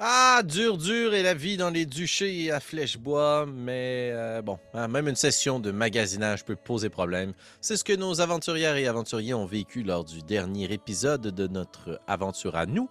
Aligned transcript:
Ah, 0.00 0.42
dur, 0.44 0.78
dur 0.78 1.12
est 1.12 1.24
la 1.24 1.34
vie 1.34 1.56
dans 1.56 1.70
les 1.70 1.84
duchés 1.84 2.52
à 2.52 2.60
Flèchebois, 2.60 3.46
mais 3.46 4.10
euh, 4.12 4.42
bon, 4.42 4.56
hein, 4.72 4.86
même 4.86 5.08
une 5.08 5.16
session 5.16 5.58
de 5.58 5.72
magasinage 5.72 6.44
peut 6.44 6.54
poser 6.54 6.88
problème. 6.88 7.32
C'est 7.60 7.76
ce 7.76 7.82
que 7.82 7.94
nos 7.94 8.20
aventurières 8.20 8.76
et 8.76 8.86
aventuriers 8.86 9.34
ont 9.34 9.44
vécu 9.44 9.82
lors 9.82 10.04
du 10.04 10.22
dernier 10.22 10.72
épisode 10.72 11.22
de 11.22 11.46
notre 11.48 12.00
aventure 12.06 12.54
à 12.54 12.66
nous. 12.66 12.88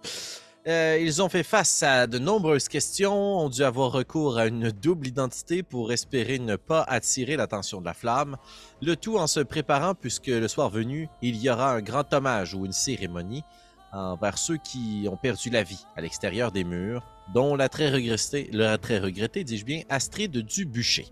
Euh, 0.66 0.98
ils 1.00 1.22
ont 1.22 1.30
fait 1.30 1.44
face 1.44 1.82
à 1.82 2.06
de 2.06 2.18
nombreuses 2.18 2.68
questions, 2.68 3.38
ont 3.38 3.48
dû 3.48 3.64
avoir 3.64 3.90
recours 3.90 4.36
à 4.36 4.44
une 4.44 4.70
double 4.70 5.06
identité 5.06 5.62
pour 5.62 5.92
espérer 5.92 6.38
ne 6.38 6.56
pas 6.56 6.82
attirer 6.82 7.36
l'attention 7.36 7.80
de 7.80 7.86
la 7.86 7.94
flamme, 7.94 8.36
le 8.82 8.96
tout 8.96 9.16
en 9.16 9.26
se 9.26 9.40
préparant 9.40 9.94
puisque 9.94 10.26
le 10.26 10.46
soir 10.46 10.68
venu, 10.68 11.08
il 11.22 11.36
y 11.36 11.48
aura 11.48 11.72
un 11.72 11.80
grand 11.80 12.12
hommage 12.12 12.52
ou 12.52 12.66
une 12.66 12.72
cérémonie 12.72 13.44
envers 13.92 14.38
ceux 14.38 14.56
qui 14.56 15.06
ont 15.10 15.16
perdu 15.16 15.50
la 15.50 15.62
vie 15.62 15.84
à 15.96 16.00
l'extérieur 16.00 16.52
des 16.52 16.64
murs, 16.64 17.02
dont 17.34 17.54
la 17.54 17.68
très 17.68 17.90
regrettée, 17.90 18.50
très 18.80 18.98
regretté, 18.98 19.44
dis-je 19.44 19.64
bien, 19.64 19.82
Astrid 19.88 20.36
Dubucher. 20.36 21.06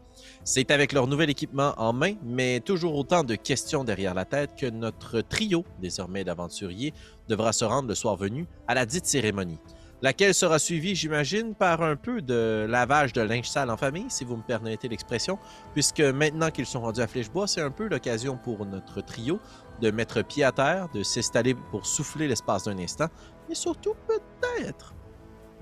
C'est 0.45 0.71
avec 0.71 0.93
leur 0.93 1.07
nouvel 1.07 1.31
équipement 1.31 1.75
en 1.77 1.93
main, 1.93 2.15
mais 2.25 2.61
toujours 2.61 2.95
autant 2.97 3.25
de 3.25 3.35
questions 3.35 3.85
derrière 3.85 4.15
la 4.15 4.25
tête 4.25 4.57
que 4.57 4.67
notre 4.67 5.21
trio, 5.21 5.65
désormais 5.81 6.25
d'aventuriers, 6.25 6.95
devra 7.29 7.53
se 7.53 7.65
rendre 7.65 7.89
le 7.89 7.95
soir 7.95 8.17
venu 8.17 8.47
à 8.67 8.75
la 8.75 8.87
dite 8.87 9.07
cérémonie. 9.07 9.59
Laquelle 10.03 10.35
sera 10.35 10.59
suivie, 10.59 10.95
j'imagine, 10.95 11.55
par 11.55 11.83
un 11.83 11.97
peu 11.97 12.21
de 12.21 12.67
lavage 12.69 13.15
de 13.15 13.23
linge 13.23 13.49
sale 13.49 13.71
en 13.71 13.79
famille, 13.79 14.07
si 14.11 14.25
vous 14.25 14.37
me 14.37 14.43
permettez 14.43 14.89
l'expression, 14.89 15.39
puisque 15.73 16.01
maintenant 16.01 16.51
qu'ils 16.51 16.67
sont 16.67 16.83
rendus 16.83 17.01
à 17.01 17.07
Flèchebois, 17.07 17.47
c'est 17.47 17.63
un 17.63 17.71
peu 17.71 17.89
l'occasion 17.89 18.37
pour 18.37 18.67
notre 18.67 19.01
trio 19.01 19.41
de 19.81 19.91
mettre 19.91 20.23
pied 20.23 20.45
à 20.45 20.53
terre, 20.53 20.89
de 20.93 21.03
s'installer 21.03 21.55
pour 21.71 21.87
souffler 21.87 22.29
l'espace 22.29 22.65
d'un 22.65 22.79
instant, 22.79 23.09
et 23.49 23.55
surtout 23.55 23.95
peut-être 24.07 24.95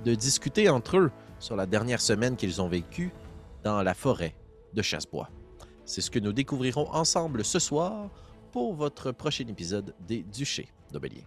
de 0.05 0.15
discuter 0.17 0.69
entre 0.69 0.97
eux 0.97 1.13
sur 1.39 1.55
la 1.55 1.67
dernière 1.67 2.01
semaine 2.01 2.35
qu'ils 2.35 2.61
ont 2.61 2.69
vécue 2.69 3.13
dans 3.63 3.83
la 3.83 3.95
forêt 3.95 4.35
de 4.73 4.83
Chassebois. 4.83 5.31
C'est 5.85 6.01
ce 6.01 6.11
que 6.11 6.19
nous 6.19 6.33
découvrirons 6.33 6.91
ensemble 6.93 7.45
ce 7.45 7.61
soir 7.61 8.11
pour 8.51 8.75
votre 8.75 9.13
prochain 9.13 9.47
épisode 9.47 9.95
des 10.01 10.23
Duchés 10.25 10.69
d'Aubélier. 10.93 11.25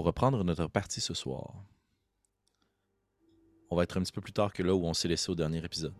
Pour 0.00 0.06
reprendre 0.06 0.42
notre 0.44 0.66
partie 0.66 1.02
ce 1.02 1.12
soir, 1.12 1.52
on 3.68 3.76
va 3.76 3.82
être 3.82 3.98
un 3.98 4.00
petit 4.00 4.12
peu 4.12 4.22
plus 4.22 4.32
tard 4.32 4.50
que 4.50 4.62
là 4.62 4.74
où 4.74 4.86
on 4.86 4.94
s'est 4.94 5.08
laissé 5.08 5.30
au 5.30 5.34
dernier 5.34 5.62
épisode. 5.62 5.92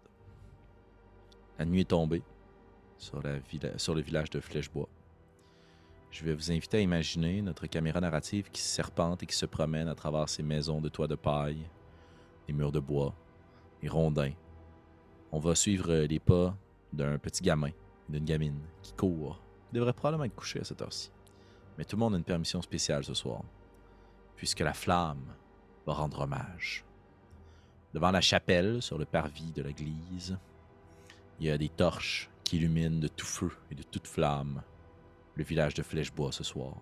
La 1.59 1.67
nuit 1.67 1.83
est 1.83 1.91
tombée 1.91 2.23
sur, 2.97 3.21
la 3.23 3.41
sur 3.77 3.95
le 3.95 4.01
village 4.01 4.31
de 4.31 4.41
Flèchebois. 4.41 4.89
Je 6.11 6.25
vais 6.25 6.33
vous 6.33 6.51
inviter 6.51 6.79
à 6.79 6.81
imaginer 6.81 7.43
notre 7.43 7.67
caméra 7.67 8.01
narrative 8.01 8.49
qui 8.51 8.63
serpente 8.63 9.23
et 9.23 9.27
qui 9.27 9.37
se 9.37 9.45
promène 9.45 9.89
à 9.89 9.95
travers 9.95 10.31
ces 10.31 10.43
maisons 10.43 10.81
de 10.81 10.89
toits 10.89 11.07
de 11.07 11.15
paille, 11.15 11.69
les 12.49 12.55
murs 12.55 12.73
de 12.73 12.81
bois, 12.81 13.15
les 13.83 13.91
rondins. 13.91 14.33
On 15.31 15.41
va 15.41 15.55
suivre 15.55 15.93
les 15.93 16.21
pas 16.21 16.57
d'un 16.91 17.19
petit 17.19 17.43
gamin 17.43 17.73
d'une 18.09 18.25
gamine 18.25 18.63
qui 18.81 18.95
court. 18.95 19.43
Il 19.71 19.75
devrait 19.75 19.93
probablement 19.93 20.25
être 20.25 20.35
couché 20.35 20.59
à 20.59 20.65
cette 20.65 20.81
heure-ci. 20.81 21.11
Mais 21.77 21.85
tout 21.85 21.97
le 21.97 22.01
monde 22.01 22.15
a 22.15 22.17
une 22.17 22.25
permission 22.25 22.63
spéciale 22.63 23.05
ce 23.05 23.13
soir, 23.13 23.43
puisque 24.41 24.61
la 24.61 24.73
flamme 24.73 25.35
va 25.87 25.93
rendre 25.93 26.21
hommage. 26.21 26.83
Devant 27.93 28.11
la 28.11 28.23
chapelle, 28.23 28.81
sur 28.81 28.97
le 28.97 29.05
parvis 29.05 29.53
de 29.53 29.63
l'église, 29.63 30.39
il 31.39 31.47
y 31.47 31.51
a 31.51 31.59
des 31.59 31.69
torches 31.69 32.31
qui 32.43 32.57
illuminent 32.57 33.01
de 33.01 33.09
tout 33.09 33.27
feu 33.27 33.53
et 33.71 33.75
de 33.75 33.83
toute 33.83 34.07
flamme 34.07 34.63
le 35.35 35.45
village 35.45 35.75
de 35.75 35.83
Flèchebois 35.83 36.33
ce 36.33 36.43
soir. 36.43 36.75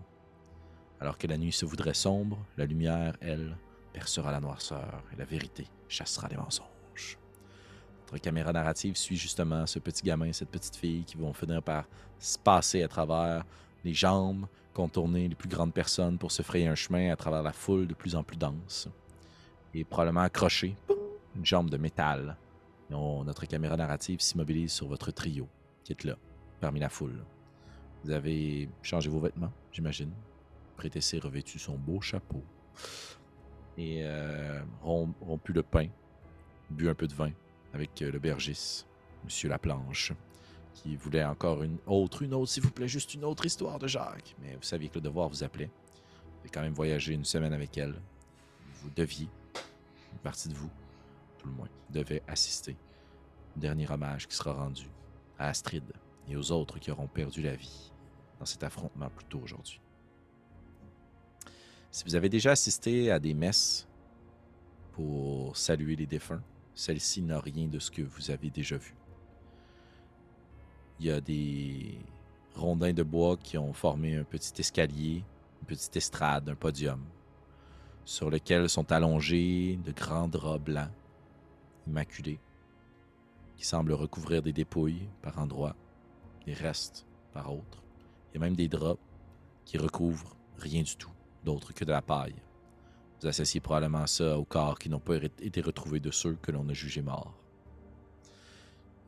Alors 1.00 1.19
que 1.19 1.26
la 1.26 1.36
nuit 1.36 1.50
se 1.50 1.66
voudrait 1.66 1.94
sombre, 1.94 2.38
la 2.56 2.64
lumière, 2.64 3.16
elle, 3.20 3.56
percera 3.92 4.30
la 4.30 4.38
noirceur 4.38 5.02
et 5.12 5.16
la 5.16 5.25
vérité 5.25 5.66
chassera 5.88 6.28
les 6.28 6.36
mensonges. 6.36 7.19
Notre 8.02 8.22
caméra 8.22 8.52
narrative 8.52 8.96
suit 8.96 9.16
justement 9.16 9.66
ce 9.66 9.80
petit 9.80 10.04
gamin 10.04 10.26
et 10.26 10.32
cette 10.32 10.50
petite 10.50 10.76
fille 10.76 11.02
qui 11.02 11.16
vont 11.16 11.32
finir 11.32 11.60
par 11.60 11.86
se 12.20 12.38
passer 12.38 12.84
à 12.84 12.88
travers 12.88 13.44
les 13.84 13.94
jambes, 13.94 14.46
contourner 14.82 15.26
les 15.26 15.34
plus 15.34 15.48
grandes 15.48 15.74
personnes 15.74 16.18
pour 16.18 16.30
se 16.30 16.42
frayer 16.42 16.68
un 16.68 16.76
chemin 16.76 17.10
à 17.10 17.16
travers 17.16 17.42
la 17.42 17.52
foule 17.52 17.88
de 17.88 17.94
plus 17.94 18.14
en 18.14 18.22
plus 18.22 18.36
dense. 18.36 18.88
Et 19.74 19.82
probablement 19.82 20.20
accrocher 20.20 20.76
poum, 20.86 20.96
une 21.34 21.44
jambe 21.44 21.68
de 21.68 21.76
métal. 21.76 22.36
Notre 22.88 23.44
caméra 23.46 23.76
narrative 23.76 24.20
s'immobilise 24.20 24.72
sur 24.72 24.86
votre 24.86 25.10
trio 25.10 25.48
qui 25.82 25.90
est 25.92 26.04
là, 26.04 26.14
parmi 26.60 26.78
la 26.78 26.88
foule. 26.88 27.24
Vous 28.04 28.12
avez 28.12 28.68
changé 28.80 29.10
vos 29.10 29.18
vêtements, 29.18 29.52
j'imagine. 29.72 30.12
Prétessé 30.76 31.18
revêtu 31.18 31.58
son 31.58 31.76
beau 31.76 32.00
chapeau. 32.00 32.44
Et 33.76 34.04
euh, 34.04 34.62
rom- 34.80 35.14
rompu 35.20 35.52
le 35.52 35.64
pain, 35.64 35.88
bu 36.70 36.88
un 36.88 36.94
peu 36.94 37.08
de 37.08 37.14
vin 37.14 37.32
avec 37.74 38.00
euh, 38.02 38.12
le 38.12 38.20
bergis, 38.20 38.84
Monsieur 39.24 39.48
Laplanche, 39.48 40.12
qui 40.82 40.96
voulait 40.96 41.24
encore 41.24 41.62
une 41.62 41.78
autre, 41.86 42.22
une 42.22 42.34
autre, 42.34 42.50
s'il 42.50 42.62
vous 42.62 42.70
plaît, 42.70 42.88
juste 42.88 43.14
une 43.14 43.24
autre 43.24 43.44
histoire 43.44 43.78
de 43.78 43.86
Jacques. 43.86 44.36
Mais 44.40 44.54
vous 44.54 44.62
saviez 44.62 44.88
que 44.88 44.96
le 44.96 45.00
devoir 45.00 45.28
vous 45.28 45.42
appelait. 45.42 45.70
Vous 46.32 46.40
avez 46.40 46.50
quand 46.50 46.62
même 46.62 46.74
voyagé 46.74 47.14
une 47.14 47.24
semaine 47.24 47.52
avec 47.52 47.76
elle. 47.78 48.00
Vous 48.74 48.90
deviez, 48.90 49.28
une 50.12 50.18
partie 50.18 50.48
de 50.48 50.54
vous, 50.54 50.70
tout 51.38 51.48
le 51.48 51.54
moins, 51.54 51.68
devait 51.90 52.22
assister 52.28 52.76
au 53.56 53.60
dernier 53.60 53.90
hommage 53.90 54.28
qui 54.28 54.36
sera 54.36 54.52
rendu 54.52 54.88
à 55.38 55.48
Astrid 55.48 55.84
et 56.28 56.36
aux 56.36 56.52
autres 56.52 56.78
qui 56.78 56.90
auront 56.90 57.08
perdu 57.08 57.42
la 57.42 57.56
vie 57.56 57.92
dans 58.38 58.46
cet 58.46 58.62
affrontement 58.62 59.10
plus 59.10 59.24
tôt 59.24 59.40
aujourd'hui. 59.42 59.80
Si 61.90 62.04
vous 62.04 62.14
avez 62.14 62.28
déjà 62.28 62.52
assisté 62.52 63.10
à 63.10 63.18
des 63.18 63.34
messes 63.34 63.88
pour 64.92 65.56
saluer 65.56 65.96
les 65.96 66.06
défunts, 66.06 66.42
celle-ci 66.74 67.22
n'a 67.22 67.40
rien 67.40 67.66
de 67.66 67.80
ce 67.80 67.90
que 67.90 68.02
vous 68.02 68.30
avez 68.30 68.50
déjà 68.50 68.76
vu. 68.76 68.94
Il 71.00 71.06
y 71.06 71.10
a 71.10 71.20
des 71.20 71.98
rondins 72.54 72.92
de 72.92 73.03
bois 73.03 73.36
qui 73.36 73.56
ont 73.56 73.72
formé 73.72 74.16
un 74.16 74.25
petit 74.25 74.53
escalier, 74.60 75.25
une 75.60 75.66
petite 75.66 75.97
estrade, 75.97 76.48
un 76.48 76.54
podium, 76.54 77.00
sur 78.04 78.31
lequel 78.31 78.69
sont 78.69 78.91
allongés 78.91 79.78
de 79.84 79.92
grands 79.92 80.28
draps 80.28 80.64
blancs, 80.64 80.91
immaculés, 81.87 82.41
qui 83.56 83.64
semblent 83.64 83.92
recouvrir 83.92 84.42
des 84.42 84.53
dépouilles 84.53 85.08
par 85.22 85.38
endroits, 85.38 85.76
des 86.47 86.54
restes 86.54 87.06
par 87.32 87.53
autres. 87.53 87.82
Il 88.31 88.34
y 88.34 88.37
a 88.38 88.41
même 88.41 88.56
des 88.56 88.69
draps 88.69 89.00
qui 89.64 89.78
recouvrent 89.78 90.37
rien 90.56 90.82
du 90.82 90.97
tout, 90.97 91.12
d'autre 91.44 91.72
que 91.72 91.84
de 91.84 91.92
la 91.92 92.03
paille. 92.03 92.34
Vous 93.20 93.26
associez 93.26 93.60
probablement 93.60 94.06
ça 94.06 94.38
aux 94.38 94.44
corps 94.44 94.78
qui 94.78 94.88
n'ont 94.88 95.00
pas 95.00 95.16
été- 95.16 95.60
retrouvés 95.60 96.00
de 96.00 96.10
ceux 96.10 96.34
que 96.34 96.53
l'on 96.53 96.69
a 96.69 96.72
jugés 96.72 97.03
morts. 97.03 97.34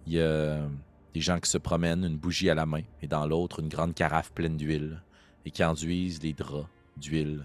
Il 0.07 0.15
y 0.15 0.21
a 0.21 0.69
des 1.15 1.21
gens 1.21 1.41
qui 1.41 1.51
se 1.51 1.59
promènent, 1.59 2.05
une 2.05 2.19
bougie 2.19 2.51
à 2.51 2.55
la 2.55 2.67
main, 2.67 2.83
et 3.03 3.07
dans 3.07 3.27
l'autre, 3.27 3.61
une 3.61 3.69
grande 3.69 3.95
carafe 3.95 4.33
pleine 4.33 4.57
d'huile, 4.57 5.03
et 5.45 5.51
qui 5.51 5.65
enduisent 5.65 6.23
les 6.23 6.33
draps 6.33 6.69
d'huile, 6.97 7.45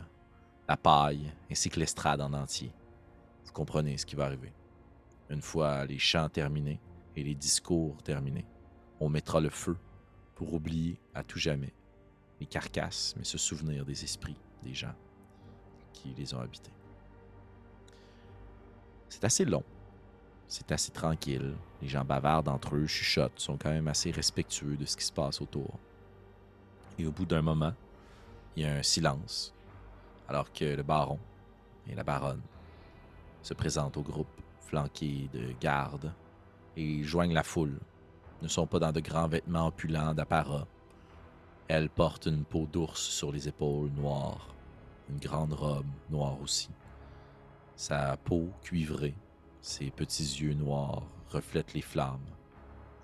la 0.68 0.78
paille, 0.78 1.32
ainsi 1.52 1.70
que 1.70 1.80
l'estrade 1.80 2.22
en 2.22 2.34
entier. 2.34 2.72
Vous 3.46 3.52
comprenez 3.52 3.98
ce 3.98 4.06
qui 4.06 4.16
va 4.16 4.26
arriver. 4.26 4.54
Une 5.30 5.42
fois 5.42 5.86
les 5.86 6.00
chants 6.00 6.30
terminés 6.30 6.80
et 7.16 7.24
les 7.24 7.36
discours 7.36 8.02
terminés, 8.04 8.46
on 9.00 9.10
mettra 9.10 9.40
le 9.40 9.50
feu 9.50 9.78
pour 10.36 10.54
oublier 10.54 11.00
à 11.14 11.24
tout 11.24 11.40
jamais 11.40 11.74
les 12.40 12.46
carcasses, 12.46 13.16
mais 13.18 13.24
se 13.24 13.38
souvenir 13.38 13.86
des 13.86 14.04
esprits 14.04 14.38
des 14.64 14.74
gens 14.74 14.94
qui 15.94 16.14
les 16.14 16.34
ont 16.34 16.40
habités. 16.40 16.72
C'est 19.10 19.24
assez 19.24 19.46
long. 19.46 19.64
C'est 20.48 20.72
assez 20.72 20.92
tranquille. 20.92 21.56
Les 21.86 21.92
gens 21.92 22.04
bavardent 22.04 22.50
entre 22.50 22.78
eux, 22.78 22.88
chuchotent, 22.88 23.40
sont 23.40 23.58
quand 23.58 23.70
même 23.70 23.88
assez 23.88 24.10
respectueux 24.10 24.76
de 24.76 24.86
ce 24.86 24.98
qui 24.98 25.06
se 25.06 25.12
passe 25.12 25.40
autour. 25.40 25.78
Et 26.98 27.06
au 27.06 27.12
bout 27.12 27.28
d'un 27.28 27.44
moment, 27.44 27.74
il 28.56 28.64
y 28.64 28.66
a 28.66 28.74
un 28.74 28.82
silence, 28.82 29.54
alors 30.28 30.52
que 30.52 30.66
le 30.66 30.82
baron 30.82 31.20
et 31.88 31.94
la 31.94 32.04
baronne 32.04 32.42
se 33.44 33.54
présentent 33.54 33.98
au 33.98 34.02
groupe, 34.02 34.42
flanqués 34.62 35.30
de 35.32 35.54
gardes, 35.62 36.12
et 36.76 37.04
joignent 37.04 37.36
la 37.36 37.44
foule. 37.44 37.80
Ne 38.42 38.48
sont 38.48 38.66
pas 38.66 38.80
dans 38.80 38.92
de 38.92 39.00
grands 39.00 39.28
vêtements 39.28 39.68
opulents 39.68 40.16
d'apparat. 40.16 40.66
Elle 41.68 41.92
porte 41.92 42.26
une 42.26 42.46
peau 42.46 42.66
d'ours 42.66 43.00
sur 43.00 43.32
les 43.32 43.48
épaules 43.48 43.92
noires, 43.92 44.56
une 45.08 45.20
grande 45.20 45.54
robe 45.54 45.86
noire 46.10 46.42
aussi. 46.42 46.72
Sa 47.76 48.18
peau 48.18 48.50
cuivrée, 48.64 49.14
ses 49.62 49.92
petits 49.92 50.42
yeux 50.42 50.56
noirs 50.56 51.04
reflètent 51.36 51.74
les 51.74 51.82
flammes. 51.82 52.32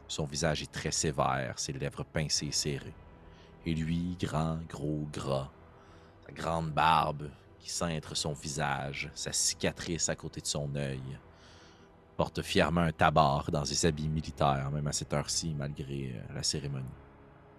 Son 0.07 0.25
visage 0.25 0.61
est 0.61 0.71
très 0.71 0.91
sévère, 0.91 1.59
ses 1.59 1.73
lèvres 1.73 2.03
pincées 2.03 2.47
et 2.47 2.51
serrées. 2.51 2.95
Et 3.65 3.73
lui, 3.73 4.17
grand, 4.19 4.59
gros, 4.67 5.07
gras, 5.11 5.49
sa 6.25 6.31
grande 6.31 6.71
barbe 6.71 7.29
qui 7.59 7.69
cintre 7.69 8.15
son 8.15 8.33
visage, 8.33 9.11
sa 9.13 9.31
cicatrice 9.31 10.09
à 10.09 10.15
côté 10.15 10.41
de 10.41 10.47
son 10.47 10.73
œil. 10.75 11.19
Porte 12.17 12.41
fièrement 12.41 12.81
un 12.81 12.91
tabard 12.91 13.51
dans 13.51 13.65
ses 13.65 13.85
habits 13.85 14.09
militaires, 14.09 14.71
même 14.71 14.87
à 14.87 14.91
cette 14.91 15.13
heure-ci, 15.13 15.53
malgré 15.57 16.13
euh, 16.13 16.33
la 16.33 16.43
cérémonie. 16.43 16.85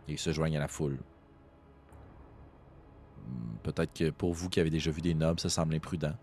Et 0.09 0.13
il 0.13 0.19
se 0.19 0.33
joigne 0.33 0.57
à 0.57 0.61
la 0.61 0.69
foule. 0.69 0.99
Hmm, 3.27 3.57
Peut-être 3.63 3.93
que 3.93 4.11
pour 4.11 4.35
vous 4.35 4.49
qui 4.49 4.61
avez 4.61 4.71
déjà 4.71 4.91
vu 4.91 5.01
des 5.01 5.15
nobles, 5.15 5.41
ça 5.41 5.49
semble 5.49 5.75
imprudent. 5.75 6.17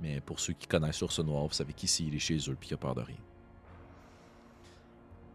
Mais 0.00 0.20
pour 0.20 0.40
ceux 0.40 0.54
qui 0.54 0.66
connaissent 0.66 1.00
l'ours 1.00 1.20
noir, 1.20 1.46
vous 1.46 1.52
savez 1.52 1.74
qu'ici, 1.74 2.06
il 2.06 2.14
est 2.14 2.18
chez 2.18 2.38
eux, 2.50 2.56
puis 2.58 2.70
il 2.70 2.74
a 2.74 2.78
peur 2.78 2.94
de 2.94 3.02
rien. 3.02 3.16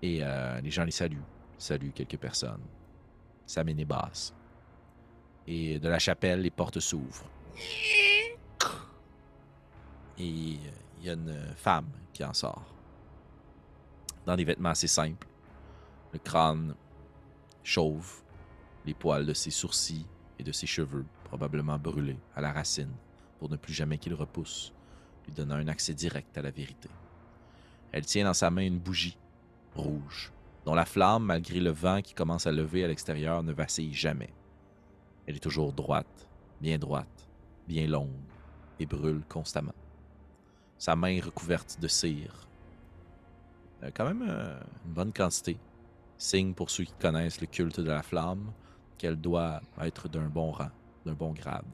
Et 0.01 0.19
euh, 0.21 0.61
les 0.61 0.71
gens 0.71 0.83
les 0.83 0.91
saluent. 0.91 1.23
Saluent 1.57 1.91
quelques 1.93 2.17
personnes. 2.17 2.63
Sa 3.45 3.63
mène 3.63 3.79
est 3.79 3.85
basse. 3.85 4.33
Et 5.47 5.79
de 5.79 5.87
la 5.87 5.99
chapelle, 5.99 6.41
les 6.41 6.49
portes 6.49 6.79
s'ouvrent. 6.79 7.29
Et 10.17 10.57
euh, 10.57 10.69
il 10.99 11.05
y 11.05 11.09
a 11.09 11.13
une 11.13 11.35
femme 11.55 11.89
qui 12.13 12.23
en 12.23 12.33
sort. 12.33 12.73
Dans 14.25 14.35
des 14.35 14.43
vêtements 14.43 14.69
assez 14.69 14.87
simples. 14.87 15.27
Le 16.13 16.19
crâne 16.19 16.75
chauve, 17.63 18.23
les 18.85 18.93
poils 18.93 19.25
de 19.25 19.33
ses 19.33 19.51
sourcils 19.51 20.05
et 20.39 20.43
de 20.43 20.51
ses 20.51 20.67
cheveux 20.67 21.05
probablement 21.25 21.77
brûlés 21.77 22.19
à 22.35 22.41
la 22.41 22.51
racine 22.51 22.91
pour 23.39 23.49
ne 23.49 23.57
plus 23.57 23.73
jamais 23.73 23.97
qu'ils 23.97 24.13
repoussent, 24.13 24.73
lui 25.25 25.33
donnant 25.33 25.55
un 25.55 25.67
accès 25.67 25.93
direct 25.93 26.37
à 26.37 26.41
la 26.41 26.51
vérité. 26.51 26.89
Elle 27.91 28.05
tient 28.05 28.25
dans 28.25 28.33
sa 28.33 28.49
main 28.49 28.61
une 28.61 28.79
bougie 28.79 29.17
rouge, 29.75 30.31
dont 30.65 30.75
la 30.75 30.85
flamme, 30.85 31.25
malgré 31.25 31.59
le 31.59 31.71
vent 31.71 32.01
qui 32.01 32.13
commence 32.13 32.47
à 32.47 32.51
lever 32.51 32.83
à 32.83 32.87
l'extérieur, 32.87 33.43
ne 33.43 33.53
vacille 33.53 33.93
jamais. 33.93 34.33
Elle 35.27 35.35
est 35.35 35.39
toujours 35.39 35.73
droite, 35.73 36.27
bien 36.61 36.77
droite, 36.77 37.27
bien 37.67 37.87
longue, 37.87 38.09
et 38.79 38.85
brûle 38.85 39.23
constamment. 39.27 39.73
Sa 40.77 40.95
main 40.95 41.09
est 41.09 41.21
recouverte 41.21 41.79
de 41.79 41.87
cire. 41.87 42.47
Euh, 43.83 43.91
quand 43.93 44.05
même 44.05 44.25
euh, 44.27 44.59
une 44.85 44.93
bonne 44.93 45.13
quantité. 45.13 45.57
Signe 46.17 46.53
pour 46.53 46.69
ceux 46.69 46.83
qui 46.83 46.93
connaissent 46.93 47.41
le 47.41 47.47
culte 47.47 47.79
de 47.79 47.91
la 47.91 48.03
flamme 48.03 48.51
qu'elle 48.97 49.19
doit 49.19 49.61
être 49.81 50.07
d'un 50.07 50.27
bon 50.27 50.51
rang, 50.51 50.69
d'un 51.05 51.13
bon 51.13 51.33
grade. 51.33 51.65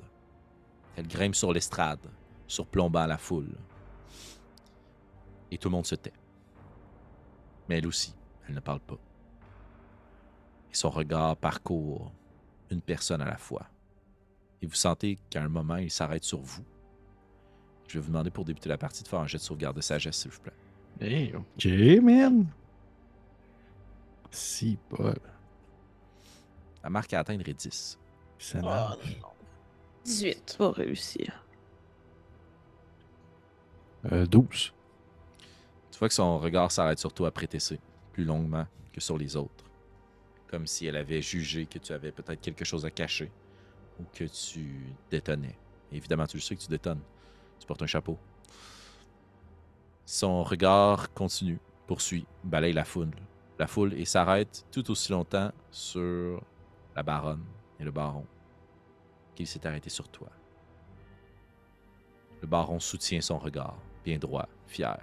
Elle 0.95 1.07
grimpe 1.07 1.36
sur 1.36 1.53
l'estrade, 1.53 2.00
surplombant 2.48 3.06
la 3.06 3.18
foule. 3.18 3.56
Et 5.51 5.57
tout 5.57 5.69
le 5.69 5.74
monde 5.74 5.86
se 5.86 5.95
tait. 5.95 6.13
Mais 7.71 7.77
elle 7.77 7.88
aussi, 7.88 8.13
elle 8.50 8.56
ne 8.56 8.59
parle 8.59 8.81
pas. 8.81 8.97
Et 10.71 10.75
son 10.75 10.89
regard 10.89 11.38
parcourt 11.38 12.12
une 12.69 12.81
personne 12.81 13.21
à 13.21 13.25
la 13.25 13.38
fois. 13.38 13.65
Et 14.62 14.65
vous 14.65 14.75
sentez 14.75 15.18
qu'à 15.29 15.41
un 15.41 15.47
moment, 15.47 15.77
il 15.77 15.89
s'arrête 15.89 16.25
sur 16.25 16.41
vous. 16.41 16.65
Je 17.88 17.94
vais 17.94 18.01
vous 18.01 18.09
demander 18.12 18.29
pour 18.29 18.44
débuter 18.44 18.68
la 18.68 18.77
partie 18.77 19.03
de 19.03 19.07
faire 19.07 19.19
un 19.21 19.27
jet 19.27 19.38
de 19.38 19.44
sauvegarde 19.44 19.77
de 19.77 19.81
sagesse, 19.81 20.18
s'il 20.18 20.31
vous 20.31 20.41
plaît. 20.41 20.51
Hey, 21.00 21.33
ok, 21.33 22.01
man. 22.03 22.45
Si, 24.31 24.77
pas. 24.89 25.13
La 26.83 26.89
marque 26.89 27.13
à 27.13 27.21
atteindre 27.21 27.47
est 27.47 27.53
10. 27.53 27.97
Ça 28.38 28.59
Oh, 28.62 28.65
marche. 28.65 29.17
18. 30.03 30.56
Pas 30.57 30.71
réussir. 30.71 31.45
Euh, 34.12 34.25
12. 34.25 34.74
Vois 36.01 36.07
que 36.07 36.15
son 36.15 36.39
regard 36.39 36.71
s'arrête 36.71 36.98
sur 36.98 37.13
toi 37.13 37.27
après 37.27 37.45
TC, 37.45 37.80
plus 38.12 38.24
longuement 38.24 38.65
que 38.92 39.00
sur 39.00 39.19
les 39.19 39.36
autres. 39.36 39.65
Comme 40.48 40.65
si 40.65 40.88
elle 40.88 40.98
avait 40.98 41.21
jugé 41.21 41.68
que 41.68 41.77
tu 41.77 41.94
avais 41.94 42.12
peut-être 42.12 42.42
quelque 42.42 42.65
chose 42.65 42.88
à 42.88 42.89
cacher 42.89 43.31
ou 44.00 44.06
que 44.12 44.24
tu 44.24 44.95
détonnais. 45.12 45.56
Évidemment, 45.92 46.25
tu 46.25 46.38
le 46.38 46.42
sais 46.42 46.56
que 46.56 46.62
tu 46.62 46.69
détonnes. 46.69 47.03
Tu 47.59 47.68
portes 47.68 47.83
un 47.83 47.86
chapeau. 47.86 48.18
Son 50.03 50.44
regard 50.44 51.13
continue, 51.13 51.59
poursuit, 51.86 52.25
balaye 52.44 52.74
la 52.74 52.83
foule. 52.83 53.12
La 53.59 53.68
foule 53.68 53.94
et 53.94 54.06
s'arrête 54.06 54.65
tout 54.71 54.89
aussi 54.89 55.12
longtemps 55.12 55.51
sur 55.69 56.42
la 56.95 57.03
baronne 57.03 57.45
et 57.80 57.83
le 57.83 57.92
baron 57.92 58.25
qu'il 59.36 59.45
s'est 59.45 59.68
arrêté 59.68 59.92
sur 59.92 60.09
toi. 60.09 60.30
Le 62.42 62.48
baron 62.48 62.80
soutient 62.80 63.21
son 63.21 63.38
regard, 63.38 63.77
bien 64.03 64.18
droit, 64.18 64.50
fier. 64.65 65.00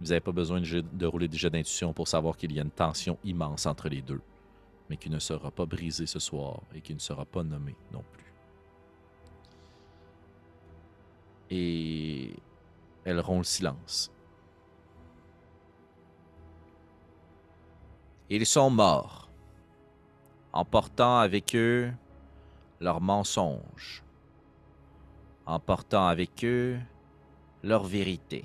Vous 0.00 0.06
n'avez 0.06 0.20
pas 0.20 0.32
besoin 0.32 0.60
de, 0.60 1.06
rouler 1.06 1.26
des 1.26 1.36
jets 1.36 1.50
d'intuition 1.50 1.92
pour 1.92 2.06
savoir 2.06 2.36
qu'il 2.36 2.52
y 2.52 2.60
a 2.60 2.62
une 2.62 2.70
tension 2.70 3.18
immense 3.24 3.66
entre 3.66 3.88
les 3.88 4.00
deux, 4.00 4.20
mais 4.88 4.96
qui 4.96 5.10
ne 5.10 5.18
sera 5.18 5.50
pas 5.50 5.66
brisée 5.66 6.06
ce 6.06 6.20
soir 6.20 6.60
et 6.74 6.80
qui 6.80 6.94
ne 6.94 7.00
sera 7.00 7.24
pas 7.24 7.42
nommée 7.42 7.76
non 7.92 8.04
plus. 8.12 8.32
Et 11.50 12.32
elle 13.04 13.20
rompt 13.20 13.38
le 13.38 13.44
silence. 13.44 14.12
Ils 18.30 18.46
sont 18.46 18.70
morts, 18.70 19.28
emportant 20.52 21.18
avec 21.18 21.56
eux 21.56 21.90
leurs 22.78 23.00
mensonges, 23.00 24.04
emportant 25.46 26.06
avec 26.06 26.44
eux 26.44 26.78
leur 27.62 27.84
vérité. 27.84 28.44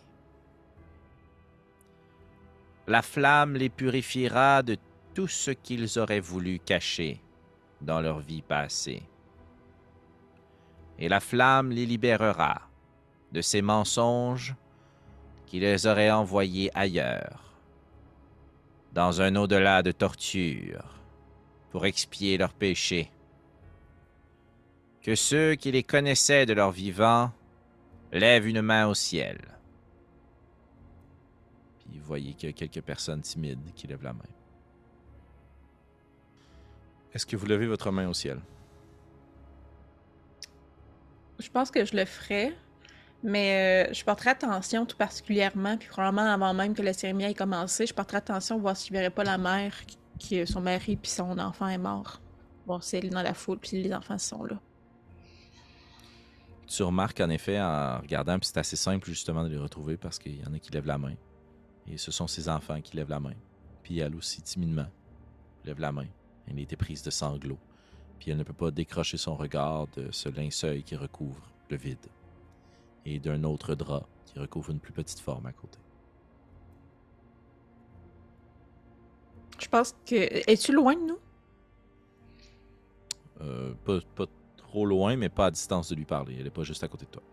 La 2.88 3.01
flamme 3.01 3.56
les 3.56 3.69
purifiera 3.69 4.62
de 4.62 4.77
tout 5.13 5.27
ce 5.27 5.51
qu'ils 5.51 6.00
auraient 6.00 6.19
voulu 6.19 6.59
cacher 6.59 7.21
dans 7.81 8.01
leur 8.01 8.19
vie 8.19 8.41
passée. 8.41 9.03
Et 11.00 11.07
la 11.07 11.19
flamme 11.19 11.71
les 11.71 11.85
libérera 11.85 12.62
de 13.31 13.41
ces 13.41 13.62
mensonges 13.62 14.56
qui 15.45 15.59
les 15.59 15.88
auraient 15.88 16.12
envoyés 16.12 16.71
ailleurs, 16.74 17.53
dans 18.94 19.21
un 19.21 19.36
au-delà 19.36 19.81
de 19.81 19.91
torture, 19.91 21.00
pour 21.71 21.86
expier 21.86 22.38
leurs 22.38 22.53
péchés. 22.53 23.12
Que 25.01 25.15
ceux 25.15 25.56
qui 25.56 25.71
les 25.71 25.83
connaissaient 25.83 26.45
de 26.45 26.53
leur 26.53 26.71
vivant 26.71 27.31
lèvent 28.12 28.47
une 28.47 28.62
main 28.62 28.88
au 28.88 28.94
ciel. 28.94 29.39
Puis 31.94 32.00
vous 32.00 32.07
voyez 32.07 32.34
qu'il 32.34 32.50
y 32.50 32.51
a 32.51 32.54
quelques 32.54 32.81
personnes 32.81 33.22
timides 33.22 33.72
qui 33.75 33.86
lèvent 33.86 34.01
la 34.01 34.13
main. 34.13 34.25
Est-ce 37.13 37.24
que 37.24 37.36
vous 37.38 37.45
levez 37.45 37.68
votre 37.68 37.92
main 37.92 38.10
au 38.10 38.16
ciel? 38.16 38.40
Je 41.38 41.48
pense 41.51 41.69
que 41.69 41.86
je 41.86 41.95
le 41.95 42.06
ferais, 42.06 42.51
mais 43.22 43.90
euh, 43.90 43.94
je 43.94 44.04
porterai 44.04 44.31
attention 44.31 44.88
tout 44.88 44.98
particulièrement, 44.98 45.77
puis 45.77 45.88
probablement 45.88 46.34
avant 46.34 46.56
même 46.56 46.74
que 46.74 46.82
la 46.82 46.94
cérémonie 46.94 47.25
ait 47.25 47.36
commencé, 47.36 47.86
je 47.86 47.94
porterai 47.94 48.17
attention 48.17 48.58
voir 48.58 48.75
si 48.75 48.88
je 48.88 48.94
verrais 48.94 49.12
pas 49.12 49.24
la 49.24 49.38
mère, 49.38 49.86
qui- 49.86 50.00
qui 50.17 50.48
son 50.48 50.62
mari 50.62 50.96
puis 50.96 51.12
son 51.12 51.38
enfant 51.38 51.67
est 51.67 51.77
mort. 51.77 52.22
Bon, 52.65 52.82
si 52.82 52.96
elle 52.96 53.06
est 53.06 53.10
dans 53.10 53.22
la 53.22 53.36
foule, 53.36 53.60
puis 53.60 53.84
les 53.84 53.94
enfants 53.94 54.17
sont 54.17 54.46
là. 54.46 54.60
Tu 56.65 56.82
remarques 56.82 57.20
en 57.20 57.29
effet 57.29 57.62
en 57.62 58.00
regardant, 58.00 58.39
puis 58.39 58.50
c'est 58.51 58.58
assez 58.58 58.77
simple 58.77 59.06
justement 59.08 59.44
de 59.44 59.50
les 59.50 59.60
retrouver 59.60 59.96
parce 59.96 60.17
qu'il 60.17 60.41
y 60.41 60.48
en 60.48 60.53
a 60.56 60.58
qui 60.58 60.72
lèvent 60.72 60.88
la 60.88 60.98
main. 60.98 61.13
Et 61.88 61.98
ce 61.98 62.12
sont 62.12 62.28
ses 62.28 62.50
enfants 62.50 62.82
qui 62.82 62.96
lèvent 62.96 63.10
la 63.10 63.20
main. 63.20 63.36
Puis 63.84 64.00
elle 64.00 64.16
aussi, 64.16 64.42
timidement, 64.42 64.88
lève 65.66 65.80
la 65.80 65.92
main. 65.92 66.08
Elle 66.48 66.58
a 66.58 66.62
été 66.62 66.75
prise 66.75 67.04
de 67.04 67.10
sanglots. 67.10 67.60
Puis 68.20 68.32
elle 68.32 68.38
ne 68.38 68.44
peut 68.44 68.54
pas 68.54 68.72
décrocher 68.72 69.18
son 69.18 69.36
regard 69.36 69.88
de 69.96 70.12
ce 70.12 70.30
linceul 70.30 70.84
qui 70.84 70.96
recouvre 70.96 71.42
le 71.70 71.78
vide. 71.78 72.08
Et 73.06 73.20
d'un 73.20 73.44
autre 73.44 73.75
drap 73.75 74.08
qui 74.25 74.40
recouvre 74.40 74.72
une 74.72 74.80
plus 74.80 74.94
petite 74.94 75.20
forme 75.20 75.46
à 75.46 75.52
côté. 75.52 75.80
Je 79.60 79.68
pense 79.68 79.94
que. 80.06 80.16
Es-tu 80.50 80.74
loin 80.74 80.96
de 80.96 81.02
nous? 81.02 81.20
Euh, 83.42 83.74
pas, 83.84 84.00
pas 84.16 84.25
trop 84.58 84.86
loin, 84.86 85.16
mais 85.16 85.30
pas 85.30 85.48
à 85.48 85.52
distance 85.52 85.90
de 85.90 85.96
lui 85.96 86.06
parler. 86.06 86.38
Elle 86.40 86.48
est 86.48 86.52
pas 86.52 86.63
juste 86.63 86.84
à 86.84 86.88
côté 86.88 87.06
de 87.06 87.12
toi. 87.12 87.24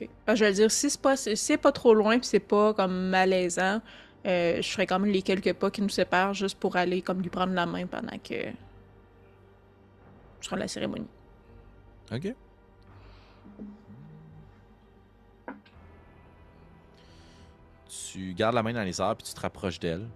Ok. 0.00 0.08
Ben, 0.26 0.34
je 0.34 0.44
vais 0.44 0.52
dire, 0.52 0.70
si 0.70 0.90
c'est 0.90 1.00
pas, 1.00 1.16
si 1.16 1.56
pas 1.56 1.72
trop 1.72 1.94
loin, 1.94 2.18
puis 2.18 2.26
c'est 2.26 2.40
pas 2.40 2.74
comme 2.74 3.08
malaisant, 3.08 3.80
euh, 4.26 4.60
je 4.60 4.68
ferai 4.68 4.86
quand 4.86 4.98
même 4.98 5.12
les 5.12 5.22
quelques 5.22 5.52
pas 5.54 5.70
qui 5.70 5.82
nous 5.82 5.88
séparent 5.88 6.34
juste 6.34 6.58
pour 6.58 6.76
aller 6.76 7.02
comme 7.02 7.22
lui 7.22 7.30
prendre 7.30 7.52
la 7.52 7.66
main 7.66 7.86
pendant 7.86 8.18
que. 8.18 8.50
Je 10.40 10.48
ferai 10.48 10.60
la 10.60 10.68
cérémonie. 10.68 11.08
Ok. 12.12 12.34
Tu 17.88 18.34
gardes 18.34 18.54
la 18.54 18.62
main 18.62 18.72
dans 18.72 18.82
les 18.82 19.00
airs, 19.00 19.16
puis 19.16 19.26
tu 19.26 19.34
te 19.34 19.40
rapproches 19.40 19.78
d'elle. 19.78 20.08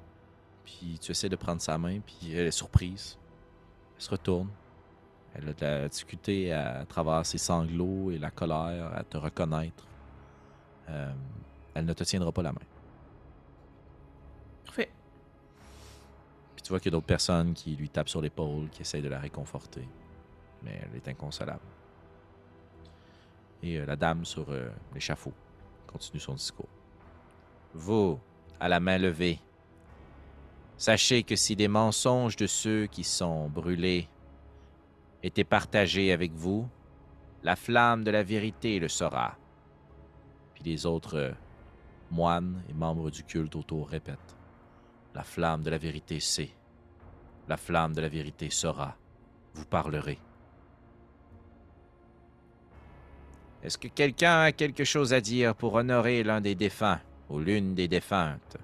Puis 0.64 0.98
tu 1.00 1.10
essaies 1.10 1.28
de 1.28 1.36
prendre 1.36 1.60
sa 1.60 1.78
main, 1.78 2.00
puis 2.00 2.32
elle 2.32 2.46
est 2.46 2.50
surprise. 2.50 3.18
Elle 3.96 4.02
se 4.02 4.10
retourne. 4.10 4.48
Elle 5.34 5.48
a 5.48 5.52
de 5.52 5.60
la 5.60 5.88
difficulté 5.88 6.52
à 6.52 6.84
travers 6.86 7.24
ses 7.24 7.38
sanglots 7.38 8.10
et 8.10 8.18
la 8.18 8.30
colère 8.30 8.92
à 8.94 9.04
te 9.04 9.16
reconnaître. 9.16 9.86
Euh, 10.88 11.12
elle 11.74 11.84
ne 11.84 11.92
te 11.92 12.04
tiendra 12.04 12.32
pas 12.32 12.42
la 12.42 12.52
main. 12.52 12.60
Parfait. 14.64 14.90
Puis 16.56 16.62
tu 16.62 16.70
vois 16.70 16.80
qu'il 16.80 16.90
y 16.90 16.94
a 16.94 16.96
d'autres 16.96 17.06
personnes 17.06 17.54
qui 17.54 17.76
lui 17.76 17.88
tapent 17.88 18.08
sur 18.08 18.20
l'épaule, 18.20 18.68
qui 18.70 18.82
essayent 18.82 19.02
de 19.02 19.08
la 19.08 19.20
réconforter. 19.20 19.86
Mais 20.62 20.80
elle 20.82 20.96
est 20.96 21.08
inconsolable. 21.08 21.60
Et 23.62 23.78
euh, 23.78 23.86
la 23.86 23.96
dame 23.96 24.24
sur 24.24 24.50
euh, 24.50 24.70
l'échafaud 24.94 25.32
continue 25.86 26.20
son 26.20 26.34
discours. 26.34 26.68
Vous, 27.74 28.18
à 28.58 28.68
la 28.68 28.80
main 28.80 28.98
levée, 28.98 29.38
sachez 30.76 31.22
que 31.22 31.36
si 31.36 31.54
des 31.54 31.68
mensonges 31.68 32.36
de 32.36 32.46
ceux 32.46 32.86
qui 32.86 33.04
sont 33.04 33.48
brûlés 33.48 34.08
étaient 35.22 35.44
partagés 35.44 36.12
avec 36.12 36.32
vous, 36.32 36.68
la 37.42 37.56
flamme 37.56 38.04
de 38.04 38.10
la 38.10 38.22
vérité 38.22 38.78
le 38.78 38.88
saura. 38.88 39.36
Puis 40.54 40.64
les 40.64 40.86
autres 40.86 41.16
euh, 41.16 41.32
moines 42.10 42.62
et 42.68 42.74
membres 42.74 43.10
du 43.10 43.24
culte 43.24 43.56
autour 43.56 43.88
répètent. 43.88 44.36
La 45.14 45.22
flamme 45.22 45.62
de 45.62 45.70
la 45.70 45.78
vérité 45.78 46.20
sait. 46.20 46.50
La 47.48 47.56
flamme 47.56 47.94
de 47.94 48.00
la 48.00 48.08
vérité 48.08 48.50
saura. 48.50 48.96
Vous 49.54 49.64
parlerez. 49.64 50.18
Est-ce 53.62 53.76
que 53.76 53.88
quelqu'un 53.88 54.42
a 54.42 54.52
quelque 54.52 54.84
chose 54.84 55.12
à 55.12 55.20
dire 55.20 55.54
pour 55.54 55.74
honorer 55.74 56.22
l'un 56.22 56.40
des 56.40 56.54
défunts 56.54 57.00
ou 57.28 57.38
l'une 57.38 57.74
des 57.74 57.88
défuntes? 57.88 58.56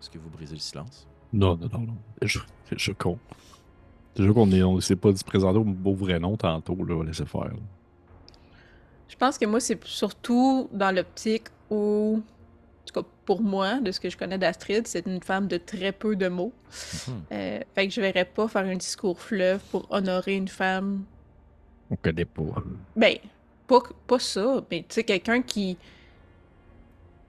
Est-ce 0.00 0.10
que 0.10 0.18
vous 0.18 0.30
brisez 0.30 0.54
le 0.54 0.60
silence? 0.60 1.08
Non, 1.32 1.56
non, 1.56 1.68
non, 1.72 1.80
non. 1.80 1.96
Je, 2.22 2.38
je 2.76 2.92
con. 2.92 3.18
Déjà 4.14 4.32
qu'on 4.32 4.50
est, 4.52 4.62
on 4.62 4.80
s'est 4.80 4.96
pas 4.96 5.12
dit 5.12 5.24
présenter 5.24 5.58
au 5.58 5.64
beau 5.64 5.94
vrai 5.94 6.18
nom 6.18 6.36
tantôt, 6.36 6.76
là, 6.84 6.94
on 6.94 6.98
va 6.98 7.04
laisser 7.04 7.24
faire. 7.24 7.44
là. 7.44 7.54
Je 9.08 9.16
pense 9.16 9.38
que 9.38 9.46
moi, 9.46 9.60
c'est 9.60 9.82
surtout 9.84 10.68
dans 10.72 10.94
l'optique 10.94 11.48
où, 11.70 12.20
en 12.22 12.84
tout 12.86 13.00
cas 13.00 13.06
pour 13.24 13.42
moi, 13.42 13.80
de 13.80 13.92
ce 13.92 14.00
que 14.00 14.10
je 14.10 14.16
connais 14.16 14.38
d'Astrid, 14.38 14.86
c'est 14.86 15.06
une 15.06 15.22
femme 15.22 15.48
de 15.48 15.56
très 15.56 15.92
peu 15.92 16.16
de 16.16 16.28
mots. 16.28 16.52
Mhm. 17.08 17.14
Euh, 17.32 17.60
fait 17.74 17.88
que 17.88 17.94
je 17.94 18.00
verrais 18.00 18.24
pas 18.24 18.48
faire 18.48 18.64
un 18.64 18.76
discours 18.76 19.20
fleuve 19.20 19.60
pour 19.70 19.86
honorer 19.90 20.36
une 20.36 20.48
femme. 20.48 21.04
On 21.90 21.96
connaît 21.96 22.24
pas. 22.24 22.42
Ben, 22.96 23.16
pas, 23.66 23.80
pas 24.06 24.18
ça, 24.18 24.62
mais 24.70 24.80
tu 24.80 24.94
sais, 24.94 25.04
quelqu'un 25.04 25.42
qui 25.42 25.76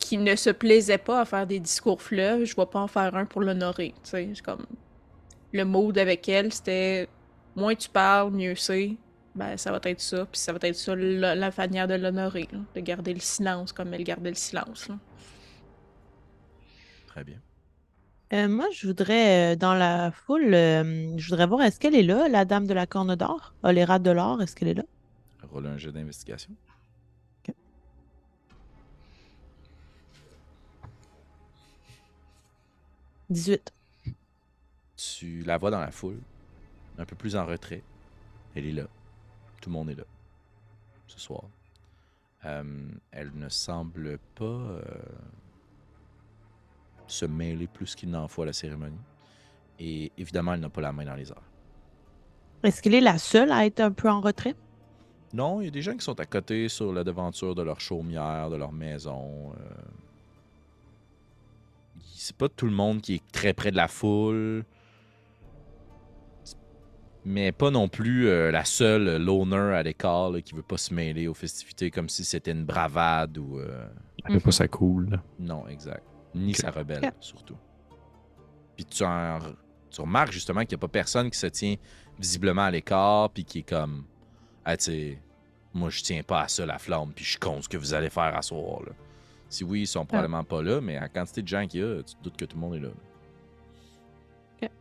qui 0.03 0.17
ne 0.17 0.35
se 0.35 0.49
plaisait 0.49 0.97
pas 0.97 1.21
à 1.21 1.25
faire 1.25 1.47
des 1.47 1.59
discours 1.59 2.01
fleuves, 2.01 2.43
je 2.43 2.55
vais 2.55 2.65
pas 2.65 2.81
en 2.81 2.87
faire 2.87 3.15
un 3.15 3.25
pour 3.25 3.41
l'honorer, 3.41 3.93
tu 4.03 4.09
sais. 4.09 4.29
C'est 4.33 4.41
comme... 4.43 4.65
Le 5.53 5.63
mot 5.65 5.91
avec 5.97 6.27
elle, 6.27 6.51
c'était 6.51 7.07
«moins 7.55 7.75
tu 7.75 7.89
parles, 7.89 8.31
mieux 8.31 8.55
c'est». 8.55 8.97
Ben, 9.35 9.57
ça 9.57 9.71
va 9.71 9.79
être 9.83 10.01
ça, 10.01 10.25
puis 10.25 10.39
ça 10.39 10.51
va 10.51 10.59
être 10.61 10.75
ça 10.75 10.95
la, 10.95 11.33
la 11.33 11.51
manière 11.57 11.87
de 11.87 11.95
l'honorer, 11.95 12.47
là, 12.51 12.59
de 12.75 12.79
garder 12.81 13.13
le 13.13 13.19
silence 13.19 13.71
comme 13.71 13.93
elle 13.93 14.03
gardait 14.03 14.29
le 14.29 14.35
silence. 14.35 14.89
là. 14.89 14.99
Très 17.07 17.23
bien. 17.23 17.39
Euh, 18.33 18.47
moi, 18.47 18.65
je 18.73 18.87
voudrais, 18.87 19.53
euh, 19.53 19.55
dans 19.55 19.73
la 19.73 20.11
foule, 20.11 20.53
euh, 20.53 21.17
je 21.17 21.29
voudrais 21.29 21.47
voir, 21.47 21.61
est-ce 21.61 21.79
qu'elle 21.79 21.95
est 21.95 22.03
là, 22.03 22.27
la 22.27 22.45
dame 22.45 22.67
de 22.67 22.73
la 22.73 22.85
corne 22.85 23.15
d'or? 23.15 23.53
Oléra 23.63 23.99
de 23.99 24.11
l'or, 24.11 24.41
est-ce 24.41 24.55
qu'elle 24.55 24.69
est 24.69 24.73
là? 24.73 24.83
Roule 25.51 25.67
un 25.67 25.77
jeu 25.77 25.91
d'investigation. 25.91 26.51
18. 33.33 33.73
Tu 34.95 35.43
la 35.43 35.57
vois 35.57 35.71
dans 35.71 35.79
la 35.79 35.91
foule, 35.91 36.19
un 36.97 37.05
peu 37.05 37.15
plus 37.15 37.35
en 37.35 37.45
retrait. 37.45 37.83
Elle 38.55 38.65
est 38.67 38.71
là. 38.71 38.87
Tout 39.61 39.69
le 39.69 39.73
monde 39.73 39.89
est 39.89 39.95
là. 39.95 40.03
Ce 41.07 41.19
soir. 41.19 41.43
Euh, 42.45 42.63
elle 43.11 43.31
ne 43.35 43.49
semble 43.49 44.17
pas 44.35 44.43
euh, 44.43 44.81
se 47.07 47.25
mêler 47.25 47.67
plus 47.67 47.95
qu'il 47.95 48.09
n'en 48.09 48.27
faut 48.27 48.43
à 48.43 48.45
la 48.47 48.53
cérémonie. 48.53 48.99
Et 49.79 50.11
évidemment, 50.17 50.53
elle 50.53 50.59
n'a 50.59 50.69
pas 50.69 50.81
la 50.81 50.91
main 50.93 51.05
dans 51.05 51.15
les 51.15 51.31
airs. 51.31 51.41
Est-ce 52.63 52.81
qu'elle 52.81 52.95
est 52.95 53.01
la 53.01 53.17
seule 53.17 53.51
à 53.51 53.65
être 53.65 53.79
un 53.81 53.91
peu 53.91 54.09
en 54.09 54.21
retrait? 54.21 54.55
Non, 55.33 55.61
il 55.61 55.65
y 55.65 55.67
a 55.67 55.71
des 55.71 55.81
gens 55.81 55.93
qui 55.97 56.03
sont 56.05 56.19
à 56.19 56.25
côté 56.25 56.69
sur 56.69 56.93
la 56.93 57.03
devanture 57.03 57.55
de 57.55 57.63
leur 57.63 57.79
chaumière, 57.79 58.49
de 58.49 58.55
leur 58.55 58.71
maison. 58.71 59.51
euh. 59.53 59.69
C'est 62.25 62.37
pas 62.37 62.47
tout 62.47 62.67
le 62.67 62.71
monde 62.71 63.01
qui 63.01 63.15
est 63.15 63.31
très 63.33 63.51
près 63.53 63.69
de 63.69 63.75
la 63.75 63.89
foule. 63.89 64.63
Mais 67.25 67.51
pas 67.51 67.69
non 67.69 67.89
plus 67.89 68.27
euh, 68.29 68.49
la 68.49 68.63
seule 68.63 69.21
loner 69.21 69.75
à 69.75 69.83
l'écart 69.83 70.31
qui 70.43 70.53
veut 70.55 70.61
pas 70.63 70.77
se 70.77 70.93
mêler 70.93 71.27
aux 71.27 71.33
festivités 71.33 71.91
comme 71.91 72.07
si 72.07 72.23
c'était 72.23 72.51
une 72.51 72.63
bravade 72.63 73.37
ou. 73.37 73.59
euh, 73.59 73.85
Elle 74.23 74.39
pas 74.39 74.51
ça 74.51 74.69
cool. 74.69 75.09
là. 75.09 75.23
Non, 75.37 75.67
exact. 75.67 76.03
Ni 76.33 76.51
Ok. 76.51 76.57
sa 76.57 76.71
rebelle, 76.71 77.11
surtout. 77.19 77.57
Puis 78.77 78.85
tu, 78.85 79.03
en- 79.03 79.39
tu 79.89 79.99
remarques 79.99 80.31
justement 80.31 80.61
qu'il 80.61 80.77
n'y 80.77 80.79
a 80.79 80.85
pas 80.87 80.87
personne 80.87 81.29
qui 81.29 81.37
se 81.37 81.47
tient 81.47 81.75
visiblement 82.17 82.63
à 82.63 82.71
l'écart, 82.71 83.29
puis 83.31 83.43
qui 83.43 83.59
est 83.59 83.69
comme. 83.69 84.05
Ah, 84.63 84.77
tu 84.77 84.85
sais, 84.85 85.21
moi 85.73 85.89
je 85.89 86.01
tiens 86.01 86.23
pas 86.23 86.43
à 86.43 86.47
ça 86.47 86.65
la 86.65 86.77
flamme, 86.79 87.11
puis 87.13 87.25
je 87.25 87.37
compte 87.37 87.63
ce 87.63 87.69
que 87.69 87.77
vous 87.77 87.93
allez 87.93 88.09
faire 88.09 88.33
à 88.35 88.41
soir. 88.41 88.81
Là. 88.85 88.91
Si 89.53 89.63
oui, 89.63 89.81
ils 89.81 89.87
sont 89.87 90.03
probablement 90.03 90.43
pas 90.43 90.63
là, 90.63 90.81
mais 90.81 90.97
à 90.97 91.01
la 91.01 91.09
quantité 91.09 91.43
de 91.43 91.47
gens 91.47 91.67
qu'il 91.67 91.81
y 91.81 91.83
a, 91.83 92.01
tu 92.01 92.15
te 92.15 92.23
doutes 92.23 92.35
que 92.35 92.45
tout 92.45 92.55
le 92.57 92.61
monde 92.61 92.73
est 92.73 92.79
là. 92.79 92.89
Ok. 94.63 94.71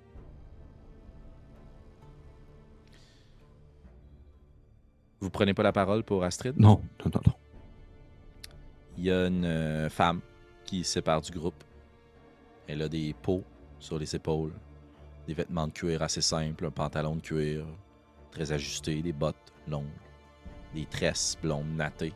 Vous 5.21 5.29
prenez 5.29 5.53
pas 5.53 5.63
la 5.63 5.73
parole 5.73 6.03
pour 6.05 6.25
Astrid? 6.25 6.55
Non, 6.57 6.81
non, 7.05 7.11
non, 7.15 7.21
non. 7.27 7.35
Il 8.97 9.05
y 9.05 9.11
a 9.11 9.27
une 9.27 9.45
euh, 9.45 9.91
femme 9.91 10.23
qui 10.65 10.85
se 10.85 10.93
sépare 10.93 11.21
du 11.21 11.33
groupe. 11.33 11.63
Elle 12.67 12.81
a 12.81 12.89
des 12.89 13.15
peaux 13.21 13.45
sur 13.79 13.99
les 13.99 14.17
épaules, 14.17 14.55
des 15.27 15.35
vêtements 15.35 15.67
de 15.67 15.73
cuir 15.73 16.01
assez 16.01 16.23
simples, 16.23 16.65
un 16.65 16.71
pantalon 16.71 17.17
de 17.17 17.21
cuir 17.21 17.67
très 18.31 18.53
ajusté, 18.53 19.03
des 19.03 19.13
bottes 19.13 19.53
longues, 19.69 19.85
des 20.75 20.87
tresses 20.87 21.37
blondes 21.43 21.77
nattées. 21.77 22.15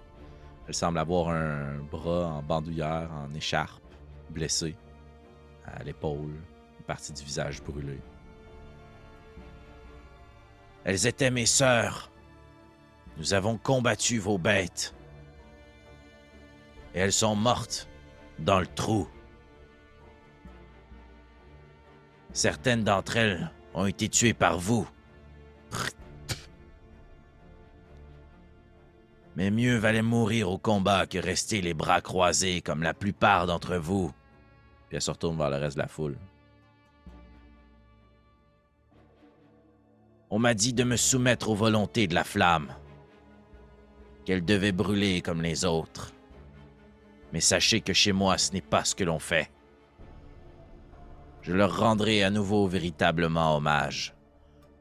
Elle 0.69 0.75
semble 0.75 0.99
avoir 0.99 1.29
un 1.29 1.79
bras 1.91 2.27
en 2.27 2.43
bandoulière, 2.43 3.09
en 3.13 3.33
écharpe, 3.35 3.83
blessé 4.31 4.77
à 5.65 5.83
l'épaule, 5.85 6.35
une 6.79 6.85
partie 6.87 7.13
du 7.13 7.23
visage 7.23 7.63
brûlé. 7.63 8.01
Elles 10.85 11.07
étaient 11.07 11.31
mes 11.31 11.47
sœurs. 11.47 12.11
Nous 13.17 13.35
avons 13.35 13.59
combattu 13.59 14.19
vos 14.19 14.39
bêtes 14.39 14.95
et 16.95 17.01
elles 17.01 17.13
sont 17.13 17.37
mortes 17.37 17.89
dans 18.39 18.61
le 18.61 18.67
trou. 18.67 19.09
Certaines 22.33 22.85
d'entre 22.85 23.17
elles 23.17 23.51
ont 23.75 23.87
été 23.87 24.09
tuées 24.09 24.35
par 24.35 24.59
vous. 24.59 24.89
Mais 29.37 29.51
mieux 29.51 29.77
valait 29.77 30.01
mourir 30.01 30.51
au 30.51 30.57
combat 30.57 31.07
que 31.07 31.19
rester 31.19 31.61
les 31.61 31.75
bras 31.75 32.01
croisés 32.01 32.63
comme 32.63 32.83
la 32.83 32.95
plupart 32.95 33.47
d'entre 33.47 33.77
vous. 33.77 34.11
Puis 34.89 34.97
elle 34.97 35.03
se 35.03 35.11
retourne 35.11 35.37
vers 35.37 35.51
le 35.51 35.57
reste 35.57 35.77
de 35.77 35.83
la 35.83 35.89
foule. 35.89 36.19
On 40.31 40.39
m'a 40.39 40.55
dit 40.55 40.73
de 40.73 40.85
me 40.85 40.97
soumettre 40.97 41.51
aux 41.51 41.55
volontés 41.55 42.07
de 42.07 42.15
la 42.15 42.25
flamme, 42.25 42.73
qu'elle 44.25 44.45
devait 44.45 44.73
brûler 44.73 45.21
comme 45.21 45.43
les 45.43 45.67
autres. 45.67 46.13
Mais 47.33 47.41
sachez 47.41 47.83
que 47.83 47.93
chez 47.93 48.13
moi, 48.13 48.39
ce 48.39 48.53
n'est 48.53 48.63
pas 48.63 48.85
ce 48.85 48.95
que 48.95 49.05
l'on 49.05 49.19
fait. 49.19 49.51
Je 51.43 51.53
leur 51.53 51.79
rendrai 51.79 52.25
à 52.25 52.31
nouveau 52.31 52.67
véritablement 52.67 53.57
hommage. 53.57 54.15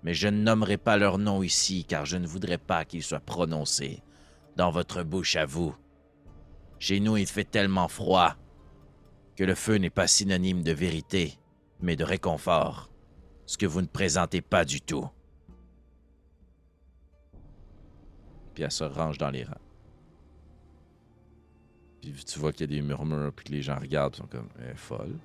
Mais 0.03 0.13
je 0.13 0.29
ne 0.29 0.41
nommerai 0.41 0.77
pas 0.77 0.97
leur 0.97 1.17
nom 1.17 1.43
ici 1.43 1.83
car 1.83 2.05
je 2.05 2.15
ne 2.15 2.25
voudrais 2.25 2.57
pas 2.57 2.85
qu'ils 2.85 3.03
soient 3.03 3.19
prononcés 3.19 4.01
dans 4.55 4.71
votre 4.71 5.03
bouche 5.03 5.35
à 5.35 5.45
vous. 5.45 5.75
Chez 6.79 6.99
nous, 6.99 7.17
il 7.17 7.27
fait 7.27 7.43
tellement 7.43 7.87
froid 7.87 8.35
que 9.35 9.43
le 9.43 9.55
feu 9.55 9.75
n'est 9.75 9.89
pas 9.89 10.07
synonyme 10.07 10.63
de 10.63 10.71
vérité, 10.71 11.37
mais 11.81 11.95
de 11.95 12.03
réconfort, 12.03 12.89
ce 13.45 13.57
que 13.57 13.65
vous 13.65 13.81
ne 13.81 13.87
présentez 13.87 14.41
pas 14.41 14.65
du 14.65 14.81
tout. 14.81 15.09
Puis 18.53 18.63
elle 18.63 18.71
se 18.71 18.85
range 18.85 19.17
dans 19.17 19.29
les 19.29 19.43
rangs. 19.43 19.53
Puis 22.01 22.13
tu 22.23 22.39
vois 22.39 22.53
qu'il 22.53 22.61
y 22.61 22.73
a 22.75 22.75
des 22.77 22.81
murmures, 22.81 23.33
puis 23.33 23.45
que 23.45 23.51
les 23.51 23.61
gens 23.61 23.77
regardent, 23.77 24.15
sont 24.15 24.27
comme, 24.27 24.49
est 24.59 24.75
folle. 24.75 25.17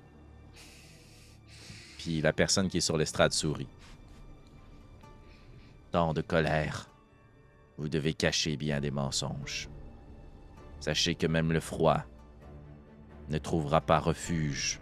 Puis 1.97 2.19
la 2.21 2.33
personne 2.33 2.67
qui 2.67 2.77
est 2.77 2.81
sur 2.81 2.97
l'estrade 2.97 3.31
sourit. 3.31 3.67
Tant 5.91 6.13
de 6.13 6.21
colère. 6.21 6.90
Vous 7.77 7.89
devez 7.89 8.13
cacher 8.13 8.57
bien 8.57 8.79
des 8.79 8.91
mensonges. 8.91 9.69
Sachez 10.79 11.15
que 11.15 11.27
même 11.27 11.51
le 11.51 11.59
froid 11.59 12.03
ne 13.29 13.37
trouvera 13.37 13.81
pas 13.81 13.99
refuge 13.99 14.79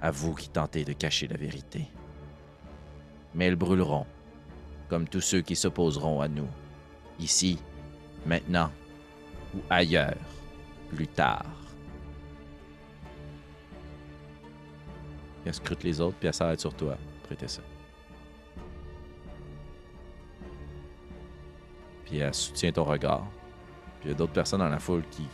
à 0.00 0.10
vous 0.10 0.34
qui 0.34 0.48
tentez 0.48 0.84
de 0.84 0.92
cacher 0.92 1.28
la 1.28 1.36
vérité. 1.36 1.86
Mais 3.34 3.46
elles 3.46 3.56
brûleront, 3.56 4.06
comme 4.88 5.08
tous 5.08 5.20
ceux 5.20 5.40
qui 5.40 5.56
s'opposeront 5.56 6.20
à 6.20 6.28
nous, 6.28 6.48
ici, 7.18 7.58
maintenant 8.26 8.70
ou 9.54 9.60
ailleurs, 9.70 10.16
plus 10.88 11.08
tard. 11.08 11.46
Scrute 15.50 15.82
les 15.82 16.00
autres, 16.00 16.16
puis 16.18 16.28
elle 16.28 16.34
s'arrête 16.34 16.60
sur 16.60 16.74
toi. 16.74 16.96
Prêtez 17.24 17.48
ça. 17.48 17.62
Puis 22.12 22.20
elle 22.20 22.34
soutient 22.34 22.70
ton 22.72 22.84
regard. 22.84 23.24
Puis 24.00 24.10
il 24.10 24.12
y 24.12 24.14
a 24.14 24.16
d'autres 24.18 24.34
personnes 24.34 24.58
dans 24.58 24.68
la 24.68 24.78
foule 24.78 25.02
qui 25.10 25.26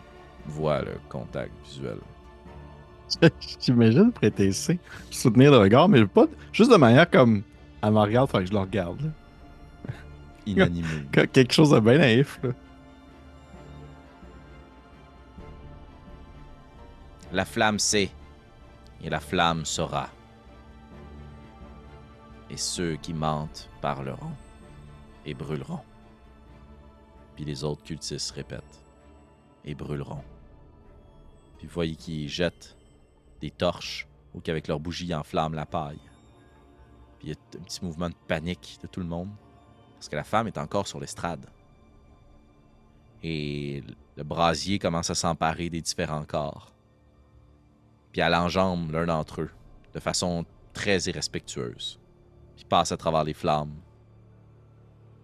voient 0.46 0.80
le 0.80 0.92
contact 1.08 1.50
visuel. 1.66 1.98
J'imagine 3.60 4.12
prêter 4.12 4.52
C, 4.52 4.78
soutenir 5.10 5.50
le 5.50 5.58
regard, 5.58 5.88
mais 5.88 6.06
pas 6.06 6.26
juste 6.52 6.70
de 6.70 6.76
manière 6.76 7.10
comme 7.10 7.42
elle 7.82 7.90
me 7.92 7.98
regarde, 7.98 8.30
fait 8.30 8.38
que 8.38 8.46
je 8.46 8.52
le 8.52 8.60
regarde. 8.60 9.00
là. 9.02 9.08
Inanimé. 10.46 10.86
Que- 11.10 11.24
Quelque 11.24 11.52
chose 11.52 11.70
de 11.70 11.80
bien 11.80 11.98
naïf. 11.98 12.38
Là. 12.44 12.50
La 17.32 17.44
flamme 17.44 17.80
sait, 17.80 18.10
et 19.02 19.10
la 19.10 19.18
flamme 19.20 19.64
saura. 19.64 20.08
Et 22.50 22.56
ceux 22.56 22.94
qui 22.96 23.12
mentent 23.12 23.68
parleront 23.80 24.32
et 25.26 25.34
brûleront. 25.34 25.80
Puis 27.38 27.44
les 27.44 27.62
autres 27.62 27.84
cultistes 27.84 28.32
répètent 28.32 28.84
et 29.64 29.76
brûleront. 29.76 30.24
Puis 31.56 31.68
vous 31.68 31.72
voyez 31.72 31.94
qu'ils 31.94 32.28
jettent 32.28 32.76
des 33.40 33.52
torches 33.52 34.08
ou 34.34 34.40
qu'avec 34.40 34.66
leurs 34.66 34.80
bougies 34.80 35.14
enflamment 35.14 35.54
la 35.54 35.64
paille. 35.64 36.00
Puis 37.20 37.28
il 37.28 37.30
y 37.30 37.32
a 37.32 37.36
un 37.60 37.62
petit 37.62 37.84
mouvement 37.84 38.08
de 38.08 38.16
panique 38.26 38.80
de 38.82 38.88
tout 38.88 38.98
le 38.98 39.06
monde 39.06 39.30
parce 39.94 40.08
que 40.08 40.16
la 40.16 40.24
femme 40.24 40.48
est 40.48 40.58
encore 40.58 40.88
sur 40.88 40.98
l'estrade. 40.98 41.46
Et 43.22 43.84
le 44.16 44.24
brasier 44.24 44.80
commence 44.80 45.10
à 45.10 45.14
s'emparer 45.14 45.70
des 45.70 45.80
différents 45.80 46.24
corps 46.24 46.72
puis 48.12 48.20
elle 48.20 48.34
enjambe 48.34 48.90
l'un 48.90 49.06
d'entre 49.06 49.42
eux 49.42 49.50
de 49.94 50.00
façon 50.00 50.44
très 50.72 50.98
irrespectueuse, 51.02 51.98
puis 52.56 52.64
passe 52.64 52.92
à 52.92 52.96
travers 52.96 53.24
les 53.24 53.34
flammes 53.34 53.74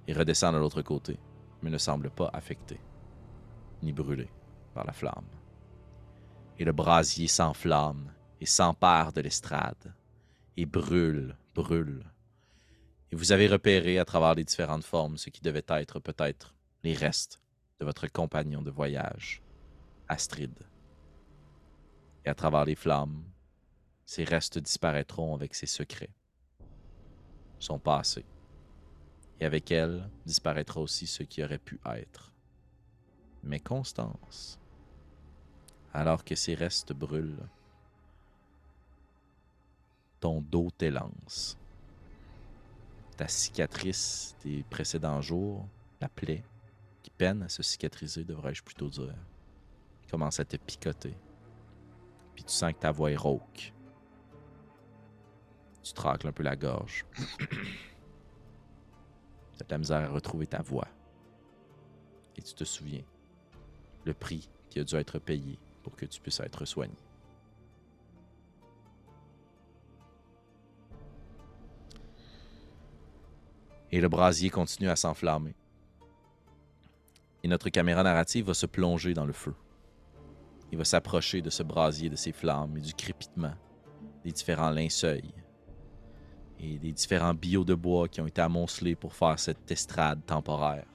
et 0.06 0.12
redescend 0.12 0.54
de 0.54 0.58
l'autre 0.58 0.82
côté, 0.82 1.18
mais 1.64 1.70
ne 1.70 1.78
semble 1.78 2.10
pas 2.10 2.30
affecté 2.32 2.78
ni 3.82 3.92
brûlé 3.92 4.28
par 4.74 4.84
la 4.84 4.92
flamme. 4.92 5.28
Et 6.58 6.64
le 6.64 6.72
brasier 6.72 7.26
s'enflamme 7.26 8.12
et 8.40 8.46
s'empare 8.46 9.12
de 9.12 9.22
l'estrade 9.22 9.94
et 10.56 10.66
brûle, 10.66 11.36
brûle. 11.54 12.04
Et 13.10 13.16
vous 13.16 13.32
avez 13.32 13.48
repéré 13.48 13.98
à 13.98 14.04
travers 14.04 14.34
les 14.34 14.44
différentes 14.44 14.84
formes 14.84 15.18
ce 15.18 15.30
qui 15.30 15.40
devait 15.40 15.64
être 15.68 15.98
peut-être 15.98 16.54
les 16.82 16.94
restes 16.94 17.40
de 17.80 17.84
votre 17.84 18.06
compagnon 18.06 18.62
de 18.62 18.70
voyage, 18.70 19.42
Astrid 20.08 20.54
et 22.24 22.28
à 22.28 22.34
travers 22.34 22.64
les 22.64 22.74
flammes, 22.74 23.24
ses 24.06 24.24
restes 24.24 24.58
disparaîtront 24.58 25.34
avec 25.34 25.54
ses 25.54 25.66
secrets, 25.66 26.14
son 27.58 27.78
passé. 27.78 28.24
Et 29.44 29.46
avec 29.46 29.70
elle 29.70 30.08
disparaîtra 30.24 30.80
aussi 30.80 31.06
ce 31.06 31.22
qui 31.22 31.44
aurait 31.44 31.58
pu 31.58 31.78
être. 31.84 32.32
Mais 33.42 33.60
Constance, 33.60 34.58
alors 35.92 36.24
que 36.24 36.34
ses 36.34 36.54
restes 36.54 36.94
brûlent, 36.94 37.46
ton 40.18 40.40
dos 40.40 40.70
t'élance. 40.70 41.58
Ta 43.18 43.28
cicatrice 43.28 44.34
des 44.42 44.64
précédents 44.70 45.20
jours, 45.20 45.68
la 46.00 46.08
plaie, 46.08 46.42
qui 47.02 47.10
peine 47.10 47.42
à 47.42 47.50
se 47.50 47.62
cicatriser, 47.62 48.24
devrais-je 48.24 48.62
plutôt 48.62 48.88
dire, 48.88 49.14
commence 50.10 50.40
à 50.40 50.46
te 50.46 50.56
picoter 50.56 51.18
puis 52.34 52.44
tu 52.44 52.52
sens 52.52 52.72
que 52.72 52.78
ta 52.78 52.92
voix 52.92 53.10
est 53.12 53.16
rauque. 53.16 53.74
Tu 55.82 55.92
te 55.92 56.00
racles 56.00 56.28
un 56.28 56.32
peu 56.32 56.42
la 56.42 56.56
gorge. 56.56 57.04
Tu 59.56 59.64
de 59.64 59.70
la 59.70 59.78
misère 59.78 59.98
à 59.98 60.08
retrouver 60.08 60.46
ta 60.46 60.62
voix. 60.62 60.88
Et 62.36 62.42
tu 62.42 62.54
te 62.54 62.64
souviens 62.64 63.04
le 64.04 64.12
prix 64.12 64.48
qui 64.68 64.80
a 64.80 64.84
dû 64.84 64.96
être 64.96 65.18
payé 65.18 65.58
pour 65.82 65.94
que 65.94 66.06
tu 66.06 66.20
puisses 66.20 66.40
être 66.40 66.64
soigné. 66.64 66.96
Et 73.92 74.00
le 74.00 74.08
brasier 74.08 74.50
continue 74.50 74.88
à 74.88 74.96
s'enflammer. 74.96 75.54
Et 77.44 77.48
notre 77.48 77.68
caméra 77.68 78.02
narrative 78.02 78.46
va 78.46 78.54
se 78.54 78.66
plonger 78.66 79.14
dans 79.14 79.26
le 79.26 79.32
feu. 79.32 79.54
Il 80.72 80.78
va 80.78 80.84
s'approcher 80.84 81.42
de 81.42 81.50
ce 81.50 81.62
brasier, 81.62 82.10
de 82.10 82.16
ces 82.16 82.32
flammes 82.32 82.76
et 82.76 82.80
du 82.80 82.92
crépitement 82.94 83.54
des 84.24 84.32
différents 84.32 84.70
linceuils 84.70 85.32
et 86.60 86.78
des 86.78 86.92
différents 86.92 87.34
billots 87.34 87.64
de 87.64 87.74
bois 87.74 88.08
qui 88.08 88.20
ont 88.20 88.26
été 88.26 88.40
amoncelés 88.40 88.94
pour 88.94 89.14
faire 89.14 89.38
cette 89.38 89.70
estrade 89.70 90.24
temporaire. 90.24 90.86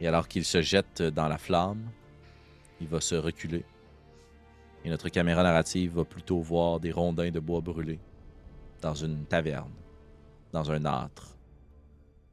Et 0.00 0.08
alors 0.08 0.26
qu'il 0.26 0.44
se 0.44 0.62
jette 0.62 1.02
dans 1.02 1.28
la 1.28 1.38
flamme, 1.38 1.90
il 2.80 2.88
va 2.88 3.00
se 3.00 3.14
reculer. 3.14 3.64
Et 4.84 4.90
notre 4.90 5.08
caméra 5.08 5.42
narrative 5.42 5.94
va 5.94 6.04
plutôt 6.04 6.40
voir 6.40 6.80
des 6.80 6.90
rondins 6.90 7.30
de 7.30 7.38
bois 7.38 7.60
brûlés 7.60 8.00
dans 8.80 8.94
une 8.94 9.24
taverne, 9.26 9.72
dans 10.52 10.72
un 10.72 10.84
âtre. 10.84 11.36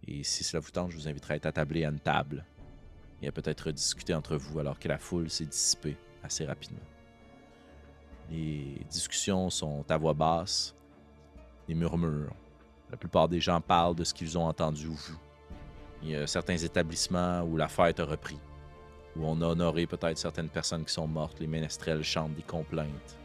Et 0.08 0.24
si 0.24 0.44
cela 0.44 0.60
vous 0.60 0.72
tente, 0.72 0.90
je 0.90 0.98
vous 0.98 1.08
inviterai 1.08 1.36
à 1.36 1.38
être 1.38 1.46
attablé 1.46 1.86
à 1.86 1.90
une 1.90 2.00
table 2.00 2.44
et 3.22 3.28
à 3.28 3.32
peut-être 3.32 3.72
discuter 3.72 4.16
entre 4.16 4.36
vous 4.36 4.60
alors 4.60 4.80
que 4.80 4.88
la 4.88 4.98
foule 4.98 5.30
s'est 5.30 5.46
dissipée 5.46 5.98
assez 6.24 6.46
rapidement. 6.46 6.80
Les 8.32 8.82
discussions 8.90 9.50
sont 9.50 9.86
à 9.90 9.98
voix 9.98 10.14
basse, 10.14 10.76
des 11.70 11.76
murmures. 11.76 12.34
La 12.90 12.98
plupart 12.98 13.30
des 13.30 13.40
gens 13.40 13.62
parlent 13.62 13.96
de 13.96 14.04
ce 14.04 14.14
qu'ils 14.14 14.38
ont 14.38 14.48
entendu 14.48 14.88
ou 14.88 14.96
vu. 14.96 15.14
Il 16.02 16.10
y 16.10 16.16
a 16.16 16.26
certains 16.26 16.58
établissements 16.58 17.44
où 17.44 17.58
la 17.58 17.68
fête 17.68 18.00
a 18.00 18.06
repris, 18.06 18.40
où 19.16 19.24
on 19.24 19.40
a 19.42 19.46
honoré 19.46 19.86
peut-être 19.86 20.18
certaines 20.18 20.50
personnes 20.50 20.84
qui 20.84 20.94
sont 20.94 21.08
mortes. 21.08 21.40
Les 21.40 21.46
ménestrels 21.48 22.04
chantent 22.04 22.34
des 22.34 22.42
complaintes 22.42 23.18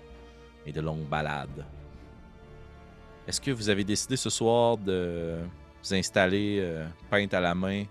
et 0.66 0.72
de 0.72 0.80
longues 0.83 1.09
ballades. 1.09 1.64
Est-ce 3.26 3.40
que 3.40 3.50
vous 3.50 3.70
avez 3.70 3.85
décidé 3.85 4.16
ce 4.16 4.28
soir 4.28 4.76
de 4.76 5.38
vous 5.83 5.94
installer 5.94 6.59
euh, 6.61 6.87
peinte 7.09 7.33
à 7.33 7.40
la 7.40 7.54
main 7.54 7.85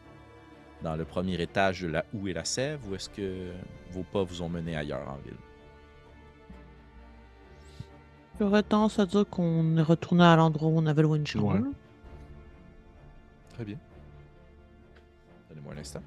dans 0.83 0.95
le 0.95 1.05
premier 1.05 1.41
étage 1.41 1.81
de 1.81 1.87
la 1.87 2.05
houe 2.13 2.27
et 2.27 2.33
la 2.33 2.45
sève 2.45 2.79
ou 2.87 2.93
est-ce 2.93 3.09
que 3.09 3.51
vos 3.89 4.03
pas 4.03 4.21
vous 4.21 4.43
ont 4.43 4.49
mené 4.49 4.75
ailleurs 4.75 5.09
en 5.09 5.17
ville? 5.25 5.37
J'aurais 8.39 8.63
tendance 8.63 8.99
à 8.99 9.05
dire 9.05 9.27
qu'on 9.29 9.77
est 9.77 9.83
retourné 9.83 10.23
à 10.23 10.35
l'endroit 10.35 10.69
où 10.69 10.77
on 10.77 10.85
avait 10.85 11.03
loué 11.03 11.19
une 11.19 11.27
chambre. 11.27 11.53
Ouais. 11.53 11.61
Très 13.53 13.65
bien. 13.65 13.77
Donnez-moi 15.49 15.73
un 15.73 15.77
instant. 15.77 16.01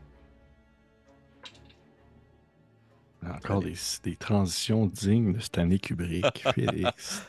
Encore 3.25 3.61
des, 3.63 3.75
des 4.03 4.17
transitions 4.17 4.87
dignes 4.87 5.35
de 5.35 5.41
Stanley 5.41 5.79
Kubrick. 5.79 6.45
Félix. 6.55 7.27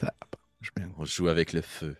On 0.98 1.06
joue 1.06 1.28
avec 1.28 1.54
le 1.54 1.62
feu. 1.62 1.96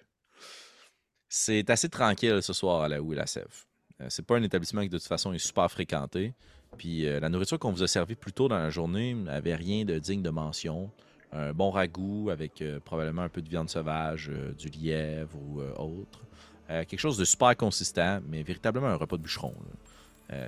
C'est 1.30 1.70
assez 1.70 1.90
tranquille 1.90 2.42
ce 2.42 2.54
soir 2.54 2.82
à 2.82 2.90
la 2.90 3.02
houe 3.02 3.14
et 3.14 3.16
la 3.16 3.28
sève. 3.28 3.66
Euh, 4.02 4.08
c'est 4.10 4.26
pas 4.26 4.38
un 4.38 4.44
établissement 4.44 4.82
qui 4.82 4.90
de 4.90 4.98
toute 4.98 5.08
façon 5.08 5.34
est 5.34 5.40
super 5.40 5.70
fréquenté. 5.70 6.34
Puis 6.78 7.06
euh, 7.08 7.20
la 7.20 7.30
nourriture 7.30 7.60
qu'on 7.60 7.72
vous 7.72 7.84
a 7.84 7.88
servie 7.88 8.16
plus 8.16 8.34
tôt 8.34 8.48
dans 8.48 8.58
la 8.58 8.70
journée 8.70 9.14
n'avait 9.14 9.56
rien 9.56 9.86
de 9.86 9.98
digne 10.00 10.22
de 10.22 10.30
mention. 10.30 10.92
Un 11.32 11.54
bon 11.54 11.72
ragoût 11.72 12.30
avec 12.32 12.62
euh, 12.62 12.80
probablement 12.80 13.24
un 13.24 13.30
peu 13.30 13.42
de 13.42 13.50
viande 13.50 13.70
sauvage, 13.70 14.30
euh, 14.30 14.54
du 14.54 14.70
lièvre 14.70 15.36
ou 15.36 15.62
euh, 15.62 15.74
autre. 15.76 16.22
Quelque 16.70 17.00
chose 17.00 17.18
de 17.18 17.24
super 17.24 17.56
consistant, 17.56 18.20
mais 18.28 18.44
véritablement 18.44 18.88
un 18.88 18.96
repas 18.96 19.16
de 19.16 19.22
bûcheron. 19.22 19.54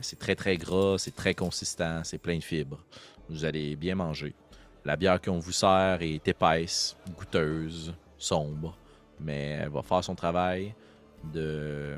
c'est 0.01 0.19
très 0.19 0.35
très 0.35 0.57
gras, 0.57 0.97
c'est 0.97 1.15
très 1.15 1.33
consistant, 1.33 2.01
c'est 2.03 2.17
plein 2.17 2.37
de 2.37 2.43
fibres. 2.43 2.83
Vous 3.29 3.45
allez 3.45 3.77
bien 3.77 3.95
manger. 3.95 4.35
La 4.83 4.97
bière 4.97 5.21
qu'on 5.21 5.39
vous 5.39 5.53
sert 5.53 6.01
est 6.01 6.27
épaisse, 6.27 6.97
goûteuse, 7.17 7.93
sombre, 8.17 8.77
mais 9.21 9.59
elle 9.61 9.69
va 9.69 9.81
faire 9.81 10.03
son 10.03 10.13
travail 10.13 10.75
de 11.33 11.97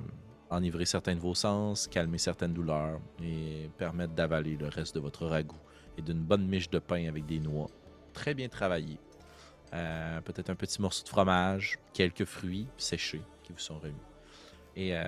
enivrer 0.52 0.86
certains 0.86 1.16
de 1.16 1.20
vos 1.20 1.34
sens, 1.34 1.88
calmer 1.88 2.20
certaines 2.20 2.54
douleurs 2.54 3.00
et 3.24 3.72
permettre 3.76 4.14
d'avaler 4.14 4.56
le 4.56 4.68
reste 4.68 4.94
de 4.94 5.00
votre 5.00 5.26
ragoût 5.26 5.58
et 5.98 6.04
d'une 6.04 6.22
bonne 6.22 6.46
miche 6.46 6.70
de 6.70 6.78
pain 6.78 7.08
avec 7.08 7.26
des 7.26 7.40
noix. 7.40 7.72
Très 8.14 8.34
bien 8.34 8.48
travaillé. 8.50 8.98
Euh, 9.74 10.20
Peut-être 10.22 10.50
un 10.50 10.56
petit 10.56 10.82
morceau 10.82 11.04
de 11.04 11.10
fromage, 11.10 11.80
quelques 11.94 12.26
fruits 12.26 12.68
séchés 12.78 13.22
qui 13.44 13.54
vous 13.54 13.60
sont 13.60 13.80
remis. 13.80 13.94
Et 14.76 14.96
euh, 14.96 15.04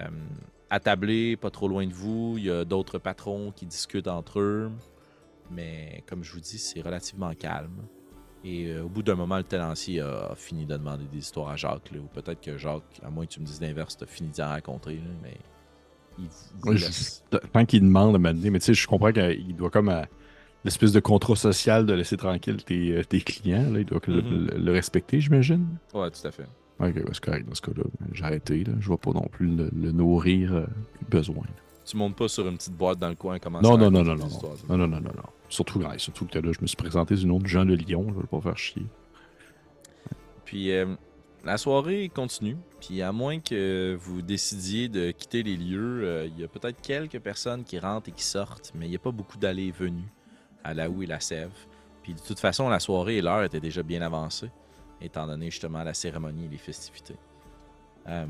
attablé, 0.70 1.36
pas 1.38 1.50
trop 1.50 1.68
loin 1.68 1.86
de 1.86 1.94
vous, 1.94 2.36
il 2.38 2.46
y 2.46 2.52
a 2.52 2.64
d'autres 2.66 2.98
patrons 2.98 3.52
qui 3.52 3.66
discutent 3.66 4.08
entre 4.08 4.40
eux. 4.40 4.72
Mais 5.52 6.04
comme 6.08 6.24
je 6.24 6.32
vous 6.34 6.40
dis, 6.40 6.58
c'est 6.58 6.82
relativement 6.82 7.34
calme. 7.34 7.86
Et 8.46 8.68
euh, 8.72 8.84
au 8.84 8.90
bout 8.90 9.04
d'un 9.04 9.16
moment, 9.16 9.38
le 9.38 9.44
tenancier 9.44 10.02
a 10.02 10.34
fini 10.36 10.66
de 10.66 10.76
demander 10.78 11.06
des 11.06 11.18
histoires 11.20 11.50
à 11.50 11.56
Jacques. 11.56 11.92
là, 11.92 12.00
ou 12.00 12.08
peut-être 12.08 12.42
que 12.42 12.58
Jacques, 12.58 13.00
à 13.04 13.10
moins 13.10 13.26
que 13.26 13.32
tu 13.32 13.40
me 13.42 13.46
dises 13.46 13.62
l'inverse, 13.62 13.98
t'as 13.98 14.06
fini 14.06 14.30
d'en 14.30 14.48
raconter. 14.50 14.96
là, 14.96 15.02
mais 15.22 15.38
il 16.18 16.26
vous- 16.26 16.32
vous 16.60 16.70
Ouais, 16.72 16.78
je- 16.78 16.86
laisse. 16.86 17.24
tant 17.52 17.66
qu'il 17.66 17.82
demande 17.82 18.16
à 18.16 18.20
m'amener, 18.20 18.50
mais 18.50 18.60
tu 18.60 18.66
sais, 18.68 18.74
je 18.74 18.88
comprends 18.88 19.12
qu'il 19.12 19.56
doit 19.56 19.70
comme 19.70 19.90
à 19.90 20.08
l'espèce 20.64 20.92
de 20.92 21.00
contrat 21.00 21.36
social 21.36 21.86
de 21.86 21.94
laisser 21.94 22.18
tranquille 22.18 22.64
tes, 22.64 22.92
euh, 22.92 23.04
clients. 23.04 23.70
Là, 23.72 23.80
il 23.80 23.86
doit 23.86 24.02
mhm. 24.08 24.50
le, 24.56 24.72
respecter, 24.72 25.20
j'imagine. 25.20 25.68
Ouais, 25.94 26.10
tout 26.10 26.28
à 26.28 26.32
fait. 26.32 26.48
Ok, 26.80 26.96
ouais, 26.96 27.04
c'est 27.14 27.24
correct 27.24 27.48
dans 27.48 27.56
ce 27.56 27.62
cas-là. 27.62 27.84
J'ai 28.12 28.24
arrêté. 28.24 28.64
Là. 28.64 28.74
Je 28.80 28.88
ne 28.88 28.94
vais 28.94 28.98
pas 28.98 29.12
non 29.12 29.28
plus 29.32 29.48
le, 29.48 29.92
nourrir 29.92 30.54
euh, 30.54 30.66
besoin. 31.10 31.46
Tu 31.86 31.98
montes 31.98 32.16
pas 32.16 32.28
sur 32.28 32.48
une 32.48 32.58
petite 32.58 32.76
boîte 32.76 33.00
dans 33.00 33.10
le 33.10 33.16
coin 33.16 33.40
comme 33.40 33.60
non 33.62 33.78
non 33.78 33.92
non 33.92 34.04
non 34.04 34.16
non. 34.16 34.28
non 34.70 34.78
non 34.78 34.88
non 34.88 35.02
non 35.02 35.02
non 35.02 35.30
surtout 35.50 35.82
surtout 35.98 36.26
que 36.26 36.40
là 36.40 36.52
je 36.54 36.62
me 36.62 36.68
suis 36.68 36.78
présenté 36.78 37.16
une 37.22 37.32
autre 37.32 37.46
Jean 37.46 37.66
de 37.66 37.76
Lion 37.76 38.06
je 38.08 38.14
veux 38.14 38.26
pas 38.26 38.40
faire 38.40 38.58
chier 38.58 38.86
puis 40.46 40.72
euh, 40.72 40.96
la 41.44 41.58
soirée 41.58 42.10
continue 42.10 42.58
puis 42.80 43.02
à 43.02 43.12
moins 43.12 43.40
que 43.40 43.98
vous 44.00 44.22
décidiez 44.22 44.88
de 44.88 45.12
quitter 45.12 45.44
les 45.44 45.58
lieux 45.58 46.04
euh, 46.06 46.26
il 46.26 46.40
y 46.40 46.44
a 46.46 46.48
peut-être 46.48 46.82
quelques 46.82 47.20
personnes 47.20 47.66
qui 47.66 47.78
rentrent 47.80 48.08
et 48.08 48.14
qui 48.14 48.24
sortent 48.24 48.72
mais 48.76 48.88
il 48.88 48.90
n'y 48.90 48.96
a 48.96 49.00
pas 49.00 49.12
beaucoup 49.12 49.38
d'allées 49.38 49.68
et 49.68 49.72
venues 49.72 50.12
à 50.64 50.74
la 50.74 50.90
houe 50.90 51.04
et 51.04 51.06
la 51.06 51.20
sève. 51.20 51.52
Puis 52.02 52.14
de 52.14 52.20
toute 52.20 52.40
façon, 52.40 52.70
la 52.70 52.80
soirée 52.80 53.18
et 53.18 53.22
l'heure 53.22 53.44
étaient 53.44 53.60
déjà 53.60 53.84
bien 53.84 54.02
avancées, 54.02 54.52
étant 55.02 55.28
donné 55.28 55.50
justement 55.50 55.84
la 55.84 55.94
cérémonie 55.94 56.46
et 56.46 56.50
les 56.50 56.58
festivités. 56.58 57.16
Euh, 58.08 58.26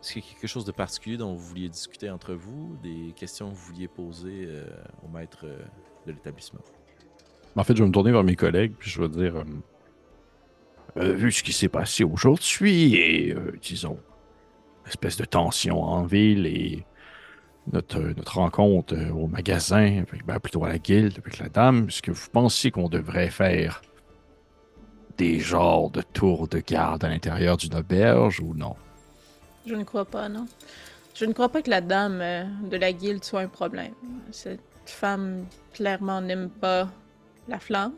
Est-ce 0.00 0.12
qu'il 0.12 0.22
y 0.22 0.26
a 0.26 0.30
quelque 0.32 0.46
chose 0.46 0.64
de 0.64 0.72
particulier 0.72 1.16
dont 1.16 1.32
vous 1.32 1.46
vouliez 1.46 1.68
discuter 1.68 2.10
entre 2.10 2.34
vous, 2.34 2.76
des 2.82 3.12
questions 3.16 3.50
que 3.50 3.54
vous 3.54 3.72
vouliez 3.72 3.88
poser 3.88 4.44
euh, 4.46 4.64
au 5.04 5.08
maître 5.08 5.40
euh, 5.44 5.58
de 6.06 6.12
l'établissement? 6.12 6.60
En 7.56 7.64
fait, 7.64 7.74
je 7.74 7.82
vais 7.82 7.88
me 7.88 7.92
tourner 7.92 8.12
vers 8.12 8.24
mes 8.24 8.36
collègues, 8.36 8.74
puis 8.78 8.90
je 8.90 9.00
vais 9.00 9.08
dire 9.08 9.44
Vu 10.96 11.32
ce 11.32 11.42
qui 11.42 11.52
s'est 11.52 11.68
passé 11.68 12.02
aujourd'hui, 12.02 12.94
et 12.94 13.34
disons, 13.60 13.98
espèce 14.88 15.16
de 15.16 15.24
tension 15.24 15.82
en 15.82 16.04
ville 16.04 16.46
et 16.46 16.84
notre, 17.72 18.14
rencontre 18.26 18.94
euh, 18.94 19.10
au 19.10 19.26
magasin, 19.26 19.98
avec, 19.98 20.24
ben, 20.24 20.38
plutôt 20.38 20.64
à 20.64 20.68
la 20.68 20.78
guilde 20.78 21.18
avec 21.18 21.38
la 21.38 21.48
dame, 21.48 21.86
est-ce 21.88 22.02
que 22.02 22.10
vous 22.10 22.28
pensez 22.32 22.70
qu'on 22.70 22.88
devrait 22.88 23.30
faire 23.30 23.82
des 25.16 25.40
genres 25.40 25.90
de 25.90 26.02
tours 26.02 26.48
de 26.48 26.60
garde 26.60 27.04
à 27.04 27.08
l'intérieur 27.08 27.56
d'une 27.56 27.74
auberge 27.74 28.40
ou 28.40 28.54
non? 28.54 28.76
Je 29.66 29.74
ne 29.74 29.84
crois 29.84 30.04
pas, 30.04 30.28
non. 30.28 30.46
Je 31.14 31.24
ne 31.24 31.32
crois 31.32 31.48
pas 31.48 31.62
que 31.62 31.70
la 31.70 31.80
dame 31.80 32.20
euh, 32.20 32.44
de 32.70 32.76
la 32.76 32.92
guilde 32.92 33.24
soit 33.24 33.40
un 33.40 33.48
problème. 33.48 33.94
Cette 34.30 34.60
femme, 34.86 35.44
clairement, 35.72 36.20
n'aime 36.20 36.48
pas 36.48 36.88
la 37.48 37.58
flamme. 37.58 37.94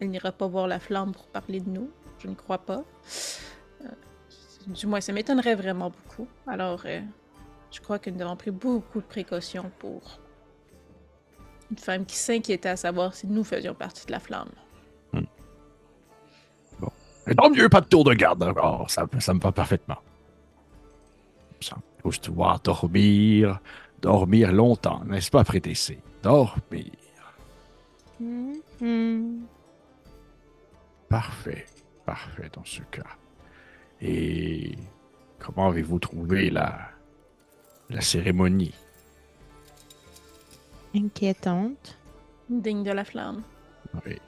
Elle 0.00 0.10
n'ira 0.10 0.32
pas 0.32 0.46
voir 0.46 0.66
la 0.66 0.78
flamme 0.78 1.12
pour 1.12 1.26
parler 1.26 1.60
de 1.60 1.68
nous. 1.68 1.90
Je 2.18 2.28
ne 2.28 2.34
crois 2.34 2.58
pas. 2.58 2.82
Euh, 3.82 3.88
du 4.66 4.86
moins, 4.86 5.00
ça 5.00 5.12
m'étonnerait 5.12 5.54
vraiment 5.54 5.90
beaucoup. 5.90 6.26
Alors, 6.46 6.84
je 7.70 7.80
crois 7.80 7.98
que 7.98 8.10
nous 8.10 8.20
avons 8.22 8.36
pris 8.36 8.50
beaucoup 8.50 9.00
de 9.00 9.06
précautions 9.06 9.70
pour 9.78 10.20
une 11.70 11.78
femme 11.78 12.06
qui 12.06 12.16
s'inquiétait 12.16 12.70
à 12.70 12.76
savoir 12.76 13.14
si 13.14 13.26
nous 13.26 13.44
faisions 13.44 13.74
partie 13.74 14.06
de 14.06 14.12
la 14.12 14.20
flamme. 14.20 14.50
Et 17.30 17.34
tant 17.34 17.50
mieux, 17.50 17.68
pas 17.68 17.82
de 17.82 17.86
tour 17.86 18.04
de 18.04 18.14
garde 18.14 18.42
encore, 18.42 18.90
ça, 18.90 19.06
ça 19.18 19.34
me 19.34 19.40
va 19.40 19.52
parfaitement. 19.52 19.98
Ça, 21.60 21.76
juste 22.06 22.24
pouvoir 22.26 22.58
dormir, 22.60 23.60
dormir 24.00 24.50
longtemps, 24.50 25.04
n'est-ce 25.04 25.30
pas, 25.30 25.44
Prétessé? 25.44 26.00
Dormir. 26.22 26.90
Mhm. 28.18 29.42
Parfait, 31.10 31.66
parfait 32.06 32.48
dans 32.54 32.64
ce 32.64 32.80
cas. 32.90 33.16
Et 34.00 34.76
comment 35.38 35.68
avez-vous 35.68 35.98
trouvé 35.98 36.48
la, 36.48 36.78
la 37.90 38.00
cérémonie? 38.00 38.74
Inquiétante. 40.94 41.98
Digne 42.48 42.82
de 42.82 42.92
la 42.92 43.04
flamme. 43.04 43.42
Oui. 44.06 44.18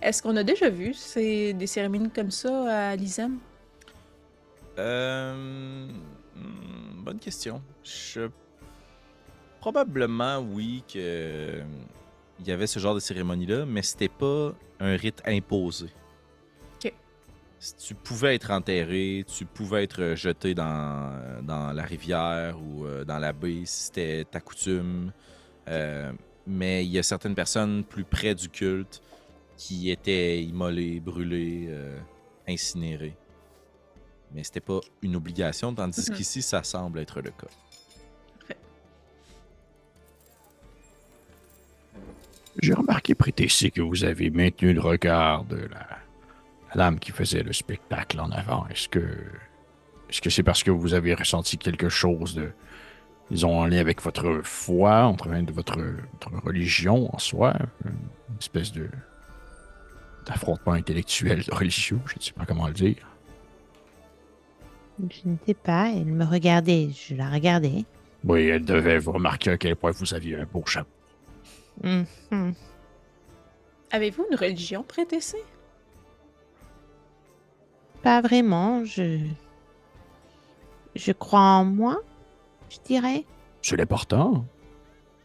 Est-ce 0.00 0.22
qu'on 0.22 0.36
a 0.36 0.42
déjà 0.42 0.70
vu 0.70 0.94
ces, 0.94 1.52
des 1.52 1.66
cérémonies 1.66 2.10
comme 2.10 2.30
ça 2.30 2.90
à 2.90 2.96
Lisem? 2.96 3.38
Euh, 4.78 5.86
hmm, 6.34 7.02
bonne 7.04 7.18
question. 7.18 7.62
Je... 7.82 8.28
Probablement, 9.60 10.38
oui, 10.38 10.82
que 10.86 10.98
euh, 10.98 11.62
il 12.40 12.46
y 12.46 12.52
avait 12.52 12.66
ce 12.66 12.78
genre 12.78 12.94
de 12.94 13.00
cérémonie-là, 13.00 13.64
mais 13.66 13.82
c'était 13.82 14.08
pas 14.08 14.52
un 14.80 14.96
rite 14.96 15.22
imposé. 15.26 15.88
Si 17.64 17.74
Tu 17.76 17.94
pouvais 17.94 18.34
être 18.34 18.50
enterré, 18.50 19.24
tu 19.26 19.46
pouvais 19.46 19.84
être 19.84 20.14
jeté 20.16 20.54
dans, 20.54 21.18
dans 21.42 21.72
la 21.72 21.82
rivière 21.82 22.60
ou 22.60 22.84
euh, 22.84 23.06
dans 23.06 23.18
la 23.18 23.32
baie 23.32 23.62
si 23.64 23.84
c'était 23.84 24.26
ta 24.30 24.38
coutume. 24.38 25.12
Euh, 25.68 26.12
mais 26.46 26.84
il 26.84 26.90
y 26.92 26.98
a 26.98 27.02
certaines 27.02 27.34
personnes 27.34 27.82
plus 27.82 28.04
près 28.04 28.34
du 28.34 28.50
culte 28.50 29.00
qui 29.56 29.90
étaient 29.90 30.42
immolées, 30.42 31.00
brûlées, 31.00 31.68
euh, 31.70 31.98
incinérées. 32.46 33.16
Mais 34.34 34.44
c'était 34.44 34.60
pas 34.60 34.80
une 35.00 35.16
obligation, 35.16 35.74
tandis 35.74 36.10
Mhm. 36.10 36.16
qu'ici, 36.16 36.42
ça 36.42 36.62
semble 36.64 36.98
être 36.98 37.22
le 37.22 37.30
cas. 37.30 37.46
J'ai 42.60 42.74
remarqué, 42.74 43.14
Prétessé, 43.14 43.70
que 43.70 43.80
vous 43.80 44.04
avez 44.04 44.28
maintenu 44.28 44.74
le 44.74 44.80
regard 44.80 45.44
de 45.44 45.56
la, 45.56 45.98
la 46.74 46.84
dame 46.84 46.98
qui 46.98 47.12
faisait 47.12 47.42
le 47.42 47.52
spectacle 47.52 48.20
en 48.20 48.30
avant. 48.30 48.66
Est-ce 48.68 48.88
que 48.88 49.00
est-ce 50.08 50.20
que 50.20 50.30
c'est 50.30 50.42
parce 50.42 50.62
que 50.62 50.70
vous 50.70 50.94
avez 50.94 51.14
ressenti 51.14 51.58
quelque 51.58 51.88
chose 51.88 52.34
de, 52.34 52.50
disons, 53.30 53.58
en 53.58 53.66
lien 53.66 53.78
avec 53.78 54.02
votre 54.02 54.42
foi, 54.44 55.04
entre 55.04 55.28
de 55.28 55.52
votre, 55.52 55.78
votre 55.78 56.44
religion 56.44 57.12
en 57.14 57.18
soi, 57.18 57.54
une 57.84 58.38
espèce 58.38 58.72
de 58.72 58.88
d'affrontement 60.26 60.72
intellectuel 60.72 61.42
religieux, 61.52 62.00
je 62.06 62.14
ne 62.16 62.20
sais 62.22 62.32
pas 62.32 62.46
comment 62.46 62.66
le 62.66 62.74
dire? 62.74 62.96
Je 65.10 65.28
ne 65.28 65.36
sais 65.44 65.54
pas, 65.54 65.90
elle 65.90 66.06
me 66.06 66.24
regardait, 66.24 66.90
je 66.90 67.14
la 67.14 67.28
regardais. 67.28 67.84
Oui, 68.22 68.46
elle 68.46 68.64
devait 68.64 68.98
vous 68.98 69.12
remarquer 69.12 69.50
à 69.50 69.58
quel 69.58 69.76
point 69.76 69.90
vous 69.90 70.14
aviez 70.14 70.36
un 70.36 70.44
beau 70.44 70.64
chapeau. 70.64 70.88
Mhm. 71.82 72.54
Avez-vous 73.90 74.26
une 74.30 74.36
religion 74.36 74.82
prétessée? 74.82 75.42
Pas 78.04 78.20
vraiment, 78.20 78.84
je. 78.84 79.18
Je 80.94 81.10
crois 81.10 81.40
en 81.40 81.64
moi, 81.64 82.02
je 82.68 82.76
dirais. 82.84 83.24
C'est 83.62 83.76
l'important. 83.76 84.44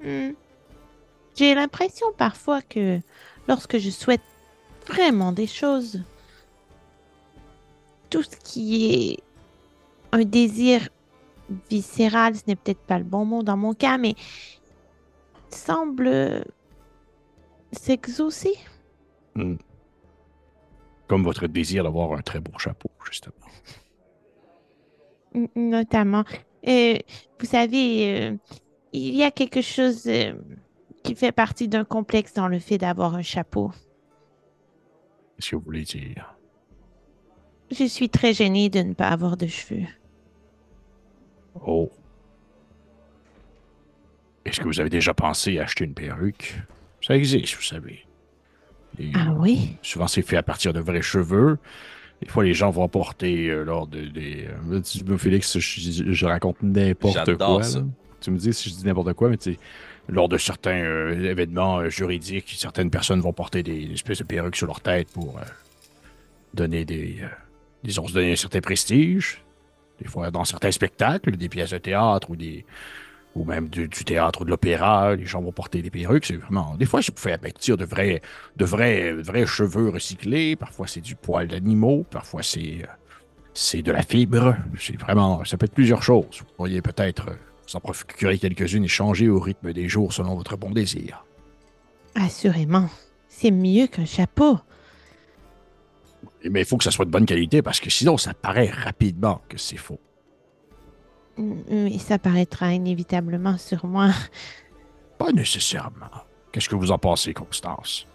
Hmm. 0.01 0.31
J'ai 1.35 1.53
l'impression 1.53 2.07
parfois 2.17 2.61
que 2.61 3.01
lorsque 3.49 3.77
je 3.77 3.89
souhaite 3.89 4.23
vraiment 4.87 5.33
des 5.33 5.45
choses, 5.45 6.01
tout 8.09 8.23
ce 8.23 8.35
qui 8.37 8.93
est 8.93 9.19
un 10.13 10.23
désir 10.23 10.87
viscéral, 11.69 12.35
ce 12.35 12.43
n'est 12.47 12.55
peut-être 12.55 12.79
pas 12.79 12.97
le 12.97 13.03
bon 13.03 13.25
mot 13.25 13.43
dans 13.43 13.57
mon 13.57 13.73
cas, 13.73 13.97
mais 13.97 14.15
semble 15.49 16.45
s'exaucer. 17.73 18.55
Comme 21.09 21.23
votre 21.23 21.47
désir 21.47 21.83
d'avoir 21.83 22.13
un 22.13 22.21
très 22.21 22.39
beau 22.39 22.57
chapeau, 22.59 22.91
justement. 23.03 23.33
Notamment. 25.55 26.23
Euh, 26.67 26.97
vous 27.39 27.45
savez, 27.45 28.29
euh, 28.29 28.37
il 28.93 29.15
y 29.15 29.23
a 29.23 29.31
quelque 29.31 29.61
chose 29.61 30.05
euh, 30.05 30.33
qui 31.03 31.15
fait 31.15 31.31
partie 31.31 31.67
d'un 31.67 31.83
complexe 31.83 32.33
dans 32.33 32.47
le 32.47 32.59
fait 32.59 32.77
d'avoir 32.77 33.15
un 33.15 33.23
chapeau. 33.23 33.71
Qu'est-ce 35.35 35.51
que 35.51 35.55
vous 35.55 35.63
voulez 35.63 35.83
dire? 35.83 36.35
Je 37.71 37.85
suis 37.85 38.09
très 38.09 38.33
gênée 38.33 38.69
de 38.69 38.79
ne 38.79 38.93
pas 38.93 39.07
avoir 39.07 39.35
de 39.35 39.47
cheveux. 39.47 39.87
Oh. 41.65 41.89
Est-ce 44.45 44.59
que 44.59 44.65
vous 44.65 44.79
avez 44.79 44.89
déjà 44.89 45.13
pensé 45.15 45.57
à 45.57 45.63
acheter 45.63 45.85
une 45.85 45.93
perruque? 45.93 46.55
Ça 47.01 47.15
existe, 47.15 47.55
vous 47.55 47.63
savez. 47.63 48.05
Et 48.99 49.11
Ah 49.15 49.33
oui? 49.37 49.77
Souvent, 49.81 50.07
c'est 50.07 50.21
fait 50.21 50.37
à 50.37 50.43
partir 50.43 50.73
de 50.73 50.79
vrais 50.79 51.01
cheveux. 51.01 51.57
Des 52.21 52.27
fois, 52.27 52.43
les 52.43 52.53
gens 52.53 52.69
vont 52.69 52.87
porter 52.89 53.47
euh, 53.49 53.63
lors 53.63 53.87
de 53.87 54.01
des. 54.01 54.45
euh, 54.47 54.73
là, 54.75 54.81
tu 54.81 55.03
me 55.05 55.17
Félix, 55.17 55.57
je, 55.57 56.11
je 56.11 56.25
raconte 56.25 56.61
n'importe 56.61 57.15
J'adore 57.15 57.55
quoi. 57.59 57.63
ça. 57.63 57.83
Tu 58.19 58.31
me 58.31 58.37
dis 58.37 58.53
si 58.53 58.69
je 58.69 58.75
dis 58.75 58.85
n'importe 58.85 59.13
quoi, 59.13 59.29
mais 59.29 59.37
tu 59.37 59.53
sais, 59.53 59.59
lors 60.09 60.27
de 60.27 60.37
certains 60.37 60.81
euh, 60.83 61.29
événements 61.31 61.79
euh, 61.79 61.89
juridiques, 61.89 62.53
certaines 62.57 62.89
personnes 62.89 63.21
vont 63.21 63.31
porter 63.31 63.63
des 63.63 63.89
espèces 63.93 64.17
de 64.19 64.25
perruques 64.25 64.57
sur 64.57 64.67
leur 64.67 64.81
tête 64.81 65.07
pour 65.13 65.37
euh, 65.37 65.43
donner 66.53 66.83
des. 66.83 67.19
euh, 67.21 67.27
disons, 67.85 68.05
se 68.07 68.13
donner 68.13 68.33
un 68.33 68.35
certain 68.35 68.59
prestige. 68.59 69.41
Des 70.01 70.07
fois, 70.07 70.31
dans 70.31 70.43
certains 70.45 70.71
spectacles, 70.71 71.37
des 71.37 71.47
pièces 71.49 71.71
de 71.71 71.77
théâtre 71.77 72.29
ou 72.29 72.35
des. 72.35 72.65
Ou 73.35 73.45
même 73.45 73.69
du, 73.69 73.87
du 73.87 74.03
théâtre 74.03 74.41
ou 74.41 74.45
de 74.45 74.49
l'opéra, 74.49 75.15
les 75.15 75.25
gens 75.25 75.41
vont 75.41 75.51
porter 75.51 75.81
des 75.81 75.91
perruques. 75.91 76.25
C'est 76.25 76.35
vraiment. 76.37 76.75
Des 76.75 76.85
fois, 76.85 77.01
c'est 77.01 77.11
pour 77.11 77.21
faire 77.21 77.37
de 77.39 77.85
vrais, 77.85 78.21
de 78.57 78.65
vrais, 78.65 79.13
de 79.13 79.21
vrais 79.21 79.45
cheveux 79.45 79.89
recyclés. 79.89 80.55
Parfois, 80.55 80.87
c'est 80.87 81.01
du 81.01 81.15
poil 81.15 81.47
d'animaux. 81.47 82.05
Parfois, 82.09 82.41
c'est. 82.43 82.79
euh, 82.83 82.87
C'est 83.53 83.81
de 83.83 83.91
la 83.91 84.01
fibre. 84.01 84.55
C'est 84.79 84.99
vraiment. 84.99 85.45
Ça 85.45 85.57
peut 85.57 85.65
être 85.65 85.73
plusieurs 85.75 86.01
choses. 86.01 86.39
Vous 86.39 86.53
pourriez 86.57 86.81
peut-être 86.81 87.29
euh, 87.29 87.35
vous 87.67 87.75
en 87.75 87.79
procurer 87.79 88.39
quelques-unes 88.39 88.83
et 88.85 88.87
changer 88.87 89.29
au 89.29 89.39
rythme 89.39 89.73
des 89.73 89.87
jours 89.87 90.11
selon 90.11 90.35
votre 90.35 90.57
bon 90.57 90.71
désir. 90.71 91.23
Assurément. 92.15 92.89
C'est 93.27 93.51
mieux 93.51 93.87
qu'un 93.87 94.05
chapeau. 94.05 94.57
Mais 96.49 96.61
il 96.61 96.65
faut 96.65 96.77
que 96.77 96.83
ça 96.83 96.91
soit 96.91 97.05
de 97.05 97.11
bonne 97.11 97.25
qualité 97.25 97.61
parce 97.61 97.79
que 97.79 97.89
sinon, 97.89 98.17
ça 98.17 98.33
paraît 98.33 98.69
rapidement 98.71 99.41
que 99.49 99.57
c'est 99.57 99.77
faux. 99.77 99.99
Mais 101.39 101.97
ça 101.99 102.19
paraîtra 102.19 102.73
inévitablement 102.73 103.57
sur 103.57 103.85
moi. 103.85 104.09
Pas 105.17 105.31
nécessairement. 105.31 106.09
Qu'est-ce 106.51 106.67
que 106.67 106.75
vous 106.75 106.91
en 106.91 106.97
pensez, 106.97 107.33
Constance? 107.33 108.07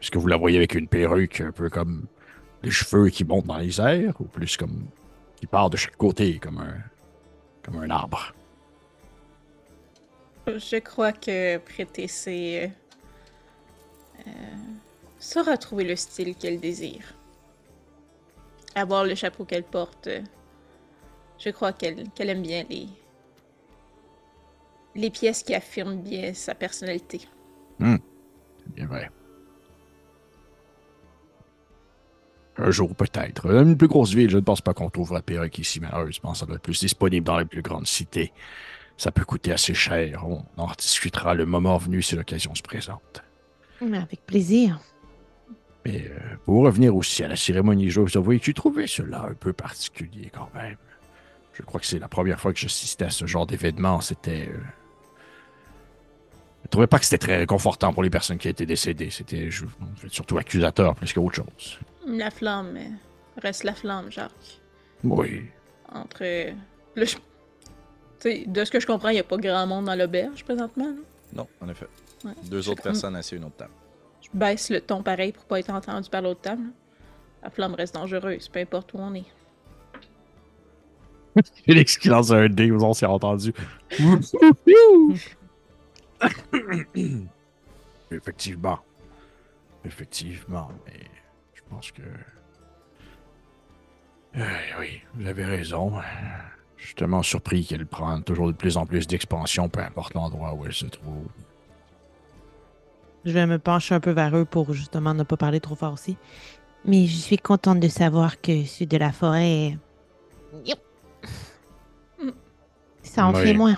Est-ce 0.00 0.10
que 0.10 0.18
vous 0.18 0.28
la 0.28 0.36
voyez 0.36 0.58
avec 0.58 0.74
une 0.74 0.86
perruque 0.86 1.40
un 1.40 1.50
peu 1.50 1.68
comme 1.68 2.06
des 2.62 2.70
cheveux 2.70 3.08
qui 3.08 3.24
montent 3.24 3.46
dans 3.46 3.56
les 3.56 3.80
airs 3.80 4.14
ou 4.20 4.24
plus 4.24 4.56
comme 4.56 4.86
qui 5.36 5.46
part 5.46 5.70
de 5.70 5.76
chaque 5.76 5.96
côté 5.96 6.38
comme 6.38 6.58
un, 6.58 6.76
comme 7.64 7.82
un 7.82 7.90
arbre? 7.90 8.32
Je 10.46 10.78
crois 10.78 11.12
que 11.12 11.58
Prétessé 11.58 12.70
euh, 14.26 14.30
saura 15.18 15.56
trouver 15.56 15.84
le 15.84 15.96
style 15.96 16.36
qu'elle 16.36 16.60
désire. 16.60 17.14
Avoir 18.74 19.04
le 19.04 19.14
chapeau 19.14 19.44
qu'elle 19.44 19.64
porte, 19.64 20.06
euh, 20.06 20.22
je 21.38 21.50
crois 21.50 21.72
qu'elle 21.72 22.08
aime 22.18 22.42
bien 22.42 22.64
les, 22.68 22.88
les 24.94 25.10
pièces 25.10 25.42
qui 25.42 25.54
affirment 25.54 26.00
bien 26.00 26.34
sa 26.34 26.54
personnalité. 26.54 27.20
C'est 27.80 28.74
bien 28.74 28.86
vrai. 28.86 29.10
Un 32.56 32.72
jour, 32.72 32.94
peut-être. 32.96 33.52
Dans 33.52 33.62
une 33.62 33.76
plus 33.76 33.86
grosse 33.86 34.12
ville, 34.12 34.30
je 34.30 34.36
ne 34.36 34.42
pense 34.42 34.60
pas 34.60 34.74
qu'on 34.74 34.90
trouvera 34.90 35.20
de 35.20 35.24
perruque 35.24 35.58
ici, 35.58 35.78
malheureusement. 35.78 36.34
Ça 36.34 36.44
doit 36.44 36.56
être 36.56 36.62
plus 36.62 36.80
disponible 36.80 37.24
dans 37.24 37.38
les 37.38 37.44
plus 37.44 37.62
grandes 37.62 37.86
cités. 37.86 38.32
Ça 38.96 39.12
peut 39.12 39.24
coûter 39.24 39.52
assez 39.52 39.74
cher. 39.74 40.26
On 40.26 40.44
en 40.56 40.72
discutera 40.76 41.34
le 41.34 41.46
moment 41.46 41.78
venu 41.78 42.02
si 42.02 42.16
l'occasion 42.16 42.52
se 42.56 42.62
présente. 42.62 43.22
Avec 43.80 44.26
plaisir. 44.26 44.80
Mais 45.86 46.08
euh, 46.10 46.36
pour 46.44 46.64
revenir 46.64 46.96
aussi 46.96 47.22
à 47.22 47.28
la 47.28 47.36
cérémonie, 47.36 47.90
je 47.90 48.00
vous 48.00 48.16
avouer 48.16 48.40
que 48.40 48.46
j'ai 48.46 48.54
trouvé 48.54 48.88
cela 48.88 49.22
un 49.22 49.34
peu 49.34 49.52
particulier 49.52 50.30
quand 50.34 50.50
même? 50.52 50.76
Je 51.58 51.62
crois 51.64 51.80
que 51.80 51.86
c'est 51.86 51.98
la 51.98 52.08
première 52.08 52.38
fois 52.40 52.52
que 52.52 52.58
j'assistais 52.58 53.06
à 53.06 53.10
ce 53.10 53.26
genre 53.26 53.46
d'événement. 53.46 54.00
C'était. 54.00 54.48
euh, 54.48 54.58
Je 56.64 56.68
trouvais 56.68 56.86
pas 56.86 56.98
que 56.98 57.04
c'était 57.04 57.18
très 57.18 57.36
réconfortant 57.36 57.92
pour 57.92 58.02
les 58.02 58.10
personnes 58.10 58.38
qui 58.38 58.48
étaient 58.48 58.66
décédées. 58.66 59.10
C'était 59.10 59.50
je- 59.50 59.64
surtout 60.08 60.38
accusateur 60.38 60.94
plus 60.94 61.12
qu'autre 61.12 61.36
chose. 61.36 61.78
La 62.06 62.30
flamme 62.30 62.78
reste 63.42 63.64
la 63.64 63.74
flamme, 63.74 64.10
Jacques. 64.10 64.60
Oui. 65.04 65.46
Entre. 65.92 66.22
le- 66.94 67.06
tu 67.06 67.16
sais, 68.20 68.44
de 68.46 68.64
ce 68.64 68.70
que 68.70 68.80
je 68.80 68.86
comprends, 68.86 69.08
il 69.10 69.14
n'y 69.14 69.20
a 69.20 69.24
pas 69.24 69.36
grand 69.36 69.66
monde 69.66 69.84
dans 69.86 69.94
l'auberge 69.94 70.44
présentement. 70.44 70.86
là. 70.88 71.02
Non, 71.32 71.46
en 71.60 71.68
effet. 71.68 71.86
Ouais. 72.24 72.32
Deux 72.44 72.68
autres 72.68 72.82
personnes 72.82 73.14
assises 73.16 73.34
à 73.34 73.36
une 73.36 73.44
autre 73.44 73.56
table. 73.56 73.70
Je 74.22 74.28
baisse 74.32 74.70
le 74.70 74.80
ton 74.80 75.02
pareil 75.02 75.32
pour 75.32 75.44
pas 75.44 75.60
être 75.60 75.70
entendu 75.70 76.08
par 76.10 76.22
l'autre 76.22 76.40
table. 76.40 76.62
La 77.42 77.50
flamme 77.50 77.74
reste 77.74 77.94
dangereuse, 77.94 78.48
peu 78.48 78.58
importe 78.60 78.92
où 78.94 78.98
on 78.98 79.14
est. 79.14 79.24
Félix 81.66 81.98
qui 81.98 82.08
lance 82.08 82.30
un 82.30 82.48
dé, 82.48 82.70
on 82.72 82.94
s'est 82.94 83.06
entendu. 83.06 83.52
Effectivement. 88.10 88.78
Effectivement, 89.84 90.70
mais 90.86 91.00
je 91.54 91.60
pense 91.70 91.92
que. 91.92 92.02
Euh, 94.36 94.44
oui, 94.78 95.00
vous 95.14 95.26
avez 95.26 95.44
raison. 95.44 95.92
Je 96.76 96.86
suis 96.86 96.94
tellement 96.94 97.22
surpris 97.22 97.64
qu'elle 97.64 97.86
prenne 97.86 98.22
toujours 98.22 98.48
de 98.48 98.52
plus 98.52 98.76
en 98.76 98.86
plus 98.86 99.06
d'expansion, 99.06 99.68
peu 99.68 99.80
importe 99.80 100.14
l'endroit 100.14 100.54
où 100.54 100.64
elle 100.66 100.72
se 100.72 100.86
trouve. 100.86 101.26
Je 103.24 103.32
vais 103.32 103.46
me 103.46 103.58
pencher 103.58 103.94
un 103.94 104.00
peu 104.00 104.12
vers 104.12 104.36
eux 104.36 104.44
pour 104.44 104.72
justement 104.72 105.12
ne 105.14 105.22
pas 105.22 105.36
parler 105.36 105.60
trop 105.60 105.74
fort 105.74 105.92
aussi. 105.92 106.16
Mais 106.84 107.06
je 107.06 107.16
suis 107.16 107.38
contente 107.38 107.80
de 107.80 107.88
savoir 107.88 108.40
que 108.40 108.64
celui 108.64 108.86
de 108.86 108.96
la 108.96 109.12
forêt. 109.12 109.76
Yep. 110.64 110.78
Mm. 113.08 113.14
Ça 113.14 113.26
en 113.26 113.34
Oui. 113.34 113.42
fait 113.42 113.54
moins. 113.54 113.76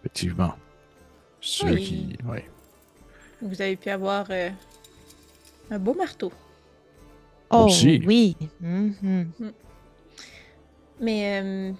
Effectivement. 0.00 0.54
Ceux 1.40 1.72
Oui. 1.74 1.84
qui. 1.84 2.16
Oui. 2.26 2.38
Vous 3.40 3.60
avez 3.60 3.76
pu 3.76 3.90
avoir 3.90 4.26
euh, 4.30 4.50
un 5.70 5.78
beau 5.78 5.94
marteau. 5.94 6.32
Oh 7.50 7.64
Aussi. 7.66 8.02
oui. 8.06 8.36
Mhm. 8.60 9.30
Mais 11.00 11.40
euh, 11.42 11.72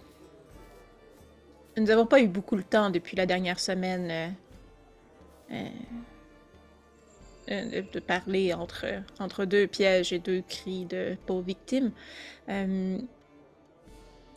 nous 1.77 1.85
n'avons 1.85 2.07
pas 2.07 2.21
eu 2.21 2.27
beaucoup 2.27 2.57
le 2.57 2.65
temps 2.65 2.91
depuis 2.91 3.17
la 3.17 3.25
dernière 3.27 3.61
semaine 3.61 4.09
euh, 4.11 4.29
euh, 5.53 5.69
euh, 7.51 7.83
de, 7.83 7.93
de 7.93 8.01
parler 8.01 8.53
entre, 8.53 8.87
entre 9.21 9.45
deux 9.45 9.67
pièges 9.69 10.13
et 10.13 10.19
deux 10.19 10.43
cris 10.49 10.85
de 10.87 11.17
pauvres 11.27 11.47
victimes. 11.47 11.93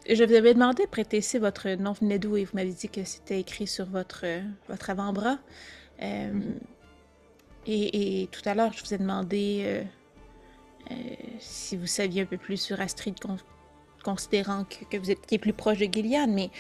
Je 0.08 0.24
vous 0.24 0.34
avais 0.34 0.54
demandé, 0.54 0.86
Prétessé, 0.86 1.40
votre 1.40 1.68
nom 1.70 1.94
venait 1.94 2.20
d'où 2.20 2.38
et 2.38 2.46
vous 2.46 2.52
m'avez 2.54 2.74
dit 2.74 2.90
que 2.90 3.04
c'était 3.04 3.40
écrit 3.40 3.66
sur 3.66 3.86
votre, 3.86 4.22
euh, 4.24 4.42
votre 4.70 4.92
avant-bras. 4.92 5.40
Euh, 6.02 6.40
et, 7.66 8.22
et 8.22 8.28
tout 8.28 8.42
à 8.46 8.54
l'heure, 8.54 8.72
je 8.74 8.84
vous 8.84 8.94
ai 8.94 9.00
demandé 9.00 9.64
euh, 9.66 9.84
euh, 10.92 10.96
si 11.40 11.76
vous 11.76 11.88
saviez 11.88 12.22
un 12.22 12.26
peu 12.26 12.38
plus 12.38 12.58
sur 12.62 12.80
Astrid 12.80 13.20
Con- 13.20 13.38
considérant 14.04 14.66
que, 14.66 14.86
que 14.86 14.98
vous 14.98 15.10
étiez 15.10 15.40
plus 15.40 15.54
proche 15.54 15.80
de 15.80 15.92
Gillian, 15.92 16.28
mais 16.28 16.52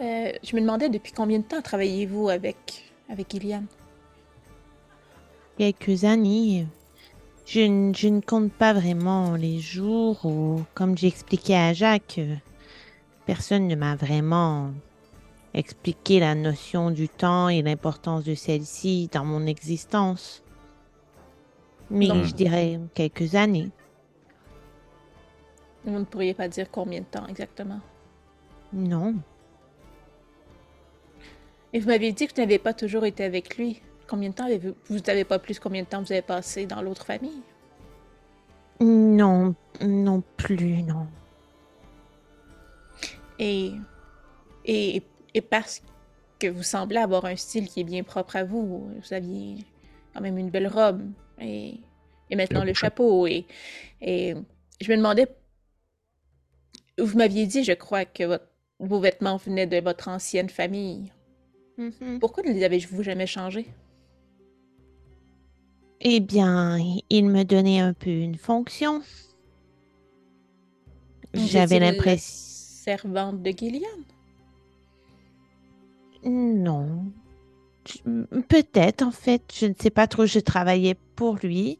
euh, 0.00 0.30
je 0.44 0.54
me 0.54 0.60
demandais 0.60 0.88
depuis 0.88 1.10
combien 1.10 1.40
de 1.40 1.44
temps 1.44 1.60
travaillez-vous 1.60 2.28
avec, 2.28 2.92
avec 3.08 3.32
Gillian? 3.32 3.64
Quelques 5.58 6.04
années. 6.04 6.68
Je, 7.50 7.60
ne- 7.60 7.94
je 7.94 8.08
ne 8.08 8.20
compte 8.20 8.52
pas 8.52 8.74
vraiment 8.74 9.34
les 9.34 9.58
jours 9.58 10.24
où, 10.26 10.60
comme 10.74 10.98
j'ai 10.98 11.06
expliqué 11.06 11.56
à 11.56 11.72
Jacques, 11.72 12.16
euh, 12.18 12.34
personne 13.24 13.66
ne 13.66 13.74
m'a 13.74 13.96
vraiment 13.96 14.70
expliqué 15.54 16.20
la 16.20 16.34
notion 16.34 16.90
du 16.90 17.08
temps 17.08 17.48
et 17.48 17.62
l'importance 17.62 18.24
de 18.24 18.34
celle-ci 18.34 19.08
dans 19.12 19.24
mon 19.24 19.46
existence. 19.46 20.42
Mais 21.90 22.08
Donc- 22.08 22.24
je 22.24 22.34
dirais 22.34 22.78
quelques 22.92 23.34
années. 23.34 23.70
Vous 25.86 25.98
ne 25.98 26.04
pourriez 26.04 26.34
pas 26.34 26.48
dire 26.48 26.70
combien 26.70 27.00
de 27.00 27.06
temps 27.06 27.26
exactement? 27.28 27.80
Non. 28.74 29.14
Et 31.72 31.80
vous 31.80 31.86
m'aviez 31.88 32.12
dit 32.12 32.26
que 32.26 32.34
vous 32.34 32.42
n'avez 32.42 32.58
pas 32.58 32.74
toujours 32.74 33.06
été 33.06 33.24
avec 33.24 33.56
lui. 33.56 33.80
Combien 34.08 34.30
de 34.30 34.34
temps 34.34 34.46
avez-vous... 34.46 34.74
Vous 34.86 34.98
n'avez 34.98 35.24
pas 35.24 35.38
plus 35.38 35.60
combien 35.60 35.82
de 35.82 35.86
temps 35.88 36.02
vous 36.02 36.12
avez 36.12 36.22
passé 36.22 36.66
dans 36.66 36.82
l'autre 36.82 37.04
famille? 37.04 37.42
Non, 38.80 39.54
non 39.82 40.22
plus, 40.36 40.82
non. 40.82 41.06
Et, 43.38 43.72
et, 44.64 45.02
et 45.34 45.40
parce 45.40 45.82
que 46.38 46.46
vous 46.46 46.62
semblez 46.62 46.96
avoir 46.96 47.24
un 47.24 47.36
style 47.36 47.68
qui 47.68 47.80
est 47.80 47.84
bien 47.84 48.02
propre 48.02 48.36
à 48.36 48.44
vous, 48.44 48.90
vous 48.96 49.12
aviez 49.12 49.64
quand 50.14 50.20
même 50.20 50.38
une 50.38 50.50
belle 50.50 50.68
robe 50.68 51.02
et, 51.40 51.74
et 52.30 52.36
maintenant 52.36 52.64
le 52.64 52.72
chapeau. 52.72 53.26
Et, 53.26 53.46
et 54.00 54.34
je 54.80 54.90
me 54.90 54.96
demandais, 54.96 55.28
vous 56.98 57.18
m'aviez 57.18 57.46
dit, 57.46 57.62
je 57.62 57.72
crois, 57.72 58.04
que 58.04 58.24
votre- 58.24 58.48
vos 58.80 59.00
vêtements 59.00 59.36
venaient 59.36 59.66
de 59.66 59.80
votre 59.80 60.08
ancienne 60.08 60.48
famille. 60.48 61.12
Mhm. 61.76 62.18
Pourquoi 62.20 62.42
ne 62.44 62.52
les 62.52 62.64
avez-vous 62.64 63.02
jamais 63.02 63.26
changés? 63.26 63.66
Eh 66.00 66.20
bien, 66.20 66.78
il 67.10 67.26
me 67.26 67.42
donnait 67.44 67.80
un 67.80 67.92
peu 67.92 68.10
une 68.10 68.36
fonction. 68.36 69.02
J'avais 71.34 71.80
l'impression... 71.80 72.44
Servante 72.84 73.42
de 73.42 73.50
Gillian? 73.50 73.86
Non. 76.24 77.12
Peut-être, 78.48 79.02
en 79.02 79.10
fait. 79.10 79.42
Je 79.54 79.66
ne 79.66 79.74
sais 79.78 79.90
pas 79.90 80.06
trop. 80.06 80.24
Je 80.24 80.38
travaillais 80.38 80.94
pour 81.14 81.36
lui. 81.42 81.78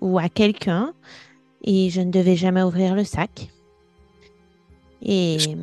ou 0.00 0.18
à 0.18 0.28
quelqu'un 0.28 0.94
et 1.64 1.90
je 1.90 2.00
ne 2.00 2.10
devais 2.10 2.36
jamais 2.36 2.62
ouvrir 2.62 2.94
le 2.94 3.04
sac. 3.04 3.48
Et 5.02 5.38
euh, 5.48 5.54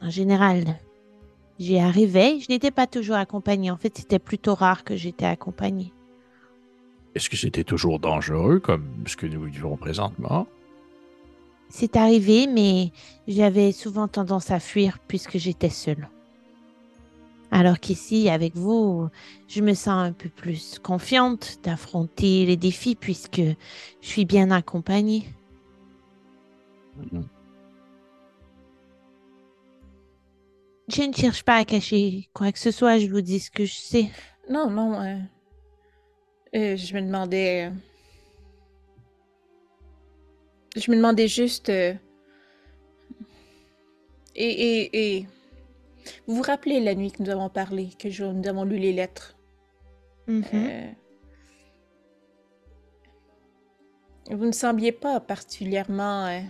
en 0.00 0.10
général, 0.10 0.78
J'y 1.62 1.78
arrivais, 1.78 2.40
je 2.40 2.46
n'étais 2.48 2.72
pas 2.72 2.88
toujours 2.88 3.14
accompagnée. 3.14 3.70
En 3.70 3.76
fait, 3.76 3.96
c'était 3.96 4.18
plutôt 4.18 4.56
rare 4.56 4.82
que 4.82 4.96
j'étais 4.96 5.26
accompagnée. 5.26 5.92
Est-ce 7.14 7.30
que 7.30 7.36
c'était 7.36 7.62
toujours 7.62 8.00
dangereux 8.00 8.58
comme 8.58 9.04
ce 9.06 9.16
que 9.16 9.26
nous 9.26 9.44
vivons 9.44 9.76
présentement? 9.76 10.48
C'est 11.68 11.94
arrivé, 11.94 12.48
mais 12.48 12.90
j'avais 13.28 13.70
souvent 13.70 14.08
tendance 14.08 14.50
à 14.50 14.58
fuir 14.58 14.98
puisque 15.06 15.38
j'étais 15.38 15.68
seule. 15.68 16.08
Alors 17.52 17.78
qu'ici, 17.78 18.30
avec 18.30 18.56
vous, 18.56 19.08
je 19.46 19.60
me 19.60 19.74
sens 19.74 19.88
un 20.08 20.12
peu 20.12 20.30
plus 20.30 20.78
confiante 20.82 21.58
d'affronter 21.62 22.46
les 22.46 22.56
défis 22.56 22.94
puisque 22.96 23.42
je 23.42 24.06
suis 24.08 24.24
bien 24.24 24.50
accompagnée. 24.50 25.24
Je 30.88 31.02
ne 31.02 31.12
cherche 31.12 31.42
pas 31.44 31.56
à 31.56 31.64
cacher 31.64 32.28
quoi 32.34 32.52
que 32.52 32.58
ce 32.58 32.70
soit, 32.70 32.98
je 32.98 33.06
vous 33.08 33.20
dis 33.20 33.40
ce 33.40 33.50
que 33.50 33.64
je 33.64 33.74
sais. 33.74 34.10
Non, 34.48 34.68
non. 34.70 35.00
euh, 35.00 35.16
euh, 36.54 36.76
je 36.76 36.94
me 36.94 37.02
demandais. 37.02 37.66
euh, 37.66 37.70
Je 40.76 40.90
me 40.90 40.96
demandais 40.96 41.28
juste. 41.28 41.68
euh, 41.68 41.94
Et, 44.34 44.46
et, 44.46 45.16
et. 45.16 45.26
Vous 46.26 46.36
vous 46.36 46.42
rappelez 46.42 46.80
la 46.80 46.94
nuit 46.94 47.12
que 47.12 47.22
nous 47.22 47.30
avons 47.30 47.48
parlé, 47.48 47.90
que 47.98 48.10
je- 48.10 48.24
nous 48.24 48.48
avons 48.48 48.64
lu 48.64 48.78
les 48.78 48.92
lettres? 48.92 49.36
Mhm. 50.26 50.44
Euh, 50.54 50.90
Vous 54.30 54.46
ne 54.46 54.52
sembliez 54.52 54.92
pas 54.92 55.18
particulièrement. 55.20 56.26
euh, 56.28 56.40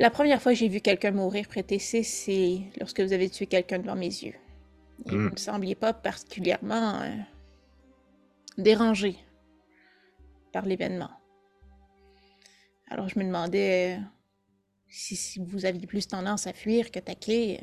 La 0.00 0.10
première 0.10 0.40
fois 0.40 0.52
que 0.52 0.58
j'ai 0.58 0.68
vu 0.68 0.80
quelqu'un 0.80 1.10
mourir 1.10 1.48
près 1.48 1.64
TC, 1.64 2.04
c'est 2.04 2.60
lorsque 2.78 3.00
vous 3.00 3.12
avez 3.12 3.28
tué 3.28 3.46
quelqu'un 3.46 3.80
devant 3.80 3.96
mes 3.96 4.06
yeux. 4.06 4.34
Et 5.06 5.10
Hmm. 5.12 5.26
vous 5.26 5.30
ne 5.34 5.36
sembliez 5.38 5.74
pas 5.74 5.92
particulièrement 5.92 7.00
euh, 7.02 7.16
dérangé 8.56 9.16
par 10.52 10.64
l'événement. 10.66 11.10
Alors 12.88 13.08
je 13.08 13.18
me 13.18 13.24
demandais 13.24 13.98
euh, 13.98 14.02
si, 14.88 15.40
vous 15.40 15.64
aviez 15.64 15.86
plus 15.86 16.06
tendance 16.08 16.46
à 16.46 16.52
fuir 16.52 16.90
qu'attaquer. 16.90 17.60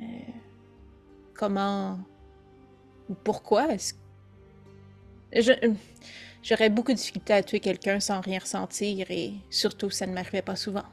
euh, 0.00 0.02
euh, 0.02 0.32
comment 1.34 1.98
ou 3.08 3.14
pourquoi 3.14 3.72
est-ce 3.72 3.94
euh, 5.34 5.74
j'aurais 6.42 6.70
beaucoup 6.70 6.92
de 6.92 6.96
difficulté 6.96 7.32
à 7.32 7.42
tuer 7.42 7.60
quelqu'un 7.60 8.00
sans 8.00 8.20
rien 8.20 8.38
ressentir 8.38 9.10
et 9.10 9.34
surtout 9.50 9.90
ça 9.90 10.06
ne 10.06 10.12
m'arrivait 10.12 10.42
pas 10.42 10.56
souvent. 10.56 10.84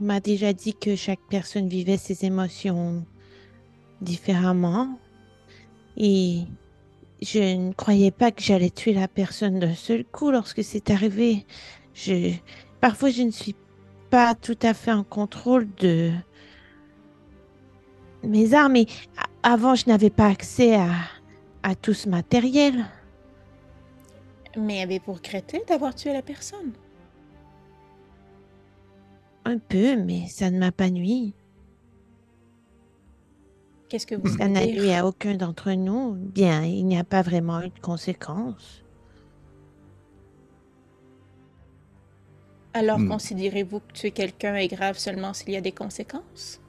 On 0.00 0.04
m'a 0.04 0.20
déjà 0.20 0.52
dit 0.52 0.74
que 0.74 0.94
chaque 0.94 1.20
personne 1.30 1.68
vivait 1.68 1.96
ses 1.96 2.24
émotions 2.26 3.06
différemment. 4.00 4.98
Et 5.96 6.40
je 7.22 7.38
ne 7.56 7.72
croyais 7.72 8.10
pas 8.10 8.30
que 8.30 8.42
j'allais 8.42 8.70
tuer 8.70 8.92
la 8.92 9.08
personne 9.08 9.58
d'un 9.58 9.74
seul 9.74 10.04
coup 10.04 10.30
lorsque 10.30 10.62
c'est 10.62 10.90
arrivé. 10.90 11.46
Je, 11.96 12.34
parfois, 12.78 13.08
je 13.08 13.22
ne 13.22 13.30
suis 13.30 13.56
pas 14.10 14.34
tout 14.34 14.58
à 14.60 14.74
fait 14.74 14.92
en 14.92 15.02
contrôle 15.02 15.66
de 15.76 16.12
mes 18.22 18.52
armes. 18.52 18.76
Et 18.76 18.86
avant, 19.42 19.74
je 19.74 19.88
n'avais 19.88 20.10
pas 20.10 20.26
accès 20.26 20.76
à, 20.76 20.90
à 21.62 21.74
tout 21.74 21.94
ce 21.94 22.08
matériel. 22.10 22.84
Mais 24.58 24.82
avez-vous 24.82 25.14
regretté 25.14 25.62
d'avoir 25.66 25.94
tué 25.94 26.12
la 26.12 26.22
personne? 26.22 26.72
Un 29.46 29.58
peu, 29.58 29.96
mais 29.96 30.26
ça 30.28 30.50
ne 30.50 30.58
m'a 30.58 30.72
pas 30.72 30.90
nui. 30.90 31.32
Qu'est-ce 33.88 34.06
que 34.06 34.16
vous 34.16 34.36
Ça 34.36 34.48
n'a 34.48 34.66
nui 34.66 34.92
à 34.92 35.06
aucun 35.06 35.34
d'entre 35.34 35.72
nous. 35.72 36.12
Bien, 36.12 36.62
il 36.62 36.84
n'y 36.84 36.98
a 36.98 37.04
pas 37.04 37.22
vraiment 37.22 37.62
eu 37.62 37.68
de 37.70 37.80
conséquences. 37.80 38.85
Alors 42.76 42.98
Hmm. 42.98 43.08
considérez-vous 43.08 43.80
que 43.80 43.92
tuer 43.94 44.10
quelqu'un 44.10 44.54
est 44.56 44.68
grave 44.68 44.98
seulement 44.98 45.32
s'il 45.32 45.48
y 45.52 45.56
a 45.56 45.62
des 45.62 45.72
conséquences? 45.72 46.60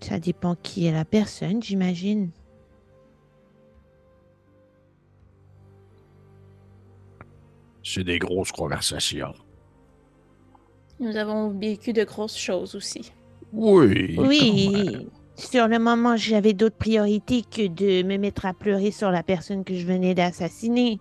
Ça 0.00 0.18
dépend 0.18 0.54
qui 0.54 0.86
est 0.86 0.92
la 0.92 1.04
personne, 1.04 1.62
j'imagine. 1.62 2.30
C'est 7.82 8.04
des 8.04 8.18
grosses 8.18 8.52
conversations. 8.52 9.34
Nous 10.98 11.14
avons 11.16 11.50
vécu 11.50 11.92
de 11.92 12.04
grosses 12.04 12.38
choses 12.38 12.74
aussi. 12.74 13.12
Oui. 13.52 14.16
Oui, 14.18 15.08
sur 15.36 15.68
le 15.68 15.78
moment, 15.78 16.16
j'avais 16.16 16.54
d'autres 16.54 16.78
priorités 16.78 17.42
que 17.42 17.66
de 17.66 18.02
me 18.02 18.16
mettre 18.16 18.46
à 18.46 18.54
pleurer 18.54 18.92
sur 18.92 19.10
la 19.10 19.22
personne 19.22 19.62
que 19.62 19.74
je 19.74 19.86
venais 19.86 20.14
d'assassiner. 20.14 20.98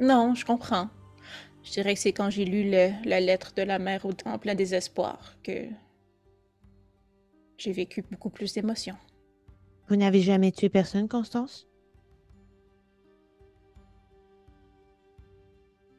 Non, 0.00 0.34
je 0.34 0.44
comprends. 0.44 0.88
Je 1.70 1.74
dirais 1.74 1.94
que 1.94 2.00
c'est 2.00 2.12
quand 2.12 2.30
j'ai 2.30 2.44
lu 2.44 2.68
le- 2.68 2.90
la 3.08 3.20
lettre 3.20 3.52
de 3.56 3.62
la 3.62 3.78
mère 3.78 4.04
au- 4.04 4.10
en 4.24 4.38
plein 4.40 4.56
désespoir 4.56 5.36
que 5.44 5.52
j'ai 7.58 7.70
vécu 7.70 8.02
beaucoup 8.10 8.28
plus 8.28 8.52
d'émotions. 8.54 8.96
Vous 9.88 9.94
n'avez 9.94 10.20
jamais 10.20 10.50
tué 10.50 10.68
personne, 10.68 11.06
Constance? 11.06 11.68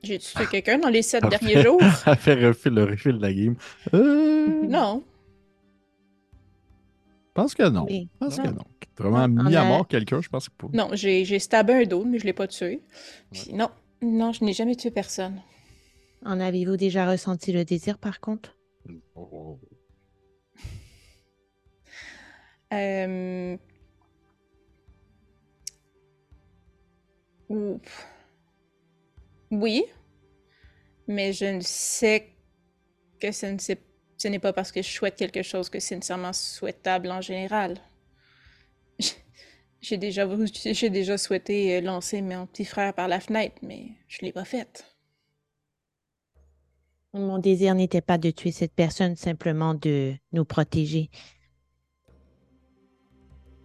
J'ai 0.04 0.20
tué 0.20 0.46
quelqu'un 0.52 0.78
dans 0.78 0.90
les 0.90 1.04
sept 1.04 1.24
derniers 1.30 1.62
jours? 1.62 1.80
Elle 2.06 2.16
fait 2.18 2.46
refil, 2.48 2.74
le 2.74 2.84
refil 2.84 3.14
de 3.18 3.22
la 3.22 3.34
game. 3.34 3.56
Euh, 3.94 4.66
Non. 4.68 5.06
Je 6.34 7.34
pense 7.34 7.56
que 7.56 7.64
non. 7.70 7.86
Oui. 7.88 8.10
Je 8.12 8.26
pense 8.26 8.38
Non. 8.40 8.44
que 8.44 8.50
non. 8.50 8.64
Vraiment 8.98 9.44
mis 9.46 9.56
à 9.56 9.62
a- 9.62 9.66
mort 9.66 9.88
quelqu'un, 9.88 10.20
je 10.22 10.28
pense 10.28 10.50
que 10.50 10.54
pas. 10.58 10.68
Non, 10.74 10.90
j'ai 10.96 11.40
stabé 11.40 11.74
un 11.76 11.84
dos, 11.86 12.04
mais 12.04 12.20
je 12.20 12.26
l'ai 12.26 12.34
pas 12.34 12.48
tué. 12.48 12.82
Puis 13.32 13.54
non, 13.54 13.70
non, 14.02 14.34
je 14.34 14.44
n'ai 14.44 14.52
jamais 14.52 14.76
tué 14.76 14.92
personne. 14.92 15.40
En 16.24 16.40
avez-vous 16.40 16.78
déjà 16.78 17.10
ressenti 17.10 17.52
le 17.52 17.66
désir, 17.66 17.98
par 17.98 18.20
contre? 18.20 18.58
Euh... 22.74 23.58
Oui, 29.52 29.84
mais 31.08 31.34
je 31.34 31.46
ne 31.46 31.60
sais 31.60 32.30
que 33.20 33.34
ce 33.34 33.48
ne 33.48 34.30
n'est 34.30 34.40
pas 34.40 34.54
parce 34.54 34.72
que 34.72 34.82
je 34.82 34.88
souhaite 34.88 35.18
quelque 35.18 35.44
chose 35.44 35.70
que 35.70 35.80
c'est 35.80 35.96
nécessairement 35.96 36.32
souhaitable 36.32 37.12
en 37.12 37.20
général. 37.20 37.78
J'ai 39.82 39.98
déjà, 39.98 40.26
déjà 40.26 41.18
souhaité 41.18 41.76
euh, 41.76 41.82
lancer 41.82 42.22
mon 42.22 42.46
petit 42.46 42.66
frère 42.66 42.94
par 42.94 43.08
la 43.08 43.20
fenêtre, 43.20 43.56
mais 43.64 43.88
je 44.08 44.20
l'ai 44.22 44.32
pas 44.32 44.46
fait. 44.46 44.86
Mon 47.14 47.40
désir 47.40 47.76
n'était 47.76 48.02
pas 48.02 48.18
de 48.18 48.32
tuer 48.32 48.52
cette 48.52 48.74
personne, 48.74 49.16
simplement 49.16 49.74
de 49.74 50.14
nous 50.32 50.46
protéger. 50.46 51.10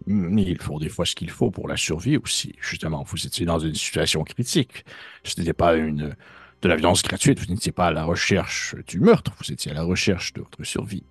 Mais 0.05 0.43
il 0.43 0.61
faut 0.61 0.79
des 0.79 0.89
fois 0.89 1.05
ce 1.05 1.15
qu'il 1.15 1.29
faut 1.29 1.51
pour 1.51 1.67
la 1.67 1.77
survie 1.77 2.17
aussi. 2.17 2.53
Justement, 2.61 3.03
vous 3.03 3.25
étiez 3.25 3.45
dans 3.45 3.59
une 3.59 3.75
situation 3.75 4.23
critique. 4.23 4.85
Ce 5.23 5.39
n'était 5.39 5.53
pas 5.53 5.75
une, 5.75 6.15
de 6.61 6.67
la 6.67 6.75
violence 6.75 7.03
gratuite, 7.03 7.39
vous 7.39 7.53
n'étiez 7.53 7.71
pas 7.71 7.87
à 7.87 7.91
la 7.91 8.03
recherche 8.03 8.75
du 8.87 8.99
meurtre, 8.99 9.33
vous 9.37 9.51
étiez 9.51 9.71
à 9.71 9.75
la 9.75 9.83
recherche 9.83 10.33
de 10.33 10.41
votre 10.41 10.63
survie. 10.63 11.03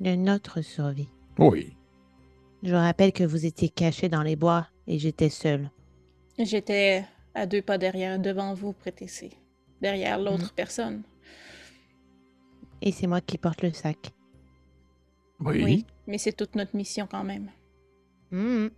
De 0.00 0.14
notre 0.14 0.62
survie. 0.62 1.08
Oui. 1.38 1.76
Je 2.62 2.70
vous 2.70 2.76
rappelle 2.76 3.12
que 3.12 3.24
vous 3.24 3.44
étiez 3.44 3.68
caché 3.68 4.08
dans 4.08 4.22
les 4.22 4.36
bois 4.36 4.66
et 4.86 4.98
j'étais 4.98 5.28
seule. 5.28 5.70
J'étais 6.38 7.04
à 7.34 7.46
deux 7.46 7.62
pas 7.62 7.78
derrière, 7.78 8.18
devant 8.18 8.54
vous, 8.54 8.72
prétessé, 8.72 9.30
derrière 9.82 10.18
l'autre 10.18 10.52
personne. 10.54 11.02
Et 12.80 12.92
c'est 12.92 13.06
moi 13.06 13.20
qui 13.20 13.36
porte 13.36 13.62
le 13.62 13.72
sac. 13.72 13.98
Oui. 15.40 15.62
Oui, 15.64 15.86
mais 16.06 16.18
c'est 16.18 16.32
toute 16.32 16.54
notre 16.54 16.74
mission 16.76 17.06
quand 17.10 17.24
même. 17.24 17.50
Mhm. 18.30 18.70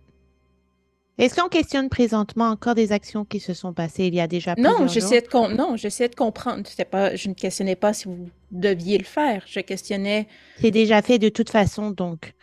Est-ce 1.17 1.39
qu'on 1.39 1.47
questionne 1.47 1.87
présentement 1.87 2.49
encore 2.49 2.75
des 2.75 2.91
actions 2.91 3.23
qui 3.23 3.39
se 3.39 3.53
sont 3.53 3.71
passées 3.71 4.07
il 4.07 4.15
y 4.15 4.19
a 4.19 4.27
déjà 4.27 4.53
Non, 4.57 4.85
jours? 4.87 5.09
de, 5.11 5.27
com- 5.27 5.53
non, 5.55 5.77
j'essayais 5.77 6.09
de 6.09 6.15
comprendre. 6.15 6.63
Pas, 6.91 7.15
je 7.15 7.29
ne 7.29 7.33
questionnais 7.33 7.77
pas 7.77 7.93
si 7.93 8.05
vous 8.09 8.29
deviez 8.51 8.97
le 8.97 9.05
faire. 9.05 9.43
Je 9.47 9.61
questionnais 9.61 10.27
C'est 10.59 10.71
déjà 10.71 11.01
fait 11.01 11.17
de 11.17 11.29
toute 11.29 11.49
façon, 11.49 11.91
donc. 11.91 12.33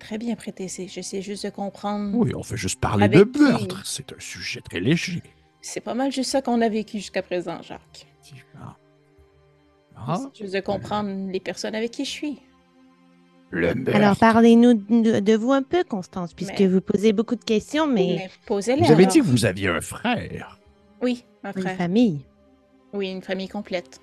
très 0.00 0.18
bien 0.18 0.34
prétessé. 0.34 0.88
J'essayais 0.88 1.22
juste 1.22 1.44
de 1.44 1.50
comprendre. 1.50 2.16
Oui, 2.16 2.34
on 2.34 2.42
fait 2.42 2.56
juste 2.56 2.80
parler 2.80 3.08
de 3.08 3.22
qui? 3.22 3.40
meurtre. 3.40 3.86
C'est 3.86 4.12
un 4.12 4.18
sujet 4.18 4.60
très 4.60 4.80
léger. 4.80 5.22
C'est 5.62 5.80
pas 5.80 5.94
mal 5.94 6.10
juste 6.12 6.30
ça 6.30 6.42
qu'on 6.42 6.60
a 6.60 6.68
vécu 6.68 6.98
jusqu'à 6.98 7.22
présent, 7.22 7.62
Jacques. 7.62 8.06
Effectivement. 8.20 8.74
Ah, 9.96 10.18
C'est 10.34 10.42
juste 10.42 10.54
de 10.54 10.60
comprendre 10.60 11.30
les 11.30 11.40
personnes 11.40 11.74
avec 11.74 11.92
qui 11.92 12.04
je 12.04 12.10
suis. 12.10 12.38
le 13.50 13.74
meurtre. 13.74 13.94
Alors, 13.94 14.16
parlez-nous 14.16 14.74
de, 14.74 15.20
de 15.20 15.34
vous 15.36 15.52
un 15.52 15.62
peu, 15.62 15.84
Constance, 15.84 16.34
puisque 16.34 16.58
Mais- 16.60 16.66
vous 16.66 16.80
posez 16.80 17.12
beaucoup 17.12 17.36
de 17.36 17.44
questions, 17.44 17.86
mais 17.86 18.16
Mais 18.18 18.30
posez-les. 18.46 18.80
Vous 18.82 18.90
avez 18.92 19.02
alors. 19.04 19.12
dit 19.12 19.18
que 19.20 19.24
vous 19.24 19.44
aviez 19.44 19.68
un 19.68 19.80
frère. 19.80 20.58
Oui, 21.00 21.24
un 21.44 21.52
Une 21.52 21.62
frère. 21.62 21.76
famille. 21.76 22.24
Oui, 22.92 23.10
une 23.10 23.22
famille 23.22 23.48
complète. 23.48 24.00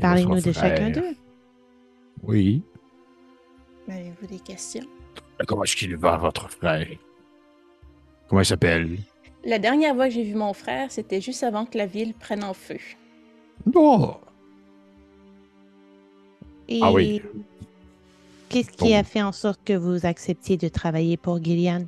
Parlez-nous 0.00 0.40
de 0.40 0.52
chacun 0.52 0.90
d'eux. 0.90 1.14
Oui. 2.22 2.62
Avez-vous 3.88 4.26
des 4.26 4.38
questions? 4.40 4.84
Comment 5.46 5.64
est-ce 5.64 5.76
qu'il 5.76 5.96
va, 5.96 6.16
votre 6.16 6.48
frère? 6.50 6.86
Comment 8.28 8.40
il 8.42 8.46
s'appelle? 8.46 8.98
La 9.44 9.58
dernière 9.58 9.94
fois 9.94 10.08
que 10.08 10.14
j'ai 10.14 10.22
vu 10.24 10.34
mon 10.34 10.52
frère, 10.52 10.92
c'était 10.92 11.20
juste 11.20 11.42
avant 11.42 11.64
que 11.64 11.78
la 11.78 11.86
ville 11.86 12.14
prenne 12.14 12.44
en 12.44 12.54
feu. 12.54 12.78
Oh! 13.74 14.14
Et 16.68 16.80
Ah 16.82 16.92
oui. 16.92 17.22
Qu'est-ce 18.48 18.70
qui 18.70 18.90
Bon. 18.90 18.94
a 18.94 19.02
fait 19.04 19.22
en 19.22 19.32
sorte 19.32 19.60
que 19.64 19.72
vous 19.72 20.06
acceptiez 20.06 20.56
de 20.56 20.68
travailler 20.68 21.16
pour 21.16 21.42
Gillian? 21.42 21.86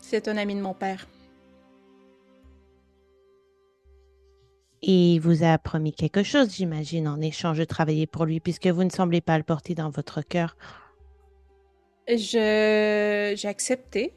C'est 0.00 0.28
un 0.28 0.36
ami 0.36 0.54
de 0.54 0.60
mon 0.60 0.74
père. 0.74 1.06
Et 4.82 5.14
il 5.14 5.18
vous 5.20 5.42
a 5.42 5.56
promis 5.56 5.92
quelque 5.94 6.22
chose, 6.22 6.54
j'imagine, 6.54 7.08
en 7.08 7.20
échange 7.22 7.56
de 7.58 7.64
travailler 7.64 8.06
pour 8.06 8.26
lui, 8.26 8.40
puisque 8.40 8.66
vous 8.66 8.84
ne 8.84 8.90
semblez 8.90 9.22
pas 9.22 9.38
le 9.38 9.44
porter 9.44 9.74
dans 9.74 9.88
votre 9.88 10.20
cœur. 10.20 10.56
Je 12.06 13.32
j'ai 13.36 13.48
accepté 13.48 14.12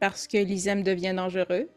parce 0.00 0.26
que 0.26 0.38
l'ISEM 0.38 0.82
devient 0.82 1.14
dangereux 1.14 1.68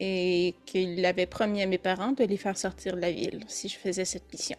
et 0.00 0.54
qu'il 0.66 1.04
avait 1.04 1.26
promis 1.26 1.62
à 1.62 1.66
mes 1.66 1.78
parents 1.78 2.12
de 2.12 2.24
les 2.24 2.36
faire 2.36 2.56
sortir 2.56 2.96
de 2.96 3.00
la 3.00 3.12
ville 3.12 3.44
si 3.46 3.68
je 3.68 3.78
faisais 3.78 4.04
cette 4.04 4.32
mission. 4.32 4.56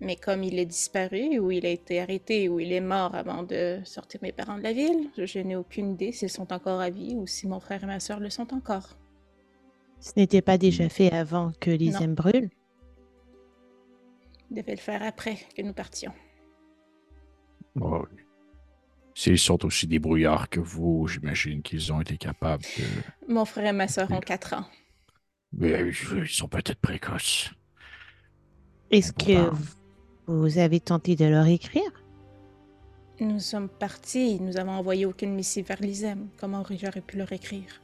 Mais 0.00 0.14
comme 0.14 0.44
il 0.44 0.58
est 0.58 0.66
disparu 0.66 1.38
ou 1.38 1.50
il 1.50 1.66
a 1.66 1.70
été 1.70 2.00
arrêté 2.00 2.48
ou 2.48 2.60
il 2.60 2.72
est 2.72 2.80
mort 2.80 3.14
avant 3.14 3.42
de 3.42 3.80
sortir 3.84 4.20
mes 4.22 4.32
parents 4.32 4.56
de 4.56 4.62
la 4.62 4.72
ville, 4.72 5.10
je 5.16 5.38
n'ai 5.40 5.56
aucune 5.56 5.92
idée 5.92 6.12
s'ils 6.12 6.30
sont 6.30 6.52
encore 6.52 6.80
à 6.80 6.90
vie 6.90 7.16
ou 7.16 7.26
si 7.26 7.48
mon 7.48 7.58
frère 7.58 7.82
et 7.82 7.86
ma 7.86 7.98
sœur 7.98 8.20
le 8.20 8.30
sont 8.30 8.54
encore. 8.54 8.96
Ce 9.98 10.12
n'était 10.16 10.42
pas 10.42 10.56
déjà 10.56 10.88
fait 10.88 11.10
avant 11.10 11.50
que 11.58 11.70
l'ISEM 11.70 12.14
brûle. 12.14 12.50
Il 14.50 14.56
devait 14.56 14.76
le 14.76 14.80
faire 14.80 15.02
après 15.02 15.36
que 15.56 15.62
nous 15.62 15.74
partions. 15.74 16.12
Oh, 17.80 18.04
oui. 18.10 18.27
S'ils 19.18 19.40
sont 19.40 19.64
aussi 19.64 19.88
débrouillards 19.88 20.48
que 20.48 20.60
vous, 20.60 21.08
j'imagine 21.08 21.60
qu'ils 21.60 21.92
ont 21.92 22.00
été 22.00 22.16
capables 22.16 22.62
de... 22.62 22.84
Mon 23.26 23.44
frère 23.44 23.66
et 23.66 23.72
ma 23.72 23.88
sœur 23.88 24.08
ont 24.12 24.20
4 24.20 24.54
ans. 24.54 24.64
Mais 25.52 25.72
euh, 25.72 25.92
ils 26.18 26.28
sont 26.28 26.46
peut-être 26.46 26.78
précoces. 26.78 27.50
Est-ce 28.92 29.12
que 29.12 29.50
vous 30.28 30.58
avez 30.58 30.78
tenté 30.78 31.16
de 31.16 31.24
leur 31.24 31.48
écrire? 31.48 31.90
Nous 33.18 33.40
sommes 33.40 33.68
partis, 33.68 34.38
nous 34.40 34.56
avons 34.56 34.70
envoyé 34.70 35.04
aucune 35.04 35.34
missive 35.34 35.66
vers 35.66 35.80
l'ISEM. 35.80 36.28
Comment 36.36 36.64
j'aurais 36.70 37.00
pu 37.00 37.16
leur 37.16 37.32
écrire? 37.32 37.82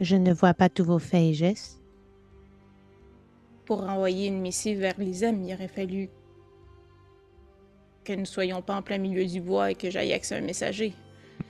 Je 0.00 0.16
ne 0.16 0.32
vois 0.32 0.52
pas 0.52 0.68
tous 0.68 0.82
vos 0.82 0.98
faits 0.98 1.22
et 1.22 1.34
gestes. 1.34 1.80
Pour 3.66 3.88
envoyer 3.88 4.26
une 4.26 4.40
missive 4.40 4.80
vers 4.80 4.98
l'ISEM, 4.98 5.44
il 5.44 5.54
aurait 5.54 5.68
fallu 5.68 6.08
que 8.04 8.12
nous 8.12 8.26
soyons 8.26 8.62
pas 8.62 8.76
en 8.76 8.82
plein 8.82 8.98
milieu 8.98 9.24
du 9.24 9.40
bois 9.40 9.70
et 9.70 9.74
que 9.74 9.90
j'aille 9.90 10.12
accès 10.12 10.34
à 10.34 10.38
un 10.38 10.42
messager. 10.42 10.94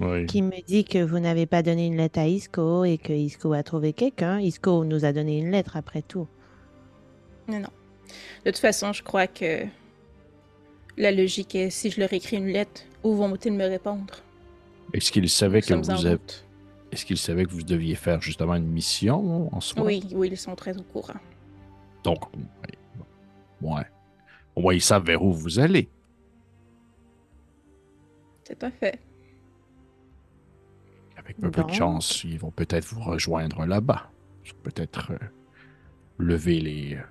Oui. 0.01 0.27
Qui 0.27 0.43
me 0.43 0.65
dit 0.67 0.85
que 0.85 1.03
vous 1.03 1.19
n'avez 1.19 1.47
pas 1.47 1.63
donné 1.63 1.87
une 1.87 1.97
lettre 1.97 2.19
à 2.19 2.27
Isco 2.27 2.85
et 2.85 2.99
que 2.99 3.13
Isco 3.13 3.53
a 3.53 3.63
trouvé 3.63 3.93
quelqu'un. 3.93 4.41
Isco 4.41 4.85
nous 4.85 5.05
a 5.05 5.13
donné 5.13 5.39
une 5.39 5.51
lettre 5.51 5.77
après 5.77 6.03
tout. 6.03 6.27
Non, 7.49 7.61
non. 7.61 7.69
De 8.45 8.51
toute 8.51 8.59
façon, 8.59 8.93
je 8.93 9.03
crois 9.03 9.27
que 9.27 9.65
la 10.97 11.11
logique 11.13 11.55
est 11.55 11.71
si 11.71 11.91
je 11.91 12.01
leur 12.01 12.13
écris 12.13 12.37
une 12.37 12.49
lettre, 12.49 12.83
où 13.03 13.15
vont-ils 13.15 13.53
me 13.53 13.67
répondre? 13.67 14.15
Est-ce 14.93 15.13
qu'ils 15.13 15.29
savaient 15.29 15.61
Nous 15.69 15.81
que 15.81 15.93
vous 15.93 16.07
avez... 16.07 16.19
Est-ce 16.91 17.07
qu'ils 17.07 17.19
savaient 17.19 17.45
que 17.47 17.51
vous 17.51 17.63
deviez 17.63 17.95
faire 17.95 18.21
justement 18.21 18.55
une 18.55 18.67
mission 18.67 19.55
en 19.55 19.61
soi? 19.61 19.83
Oui, 19.83 20.05
oui, 20.13 20.29
ils 20.31 20.37
sont 20.37 20.55
très 20.55 20.77
au 20.77 20.83
courant. 20.83 21.15
Donc, 22.05 22.31
ouais. 22.35 22.77
ouais. 23.63 23.87
Au 24.55 24.61
moins, 24.61 24.75
ils 24.75 24.83
savent 24.83 25.07
vers 25.07 25.23
où 25.23 25.33
vous 25.33 25.59
allez. 25.59 25.89
C'est 28.45 28.63
un 28.65 28.71
fait. 28.71 28.99
Avec 31.17 31.37
un 31.43 31.51
peu 31.51 31.65
de 31.65 31.73
chance, 31.73 32.25
ils 32.25 32.39
vont 32.39 32.51
peut-être 32.51 32.85
vous 32.87 33.01
rejoindre 33.01 33.65
là-bas. 33.67 34.11
Ils 34.45 34.53
vont 34.53 34.63
peut-être 34.63 35.13
euh, 35.13 35.19
lever 36.19 36.61
les... 36.61 36.95
euh, 36.97 37.03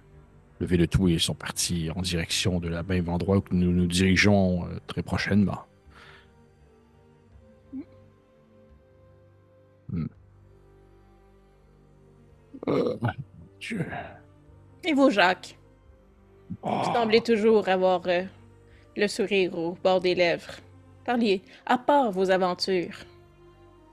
lever 0.60 0.78
le 0.78 0.88
tout 0.88 1.08
et 1.08 1.14
ils 1.14 1.20
sont 1.20 1.34
partis 1.34 1.90
en 1.96 2.02
direction 2.02 2.60
de 2.60 2.70
la 2.70 2.84
même 2.84 3.10
endroit 3.10 3.38
où 3.38 3.44
nous 3.52 3.72
nous 3.72 3.88
dirigeons 3.88 4.66
euh, 4.66 4.78
très 4.86 5.02
prochainement. 5.02 5.64
Hmm. 9.90 10.06
Euh, 12.68 12.96
Dieu. 13.60 13.86
Et 14.84 14.94
vous, 14.94 15.10
Jacques? 15.10 15.58
Oh. 16.62 16.70
Vous 16.70 16.94
semblez 16.94 17.22
toujours 17.22 17.68
avoir 17.68 18.02
euh, 18.06 18.24
le 18.96 19.08
sourire 19.08 19.58
au 19.58 19.74
bord 19.84 20.00
des 20.00 20.14
lèvres. 20.14 20.60
Parliez, 21.06 21.42
à 21.66 21.78
part 21.78 22.12
vos 22.12 22.30
aventures. 22.32 22.96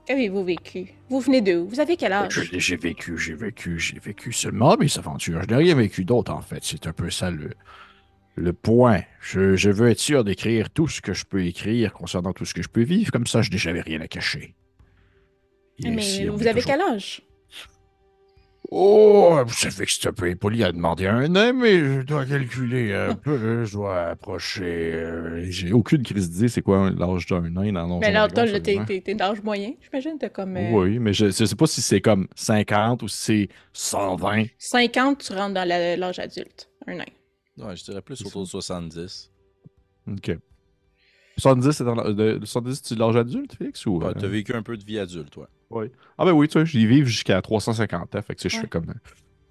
Qu'avez-vous 0.05 0.43
vécu? 0.43 0.93
Vous 1.09 1.19
venez 1.19 1.41
d'où? 1.41 1.67
Vous 1.67 1.79
avez 1.79 1.95
quel 1.97 2.13
âge? 2.13 2.49
J'ai 2.53 2.75
vécu, 2.77 3.17
j'ai 3.17 3.33
vécu, 3.35 3.79
j'ai 3.79 3.99
vécu 3.99 4.31
seulement 4.33 4.75
mes 4.77 4.97
aventures. 4.97 5.41
Je 5.43 5.47
n'ai 5.47 5.55
rien 5.55 5.75
vécu 5.75 6.03
d'autre, 6.05 6.33
en 6.33 6.41
fait. 6.41 6.59
C'est 6.63 6.87
un 6.87 6.93
peu 6.93 7.09
ça 7.11 7.29
le, 7.29 7.51
le 8.35 8.53
point. 8.53 9.01
Je, 9.21 9.55
je 9.55 9.69
veux 9.69 9.89
être 9.89 9.99
sûr 9.99 10.23
d'écrire 10.23 10.69
tout 10.71 10.87
ce 10.87 11.01
que 11.01 11.13
je 11.13 11.25
peux 11.25 11.45
écrire 11.45 11.93
concernant 11.93 12.33
tout 12.33 12.45
ce 12.45 12.53
que 12.55 12.63
je 12.63 12.69
peux 12.69 12.81
vivre. 12.83 13.11
Comme 13.11 13.27
ça, 13.27 13.41
je 13.43 13.51
n'ai 13.51 13.57
jamais 13.59 13.81
rien 13.81 14.01
à 14.01 14.07
cacher. 14.07 14.55
Et 15.83 15.89
Mais 15.91 16.01
si 16.01 16.25
vous 16.25 16.47
avez 16.47 16.61
toujours- 16.61 16.77
quel 16.77 16.81
âge? 16.81 17.21
Oh, 18.71 19.39
vous 19.47 19.53
savez 19.53 19.85
que 19.87 19.91
c'est 19.91 20.07
un 20.07 20.13
peu 20.13 20.25
impoli 20.29 20.63
à 20.63 20.71
demander 20.71 21.07
un 21.07 21.27
nain, 21.27 21.53
mais 21.53 21.79
je 21.79 22.01
dois 22.01 22.23
calculer 22.25 22.93
un 22.93 23.15
peu. 23.23 23.65
Je 23.65 23.71
dois 23.73 24.01
approcher. 24.09 24.93
euh, 24.93 25.43
J'ai 25.49 25.71
aucune 25.73 26.03
crise 26.03 26.29
d'idée 26.29 26.49
c'est 26.49 26.61
quoi 26.61 26.91
l'âge 26.91 27.25
d'un 27.25 27.41
nain 27.49 27.71
dans 27.73 27.87
Donjons 27.87 27.99
Mais 27.99 28.11
là, 28.11 28.27
et 28.29 28.33
toi, 28.33 28.45
t'es 28.59 28.79
t'es- 28.85 29.01
t'es 29.01 29.15
d'âge 29.15 29.41
moyen, 29.41 29.73
j'imagine. 29.81 30.17
T'as 30.19 30.29
comme 30.29 30.55
euh, 30.55 30.71
Oui, 30.71 30.99
mais 30.99 31.13
je 31.13 31.25
ne 31.25 31.31
sais 31.31 31.55
pas 31.55 31.65
si 31.65 31.81
c'est 31.81 31.99
comme 32.01 32.27
50 32.35 33.01
ou 33.01 33.07
si 33.07 33.17
c'est 33.17 33.49
120. 33.73 34.45
50, 34.59 35.17
tu 35.25 35.33
rentres 35.33 35.55
dans 35.55 35.67
la- 35.67 35.97
l'âge 35.97 36.19
adulte. 36.19 36.69
Un 36.85 36.95
nain. 36.95 37.05
Ouais, 37.57 37.75
je 37.75 37.83
dirais 37.83 38.01
plus 38.03 38.21
autour 38.23 38.43
de 38.43 38.47
70. 38.47 39.31
Ok. 40.07 40.37
70, 41.37 41.71
c'est 41.71 41.83
dans 41.85 41.95
la- 41.95 42.13
de- 42.13 42.39
70, 42.45 42.81
c'est 42.83 42.93
de 42.95 42.99
l'âge 42.99 43.15
adulte, 43.15 43.55
Félix? 43.55 43.83
Ou, 43.87 43.97
Bah, 43.97 44.09
euh? 44.09 44.13
t'as 44.13 44.19
T'as 44.21 44.27
vécu 44.27 44.53
un 44.53 44.61
peu 44.61 44.77
de 44.77 44.83
vie 44.83 44.99
adulte, 44.99 45.31
toi. 45.31 45.49
Ah 45.71 46.25
ben 46.25 46.31
oui, 46.31 46.47
tu 46.47 46.59
sais, 46.59 46.65
j'y 46.65 46.85
vive 46.87 47.05
jusqu'à 47.05 47.41
350 47.41 48.15
ans. 48.15 48.21
Fait 48.21 48.35
que 48.35 48.41
tu 48.41 48.49
sais, 48.49 48.55
je 48.55 48.61
fais 48.61 48.67
comme... 48.67 48.93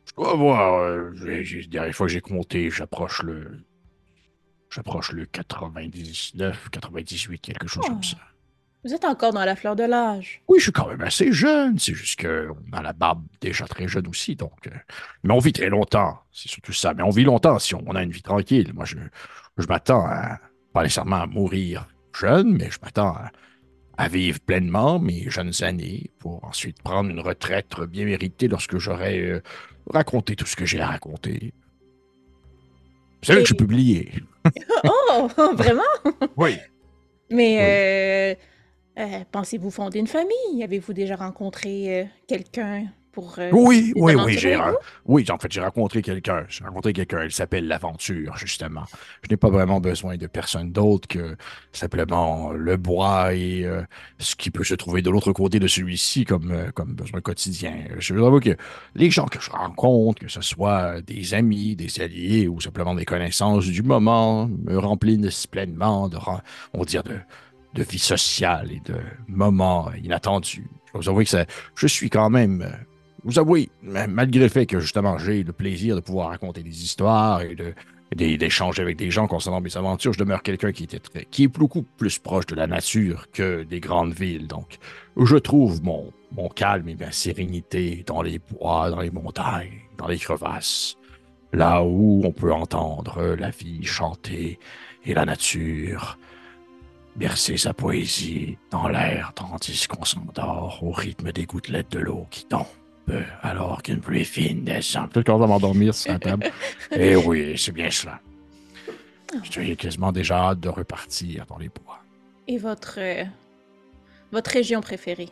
Je 0.07 0.14
dois 0.14 0.35
voir, 0.35 0.75
euh, 0.81 1.12
j'ai- 1.14 1.45
j'ai- 1.45 1.62
la 1.62 1.66
dernière 1.69 1.95
fois 1.95 2.07
que 2.07 2.12
j'ai 2.12 2.21
compté, 2.21 2.71
j'approche 2.71 3.23
le... 3.23 3.61
J'approche 4.71 5.12
le 5.12 5.25
99, 5.27 6.69
98, 6.71 7.41
quelque 7.41 7.66
chose 7.69 7.85
Oh. 7.87 7.91
comme 7.93 8.03
ça. 8.03 8.16
Vous 8.85 8.95
êtes 8.95 9.05
encore 9.05 9.33
dans 9.33 9.45
la 9.45 9.57
fleur 9.57 9.75
de 9.77 9.83
l'âge. 9.83 10.41
Oui, 10.49 10.59
je 10.59 10.64
suis 10.64 10.73
quand 10.73 10.89
même 10.89 11.01
assez 11.01 11.33
jeune. 11.33 11.79
C'est 11.79 11.95
juste 11.95 12.21
qu'on 12.21 12.55
a 12.73 12.83
la 12.83 12.93
barbe 12.93 13.25
déjà 13.41 13.66
très 13.66 13.89
jeune 13.89 14.07
aussi, 14.07 14.37
donc... 14.37 14.66
euh, 14.66 14.71
Mais 15.25 15.33
on 15.33 15.39
vit 15.39 15.53
très 15.53 15.69
longtemps, 15.69 16.19
c'est 16.33 16.49
surtout 16.49 16.73
ça. 16.73 16.95
Mais 16.95 17.03
on 17.03 17.11
vit 17.11 17.25
longtemps 17.25 17.59
si 17.59 17.75
on, 17.75 17.83
on 17.87 17.95
a 17.97 18.03
une 18.03 18.11
vie 18.12 18.23
tranquille. 18.23 18.73
Moi, 18.75 18.85
je, 18.85 18.97
je 19.57 19.66
m'attends 19.66 20.07
à... 20.07 20.39
Pas 20.75 20.83
nécessairement 20.83 21.16
à 21.23 21.27
mourir 21.27 21.89
jeune, 22.14 22.53
mais 22.57 22.71
je 22.71 22.79
m'attends 22.83 23.14
à, 23.14 23.31
à 23.99 24.07
vivre 24.07 24.38
pleinement 24.38 25.01
mes 25.01 25.28
jeunes 25.28 25.53
années 25.62 26.11
pour 26.20 26.44
ensuite 26.44 26.80
prendre 26.80 27.11
une 27.11 27.18
retraite 27.18 27.74
bien 27.88 28.05
méritée 28.05 28.46
lorsque 28.46 28.78
j'aurai 28.78 29.18
euh, 29.18 29.42
raconté 29.90 30.36
tout 30.36 30.46
ce 30.46 30.55
que 30.55 30.64
j'ai 30.64 30.80
à 30.80 30.86
raconter. 30.86 31.53
Vous 33.20 33.26
savez 33.26 33.42
que 33.42 33.49
j'ai 33.49 33.55
publié. 33.55 34.12
Oh, 34.84 35.28
vraiment? 35.55 35.82
Oui. 36.38 36.57
Mais 37.28 38.36
euh, 38.96 39.03
euh, 39.03 39.24
pensez-vous 39.30 39.70
fonder 39.70 39.99
une 39.99 40.07
famille? 40.07 40.62
Avez-vous 40.62 40.94
déjà 40.94 41.16
rencontré 41.16 42.09
quelqu'un? 42.26 42.86
Pour. 43.19 43.35
euh, 43.39 43.51
Oui, 43.53 43.93
oui, 43.97 44.14
oui, 44.14 44.39
j'ai 44.39 44.59
oui, 45.07 45.25
en 45.31 45.39
fait, 45.39 45.51
j'ai 45.51 45.61
rencontré 45.61 46.03
quelqu'un. 46.03 46.45
J'ai 46.49 46.64
rencontré 46.64 46.93
quelqu'un. 46.93 47.25
Il 47.25 47.33
s'appelle 47.33 47.66
l'aventure, 47.66 48.37
justement. 48.37 48.85
Je 49.23 49.29
n'ai 49.31 49.37
pas 49.37 49.51
vraiment 49.51 49.81
besoin 49.81 50.16
de 50.16 50.27
personne 50.27 50.71
d'autre 50.73 51.09
que 51.09 51.37
simplement 51.73 52.53
le 52.53 52.77
bois 52.77 53.35
et 53.35 53.64
euh, 53.64 53.83
ce 54.19 54.37
qui 54.37 54.51
peut 54.51 54.64
se 54.64 54.75
trouver 54.75 55.03
de 55.03 55.11
l'autre 55.11 55.33
côté 55.33 55.59
de 55.59 55.66
celui-ci 55.66 56.25
comme, 56.25 56.51
euh, 56.53 56.71
comme 56.73 56.95
besoin 56.95 57.21
quotidien. 57.21 57.75
Je 57.99 58.14
veux 58.14 58.25
avouer 58.25 58.41
que 58.41 58.57
les 58.95 59.11
gens 59.11 59.27
que 59.27 59.41
je 59.41 59.51
rencontre, 59.51 60.21
que 60.21 60.29
ce 60.29 60.41
soit 60.41 61.01
des 61.03 61.35
amis, 61.35 61.77
des 61.77 62.01
alliés 62.01 62.49
ou 62.49 62.61
simplement 62.61 62.95
des 62.95 63.05
connaissances 63.05 63.66
du 63.66 63.83
moment, 63.83 64.49
me 64.49 64.79
remplissent 64.79 65.47
pleinement 65.47 66.09
de, 66.09 66.19
on 66.75 66.79
va 66.79 66.85
dire, 66.85 67.03
de, 67.03 67.19
de 67.75 67.83
vie 67.83 67.99
sociale 67.99 68.71
et 68.73 68.81
de 68.81 68.97
moments 69.29 69.91
inattendus. 70.03 70.69
Je 70.93 70.99
vous 70.99 71.09
avouer 71.09 71.25
que 71.25 71.31
ça, 71.31 71.45
je 71.75 71.87
suis 71.87 72.11
quand 72.11 72.31
même 72.31 72.62
euh, 72.62 72.71
vous 73.25 73.39
avouez, 73.39 73.71
ma- 73.83 74.07
malgré 74.07 74.41
le 74.41 74.49
fait 74.49 74.66
que 74.66 74.81
justement 74.81 75.19
j'ai 75.19 75.43
le 75.43 75.53
plaisir 75.53 75.97
de 75.97 76.01
pouvoir 76.01 76.29
raconter 76.29 76.62
des 76.62 76.85
histoires 76.85 77.43
et 77.43 77.57
d'échanger 78.14 78.83
avec 78.83 78.97
des 78.97 79.11
gens 79.11 79.27
concernant 79.27 79.61
mes 79.61 79.77
aventures. 79.77 80.12
Je 80.12 80.19
demeure 80.19 80.43
quelqu'un 80.43 80.73
qui 80.73 81.45
est 81.45 81.49
beaucoup 81.49 81.83
plus 81.83 82.19
proche 82.19 82.47
de 82.47 82.55
la 82.55 82.66
nature 82.66 83.31
que 83.33 83.64
des 83.64 83.81
grandes 83.81 84.14
villes. 84.14 84.47
Donc, 84.47 84.79
je 85.16 85.37
trouve 85.37 85.83
mon, 85.83 86.12
mon 86.33 86.49
calme 86.49 86.89
et 86.89 86.97
ma 86.97 87.12
sérénité 87.12 88.05
dans 88.07 88.23
les 88.23 88.39
bois, 88.39 88.91
dans 88.91 89.01
les 89.01 89.11
montagnes, 89.11 89.81
dans 89.99 90.07
les 90.07 90.19
crevasses. 90.19 90.97
Là 91.53 91.83
où 91.83 92.23
on 92.25 92.33
peut 92.33 92.53
entendre 92.53 93.37
la 93.39 93.51
vie 93.51 93.85
chanter 93.85 94.59
et 95.05 95.14
la 95.14 95.25
nature 95.25 96.19
bercer 97.16 97.57
sa 97.57 97.75
poésie 97.75 98.59
dans 98.71 98.87
l'air 98.89 99.33
tandis 99.35 99.87
qu'on 99.89 100.05
s'endort 100.05 100.79
au 100.83 100.93
rythme 100.93 101.33
des 101.33 101.47
gouttelettes 101.47 101.91
de 101.91 101.99
l'eau 101.99 102.27
qui 102.31 102.45
tombent 102.45 102.66
alors 103.43 103.83
qu'une 103.83 104.01
pluie 104.01 104.25
fine 104.25 104.65
descend. 104.65 105.11
Peut-être 105.11 105.27
qu'on 105.27 105.39
va 105.39 105.47
m'endormir 105.47 105.95
sur 105.95 106.13
la 106.13 106.19
table. 106.19 106.51
Eh 106.93 107.17
oui, 107.17 107.55
c'est 107.57 107.73
bien 107.73 107.91
cela. 107.91 108.21
J'ai 109.51 109.77
quasiment 109.77 110.11
déjà 110.13 110.37
hâte 110.49 110.61
de 110.61 110.69
repartir 110.69 111.45
dans 111.47 111.59
les 111.59 111.69
bois. 111.69 111.99
Et 112.47 112.57
votre, 112.59 112.99
euh, 112.99 113.25
votre 114.33 114.51
région 114.51 114.81
préférée? 114.81 115.29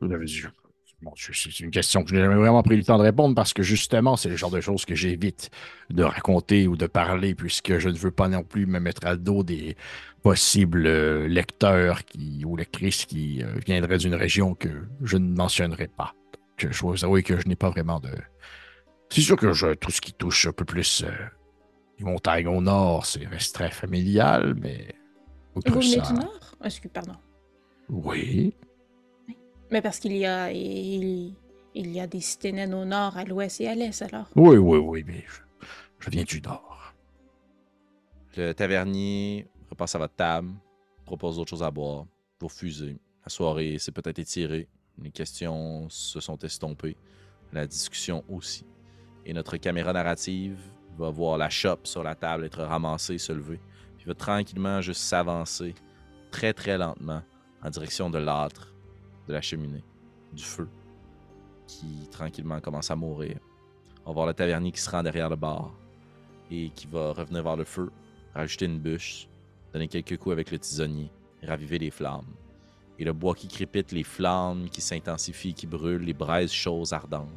Vous 0.00 0.12
avez 0.12 0.24
dit- 0.26 0.42
Bon, 1.02 1.12
c'est- 1.16 1.60
une 1.60 1.70
question 1.70 2.02
que 2.04 2.10
je 2.10 2.14
n'ai 2.16 2.20
jamais 2.20 2.34
vraiment 2.34 2.62
pris 2.62 2.76
le 2.76 2.84
temps 2.84 2.98
de 2.98 3.02
répondre 3.02 3.34
parce 3.34 3.54
que 3.54 3.62
justement, 3.62 4.16
c'est 4.16 4.28
le 4.28 4.36
genre 4.36 4.50
de 4.50 4.60
choses 4.60 4.84
que 4.84 4.94
j'évite 4.94 5.50
de 5.88 6.02
raconter 6.02 6.66
ou 6.66 6.76
de 6.76 6.86
parler 6.86 7.34
puisque 7.34 7.78
je 7.78 7.88
ne 7.88 7.96
veux 7.96 8.10
pas 8.10 8.28
non 8.28 8.42
plus 8.42 8.66
me 8.66 8.78
mettre 8.80 9.06
à 9.06 9.16
dos 9.16 9.42
des 9.42 9.76
possibles 10.22 10.86
euh, 10.86 11.26
lecteurs 11.26 12.04
qui, 12.04 12.44
ou 12.44 12.54
lectrices 12.54 13.06
qui 13.06 13.42
euh, 13.42 13.54
viendraient 13.66 13.96
d'une 13.96 14.14
région 14.14 14.54
que 14.54 14.68
je 15.02 15.16
ne 15.16 15.34
mentionnerai 15.34 15.88
pas. 15.88 16.14
Que 16.58 16.70
je 16.70 16.80
dois 16.82 16.90
vous 16.92 17.04
avouer 17.06 17.22
que 17.22 17.40
je 17.40 17.48
n'ai 17.48 17.56
pas 17.56 17.70
vraiment 17.70 17.98
de. 18.00 18.10
C'est 19.08 19.22
sûr 19.22 19.36
que 19.36 19.54
je- 19.54 19.72
tout 19.74 19.90
ce 19.90 20.02
qui 20.02 20.12
touche 20.12 20.46
un 20.48 20.52
peu 20.52 20.66
plus 20.66 21.02
euh, 21.04 21.10
les 21.98 22.04
montagnes 22.04 22.46
au 22.48 22.60
nord, 22.60 23.06
c'est 23.06 23.26
très 23.54 23.70
familial, 23.70 24.54
mais. 24.60 24.94
Vous 25.54 25.62
venez 25.64 25.96
ça- 25.96 26.12
du 26.12 26.20
Nord? 26.20 26.40
Excuse, 26.62 26.90
pardon. 26.92 27.14
Oui. 27.88 28.54
Mais 29.70 29.82
parce 29.82 29.98
qu'il 29.98 30.16
y 30.16 30.26
a 30.26 30.50
il, 30.52 31.34
il 31.74 31.92
y 31.92 32.00
a 32.00 32.06
des 32.06 32.20
cités 32.20 32.52
naines 32.52 32.74
au 32.74 32.84
nord, 32.84 33.16
à 33.16 33.24
l'ouest 33.24 33.60
et 33.60 33.68
à 33.68 33.74
l'est, 33.74 34.02
alors. 34.02 34.28
Oui, 34.34 34.56
oui, 34.56 34.78
oui, 34.78 35.04
mais 35.06 35.24
je, 35.26 35.66
je 36.00 36.10
viens 36.10 36.24
du 36.24 36.40
nord. 36.40 36.94
Le 38.36 38.52
tavernier 38.52 39.46
repasse 39.68 39.94
à 39.94 39.98
votre 39.98 40.14
table, 40.14 40.50
propose 41.04 41.36
d'autres 41.36 41.50
choses 41.50 41.62
à 41.62 41.70
boire. 41.70 42.06
Vous 42.40 42.48
refusez. 42.48 42.98
La 43.24 43.30
soirée 43.30 43.78
s'est 43.78 43.92
peut-être 43.92 44.18
étirée. 44.18 44.68
Les 45.00 45.10
questions 45.10 45.88
se 45.88 46.20
sont 46.20 46.38
estompées. 46.38 46.96
La 47.52 47.66
discussion 47.66 48.24
aussi. 48.28 48.64
Et 49.26 49.32
notre 49.32 49.56
caméra 49.56 49.92
narrative 49.92 50.58
va 50.96 51.10
voir 51.10 51.38
la 51.38 51.50
chope 51.50 51.86
sur 51.86 52.02
la 52.02 52.14
table 52.14 52.44
être 52.44 52.62
ramassée, 52.62 53.18
se 53.18 53.32
lever. 53.32 53.60
Puis 53.96 54.06
va 54.06 54.14
tranquillement 54.14 54.80
juste 54.80 55.02
s'avancer, 55.02 55.74
très 56.30 56.52
très 56.52 56.78
lentement, 56.78 57.22
en 57.62 57.70
direction 57.70 58.08
de 58.08 58.18
l'âtre, 58.18 58.72
de 59.30 59.34
la 59.34 59.40
cheminée, 59.40 59.84
du 60.32 60.42
feu, 60.42 60.68
qui 61.66 62.08
tranquillement 62.10 62.60
commence 62.60 62.90
à 62.90 62.96
mourir. 62.96 63.38
On 64.04 64.10
va 64.10 64.14
voir 64.14 64.26
le 64.26 64.34
tavernier 64.34 64.72
qui 64.72 64.80
se 64.80 64.90
rend 64.90 65.02
derrière 65.02 65.28
le 65.30 65.36
bar 65.36 65.72
et 66.50 66.70
qui 66.70 66.88
va 66.88 67.12
revenir 67.12 67.44
vers 67.44 67.56
le 67.56 67.64
feu, 67.64 67.90
rajouter 68.34 68.66
une 68.66 68.80
bûche, 68.80 69.28
donner 69.72 69.86
quelques 69.86 70.18
coups 70.18 70.32
avec 70.32 70.50
le 70.50 70.58
tisonnier, 70.58 71.10
raviver 71.44 71.78
les 71.78 71.90
flammes. 71.90 72.34
Et 72.98 73.04
le 73.04 73.12
bois 73.12 73.34
qui 73.34 73.46
crépite, 73.46 73.92
les 73.92 74.02
flammes 74.02 74.68
qui 74.68 74.80
s'intensifient, 74.80 75.54
qui 75.54 75.66
brûlent, 75.66 76.02
les 76.02 76.12
braises 76.12 76.52
chaudes 76.52 76.92
ardentes. 76.92 77.28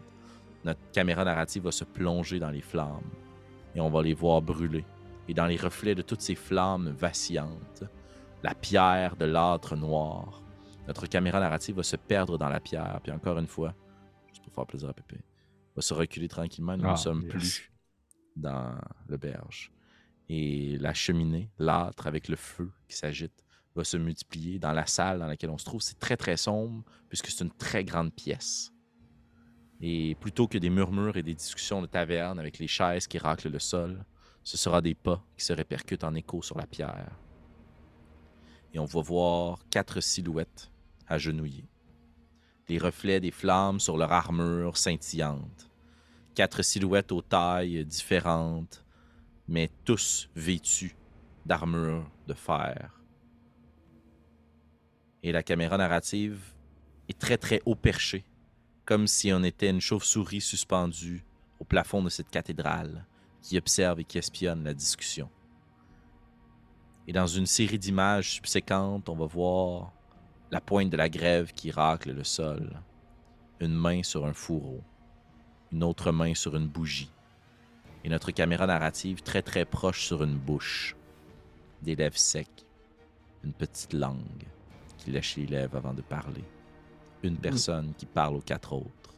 Notre 0.65 0.81
caméra 0.91 1.23
narrative 1.23 1.63
va 1.63 1.71
se 1.71 1.83
plonger 1.83 2.39
dans 2.39 2.49
les 2.49 2.61
flammes 2.61 3.11
et 3.75 3.81
on 3.81 3.89
va 3.89 4.01
les 4.01 4.13
voir 4.13 4.41
brûler. 4.41 4.83
Et 5.27 5.33
dans 5.33 5.45
les 5.45 5.57
reflets 5.57 5.95
de 5.95 6.01
toutes 6.01 6.21
ces 6.21 6.35
flammes 6.35 6.89
vacillantes, 6.89 7.83
la 8.41 8.55
pierre 8.55 9.15
de 9.15 9.25
l'âtre 9.25 9.75
noir, 9.75 10.42
notre 10.87 11.07
caméra 11.07 11.39
narrative 11.39 11.75
va 11.77 11.83
se 11.83 11.95
perdre 11.95 12.37
dans 12.37 12.49
la 12.49 12.59
pierre. 12.59 12.99
Puis 13.01 13.11
encore 13.11 13.37
une 13.39 13.47
fois, 13.47 13.73
juste 14.29 14.43
pour 14.43 14.53
faire 14.53 14.65
plaisir 14.65 14.89
à 14.89 14.93
Pépé, 14.93 15.17
va 15.75 15.81
se 15.81 15.93
reculer 15.93 16.27
tranquillement. 16.27 16.77
Nous 16.77 16.85
Ah, 16.87 16.91
ne 16.91 16.97
sommes 16.97 17.21
yes. 17.23 17.31
plus 17.31 17.71
dans 18.35 18.75
le 19.07 19.17
berge. 19.17 19.71
Et 20.29 20.77
la 20.79 20.93
cheminée, 20.93 21.49
l'âtre 21.59 22.07
avec 22.07 22.27
le 22.27 22.35
feu 22.35 22.71
qui 22.87 22.95
s'agite, 22.95 23.43
va 23.75 23.83
se 23.83 23.97
multiplier 23.97 24.59
dans 24.59 24.71
la 24.71 24.85
salle 24.85 25.19
dans 25.19 25.27
laquelle 25.27 25.49
on 25.49 25.57
se 25.57 25.65
trouve. 25.65 25.81
C'est 25.81 25.99
très 25.99 26.17
très 26.17 26.37
sombre 26.37 26.83
puisque 27.09 27.27
c'est 27.27 27.43
une 27.43 27.51
très 27.51 27.83
grande 27.83 28.13
pièce. 28.13 28.71
Et 29.81 30.15
plutôt 30.15 30.47
que 30.47 30.57
des 30.57 30.69
murmures 30.69 31.17
et 31.17 31.23
des 31.23 31.33
discussions 31.33 31.81
de 31.81 31.87
taverne 31.87 32.39
avec 32.39 32.59
les 32.59 32.67
chaises 32.67 33.07
qui 33.07 33.17
raclent 33.17 33.49
le 33.49 33.59
sol, 33.59 34.05
ce 34.43 34.57
sera 34.57 34.81
des 34.81 34.95
pas 34.95 35.25
qui 35.37 35.43
se 35.43 35.53
répercutent 35.53 36.03
en 36.03 36.13
écho 36.15 36.41
sur 36.41 36.57
la 36.57 36.67
pierre. 36.67 37.19
Et 38.73 38.79
on 38.79 38.85
va 38.85 39.01
voir 39.01 39.59
quatre 39.69 39.99
silhouettes 40.01 40.71
agenouillées. 41.07 41.69
Les 42.69 42.77
reflets 42.77 43.19
des 43.19 43.31
flammes 43.31 43.79
sur 43.79 43.97
leur 43.97 44.11
armure 44.11 44.77
scintillante. 44.77 45.69
Quatre 46.33 46.61
silhouettes 46.61 47.11
aux 47.11 47.21
tailles 47.21 47.85
différentes, 47.85 48.85
mais 49.47 49.69
tous 49.85 50.29
vêtus 50.35 50.95
d'armure 51.45 52.09
de 52.27 52.33
fer. 52.33 53.01
Et 55.21 55.31
la 55.31 55.43
caméra 55.43 55.77
narrative 55.77 56.53
est 57.09 57.19
très 57.19 57.37
très 57.37 57.61
haut 57.65 57.75
perchée, 57.75 58.23
comme 58.85 59.07
si 59.07 59.31
on 59.31 59.43
était 59.43 59.69
une 59.69 59.81
chauve-souris 59.81 60.41
suspendue 60.41 61.23
au 61.59 61.65
plafond 61.65 62.01
de 62.01 62.09
cette 62.09 62.29
cathédrale 62.29 63.05
qui 63.41 63.57
observe 63.57 63.99
et 63.99 64.05
qui 64.05 64.17
espionne 64.17 64.63
la 64.63 64.73
discussion. 64.73 65.29
Et 67.07 67.13
dans 67.13 67.27
une 67.27 67.45
série 67.45 67.79
d'images 67.79 68.31
subséquentes, 68.31 69.09
on 69.09 69.15
va 69.15 69.25
voir 69.25 69.91
la 70.53 70.61
pointe 70.61 70.91
de 70.91 70.97
la 70.97 71.09
grève 71.09 71.51
qui 71.51 71.71
racle 71.71 72.11
le 72.11 72.23
sol, 72.23 72.79
une 73.59 73.73
main 73.73 74.03
sur 74.03 74.27
un 74.27 74.33
fourreau, 74.33 74.83
une 75.71 75.83
autre 75.83 76.11
main 76.11 76.35
sur 76.35 76.55
une 76.55 76.67
bougie, 76.67 77.09
et 78.03 78.09
notre 78.09 78.29
caméra 78.29 78.67
narrative 78.67 79.23
très 79.23 79.41
très 79.41 79.65
proche 79.65 80.05
sur 80.05 80.21
une 80.21 80.37
bouche, 80.37 80.95
des 81.81 81.95
lèvres 81.95 82.19
secs, 82.19 82.67
une 83.43 83.51
petite 83.51 83.93
langue 83.93 84.45
qui 84.99 85.09
lèche 85.09 85.37
les 85.37 85.47
lèvres 85.47 85.77
avant 85.77 85.95
de 85.95 86.03
parler, 86.03 86.43
une 87.23 87.37
personne 87.37 87.91
qui 87.97 88.05
parle 88.05 88.35
aux 88.35 88.41
quatre 88.41 88.73
autres. 88.73 89.15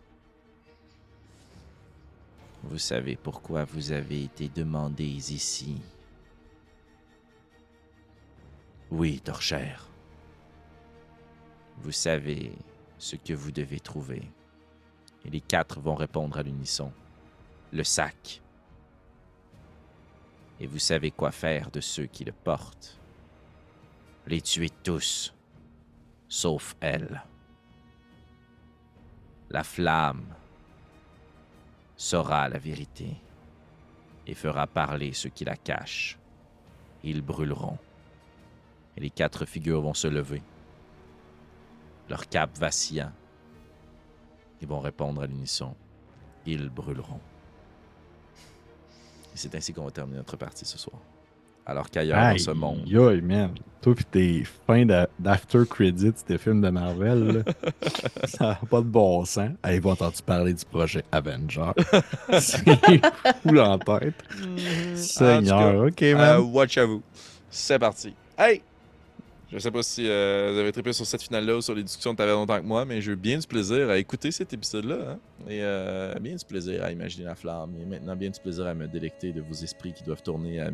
Vous 2.63 2.77
savez 2.79 3.17
pourquoi 3.17 3.65
vous 3.65 3.91
avez 3.91 4.23
été 4.23 4.47
demandés 4.47 5.03
ici. 5.03 5.81
Oui, 8.89 9.19
Torchère. 9.19 9.89
Vous 11.77 11.91
savez 11.91 12.51
ce 12.97 13.15
que 13.15 13.33
vous 13.33 13.51
devez 13.51 13.79
trouver. 13.79 14.31
Et 15.25 15.29
les 15.29 15.41
quatre 15.41 15.79
vont 15.79 15.95
répondre 15.95 16.37
à 16.37 16.43
l'unisson. 16.43 16.91
Le 17.71 17.83
sac. 17.83 18.41
Et 20.59 20.67
vous 20.67 20.79
savez 20.79 21.11
quoi 21.11 21.31
faire 21.31 21.71
de 21.71 21.81
ceux 21.81 22.05
qui 22.05 22.23
le 22.23 22.31
portent. 22.31 22.99
Les 24.27 24.41
tuer 24.41 24.69
tous, 24.83 25.33
sauf 26.27 26.75
elle. 26.79 27.23
La 29.49 29.63
flamme 29.63 30.25
saura 31.97 32.49
la 32.49 32.57
vérité 32.57 33.15
et 34.27 34.33
fera 34.33 34.67
parler 34.67 35.13
ceux 35.13 35.29
qui 35.29 35.45
la 35.45 35.55
cachent. 35.55 36.17
Ils 37.03 37.21
brûleront. 37.21 37.77
Et 38.97 39.01
les 39.01 39.09
quatre 39.09 39.45
figures 39.45 39.81
vont 39.81 39.93
se 39.93 40.07
lever, 40.07 40.41
leur 42.09 42.27
cap 42.29 42.57
vacillant. 42.57 43.11
Ils 44.61 44.67
vont 44.67 44.79
répondre 44.79 45.21
à 45.21 45.27
l'unisson. 45.27 45.75
Ils 46.45 46.69
brûleront. 46.69 47.19
Et 49.33 49.37
c'est 49.37 49.53
ainsi 49.55 49.73
qu'on 49.73 49.85
va 49.85 49.91
terminer 49.91 50.17
notre 50.17 50.37
partie 50.37 50.65
ce 50.65 50.77
soir. 50.77 50.97
Alors 51.67 51.89
qu'ailleurs 51.89 52.31
dans 52.31 52.37
ce 52.37 52.51
monde, 52.51 52.83
aïe, 52.87 53.21
man. 53.21 53.51
Toi 53.81 53.95
pis 53.95 54.05
tes 54.05 54.43
fins 54.67 54.85
d'a- 54.85 55.09
d'after 55.17 55.63
credits 55.67 56.13
des 56.27 56.37
films 56.37 56.61
de 56.61 56.69
Marvel, 56.69 57.43
là, 57.43 57.53
ça 58.25 58.47
n'a 58.49 58.55
pas 58.69 58.81
de 58.81 58.85
bon 58.87 59.25
sens. 59.25 59.49
Avez-vous 59.63 59.89
entendu 59.89 60.21
parler 60.23 60.53
du 60.53 60.63
projet 60.63 61.03
Avenger? 61.11 61.71
C'est 62.39 62.63
fou 63.41 63.57
en 63.57 63.79
tête. 63.79 64.13
Seigneur, 64.95 65.87
ok, 65.87 66.01
man. 66.01 66.19
Euh, 66.19 66.39
watch 66.41 66.77
à 66.77 66.85
vous. 66.85 67.01
C'est 67.49 67.79
parti. 67.79 68.13
Hey! 68.37 68.61
Je 69.51 69.59
sais 69.59 69.71
pas 69.71 69.83
si 69.83 70.07
euh, 70.07 70.49
vous 70.51 70.59
avez 70.59 70.71
trippé 70.71 70.91
sur 70.91 71.05
cette 71.05 71.21
finale-là 71.21 71.57
ou 71.57 71.61
sur 71.61 71.75
les 71.75 71.83
discussions 71.83 72.13
de 72.13 72.17
Taverne 72.17 72.39
longtemps 72.39 72.59
que 72.59 72.65
moi, 72.65 72.83
mais 72.83 72.99
j'ai 72.99 73.11
eu 73.11 73.15
bien 73.15 73.37
du 73.37 73.45
plaisir 73.45 73.89
à 73.89 73.97
écouter 73.97 74.31
cet 74.31 74.51
épisode-là. 74.53 75.11
hein. 75.11 75.19
Et 75.47 75.59
euh, 75.61 76.15
bien 76.19 76.35
du 76.35 76.43
plaisir 76.43 76.83
à 76.83 76.91
imaginer 76.91 77.25
la 77.25 77.35
flamme. 77.35 77.71
Et 77.79 77.85
maintenant, 77.85 78.15
bien 78.15 78.31
du 78.31 78.39
plaisir 78.39 78.65
à 78.65 78.73
me 78.73 78.87
délecter 78.87 79.31
de 79.31 79.41
vos 79.41 79.53
esprits 79.53 79.93
qui 79.93 80.03
doivent 80.03 80.23
tourner 80.23 80.59
à 80.59 80.71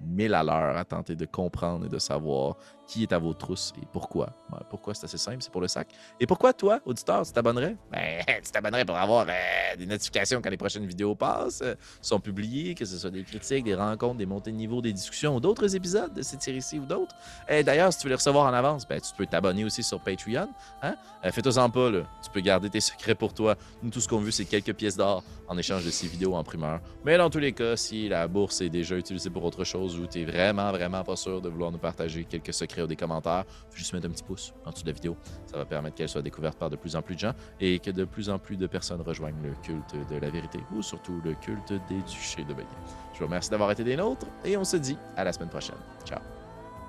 mille 0.00 0.34
à 0.34 0.42
l'heure 0.42 0.76
à 0.76 0.84
tenter 0.84 1.14
de 1.14 1.26
comprendre 1.26 1.86
et 1.86 1.88
de 1.88 1.98
savoir 1.98 2.56
qui 2.90 3.04
est 3.04 3.12
à 3.12 3.18
vos 3.18 3.32
trousses 3.32 3.72
et 3.80 3.86
pourquoi. 3.92 4.30
Pourquoi 4.68 4.94
c'est 4.94 5.04
assez 5.04 5.18
simple, 5.18 5.36
c'est 5.40 5.52
pour 5.52 5.60
le 5.60 5.68
sac. 5.68 5.88
Et 6.18 6.26
pourquoi 6.26 6.52
toi, 6.52 6.80
auditeur, 6.84 7.24
tu 7.24 7.32
t'abonnerais? 7.32 7.76
Ben, 7.90 8.24
tu 8.42 8.50
t'abonnerais 8.50 8.84
pour 8.84 8.96
avoir 8.96 9.26
euh, 9.28 9.76
des 9.76 9.86
notifications 9.86 10.40
quand 10.42 10.50
les 10.50 10.56
prochaines 10.56 10.86
vidéos 10.86 11.14
passent, 11.14 11.62
euh, 11.62 11.74
sont 12.00 12.18
publiées, 12.18 12.74
que 12.74 12.84
ce 12.84 12.98
soit 12.98 13.10
des 13.10 13.22
critiques, 13.22 13.64
des 13.64 13.74
rencontres, 13.74 14.16
des 14.16 14.26
montées 14.26 14.50
de 14.50 14.56
niveau, 14.56 14.80
des 14.80 14.92
discussions 14.92 15.36
ou 15.36 15.40
d'autres 15.40 15.74
épisodes 15.76 16.12
de 16.12 16.22
cette 16.22 16.42
série-ci 16.42 16.78
ou 16.78 16.86
d'autres. 16.86 17.14
Et 17.48 17.62
d'ailleurs, 17.62 17.92
si 17.92 18.00
tu 18.00 18.04
veux 18.04 18.10
les 18.10 18.16
recevoir 18.16 18.46
en 18.46 18.54
avance, 18.54 18.88
ben, 18.88 19.00
tu 19.00 19.12
peux 19.16 19.26
t'abonner 19.26 19.64
aussi 19.64 19.82
sur 19.82 20.00
Patreon. 20.00 20.48
Hein? 20.82 20.96
Euh, 21.24 21.30
Fais-toi-en 21.30 21.70
pas, 21.70 21.90
là. 21.90 22.00
Tu 22.24 22.30
peux 22.30 22.40
garder 22.40 22.70
tes 22.70 22.80
secrets 22.80 23.14
pour 23.14 23.34
toi. 23.34 23.54
Nous, 23.82 23.90
tout 23.90 24.00
ce 24.00 24.08
qu'on 24.08 24.18
veut, 24.18 24.32
c'est 24.32 24.46
quelques 24.46 24.74
pièces 24.74 24.96
d'or 24.96 25.22
en 25.46 25.56
échange 25.58 25.84
de 25.84 25.90
ces 25.90 26.08
vidéos 26.08 26.34
en 26.34 26.42
primeur. 26.42 26.80
Mais 27.04 27.16
dans 27.18 27.30
tous 27.30 27.38
les 27.38 27.52
cas, 27.52 27.76
si 27.76 28.08
la 28.08 28.26
bourse 28.26 28.60
est 28.60 28.68
déjà 28.68 28.96
utilisée 28.96 29.30
pour 29.30 29.44
autre 29.44 29.64
chose 29.64 29.89
ou 29.98 30.06
tu 30.06 30.20
es 30.20 30.24
vraiment, 30.24 30.70
vraiment 30.70 31.02
pas 31.02 31.16
sûr 31.16 31.40
de 31.40 31.48
vouloir 31.48 31.70
nous 31.70 31.78
partager 31.78 32.24
quelques 32.24 32.52
secrets 32.52 32.82
ou 32.82 32.86
des 32.86 32.96
commentaires, 32.96 33.44
faut 33.70 33.76
juste 33.76 33.92
mettre 33.92 34.06
un 34.06 34.10
petit 34.10 34.22
pouce 34.22 34.52
en 34.64 34.70
dessous 34.70 34.82
de 34.82 34.88
la 34.88 34.94
vidéo. 34.94 35.16
Ça 35.46 35.56
va 35.56 35.64
permettre 35.64 35.96
qu'elle 35.96 36.08
soit 36.08 36.22
découverte 36.22 36.58
par 36.58 36.70
de 36.70 36.76
plus 36.76 36.96
en 36.96 37.02
plus 37.02 37.14
de 37.14 37.20
gens 37.20 37.34
et 37.60 37.78
que 37.78 37.90
de 37.90 38.04
plus 38.04 38.30
en 38.30 38.38
plus 38.38 38.56
de 38.56 38.66
personnes 38.66 39.00
rejoignent 39.00 39.42
le 39.42 39.52
culte 39.62 39.94
de 40.10 40.16
la 40.16 40.30
vérité 40.30 40.60
ou 40.74 40.82
surtout 40.82 41.20
le 41.24 41.34
culte 41.34 41.72
des 41.88 42.00
duchés 42.02 42.44
de 42.44 42.54
Bélier. 42.54 42.68
Je 43.14 43.18
vous 43.18 43.26
remercie 43.26 43.50
d'avoir 43.50 43.70
été 43.70 43.84
des 43.84 43.96
nôtres 43.96 44.26
et 44.44 44.56
on 44.56 44.64
se 44.64 44.76
dit 44.76 44.96
à 45.16 45.24
la 45.24 45.32
semaine 45.32 45.50
prochaine. 45.50 45.76
Ciao. 46.04 46.20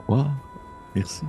Wow. 0.08 0.26
Merci. 0.95 1.26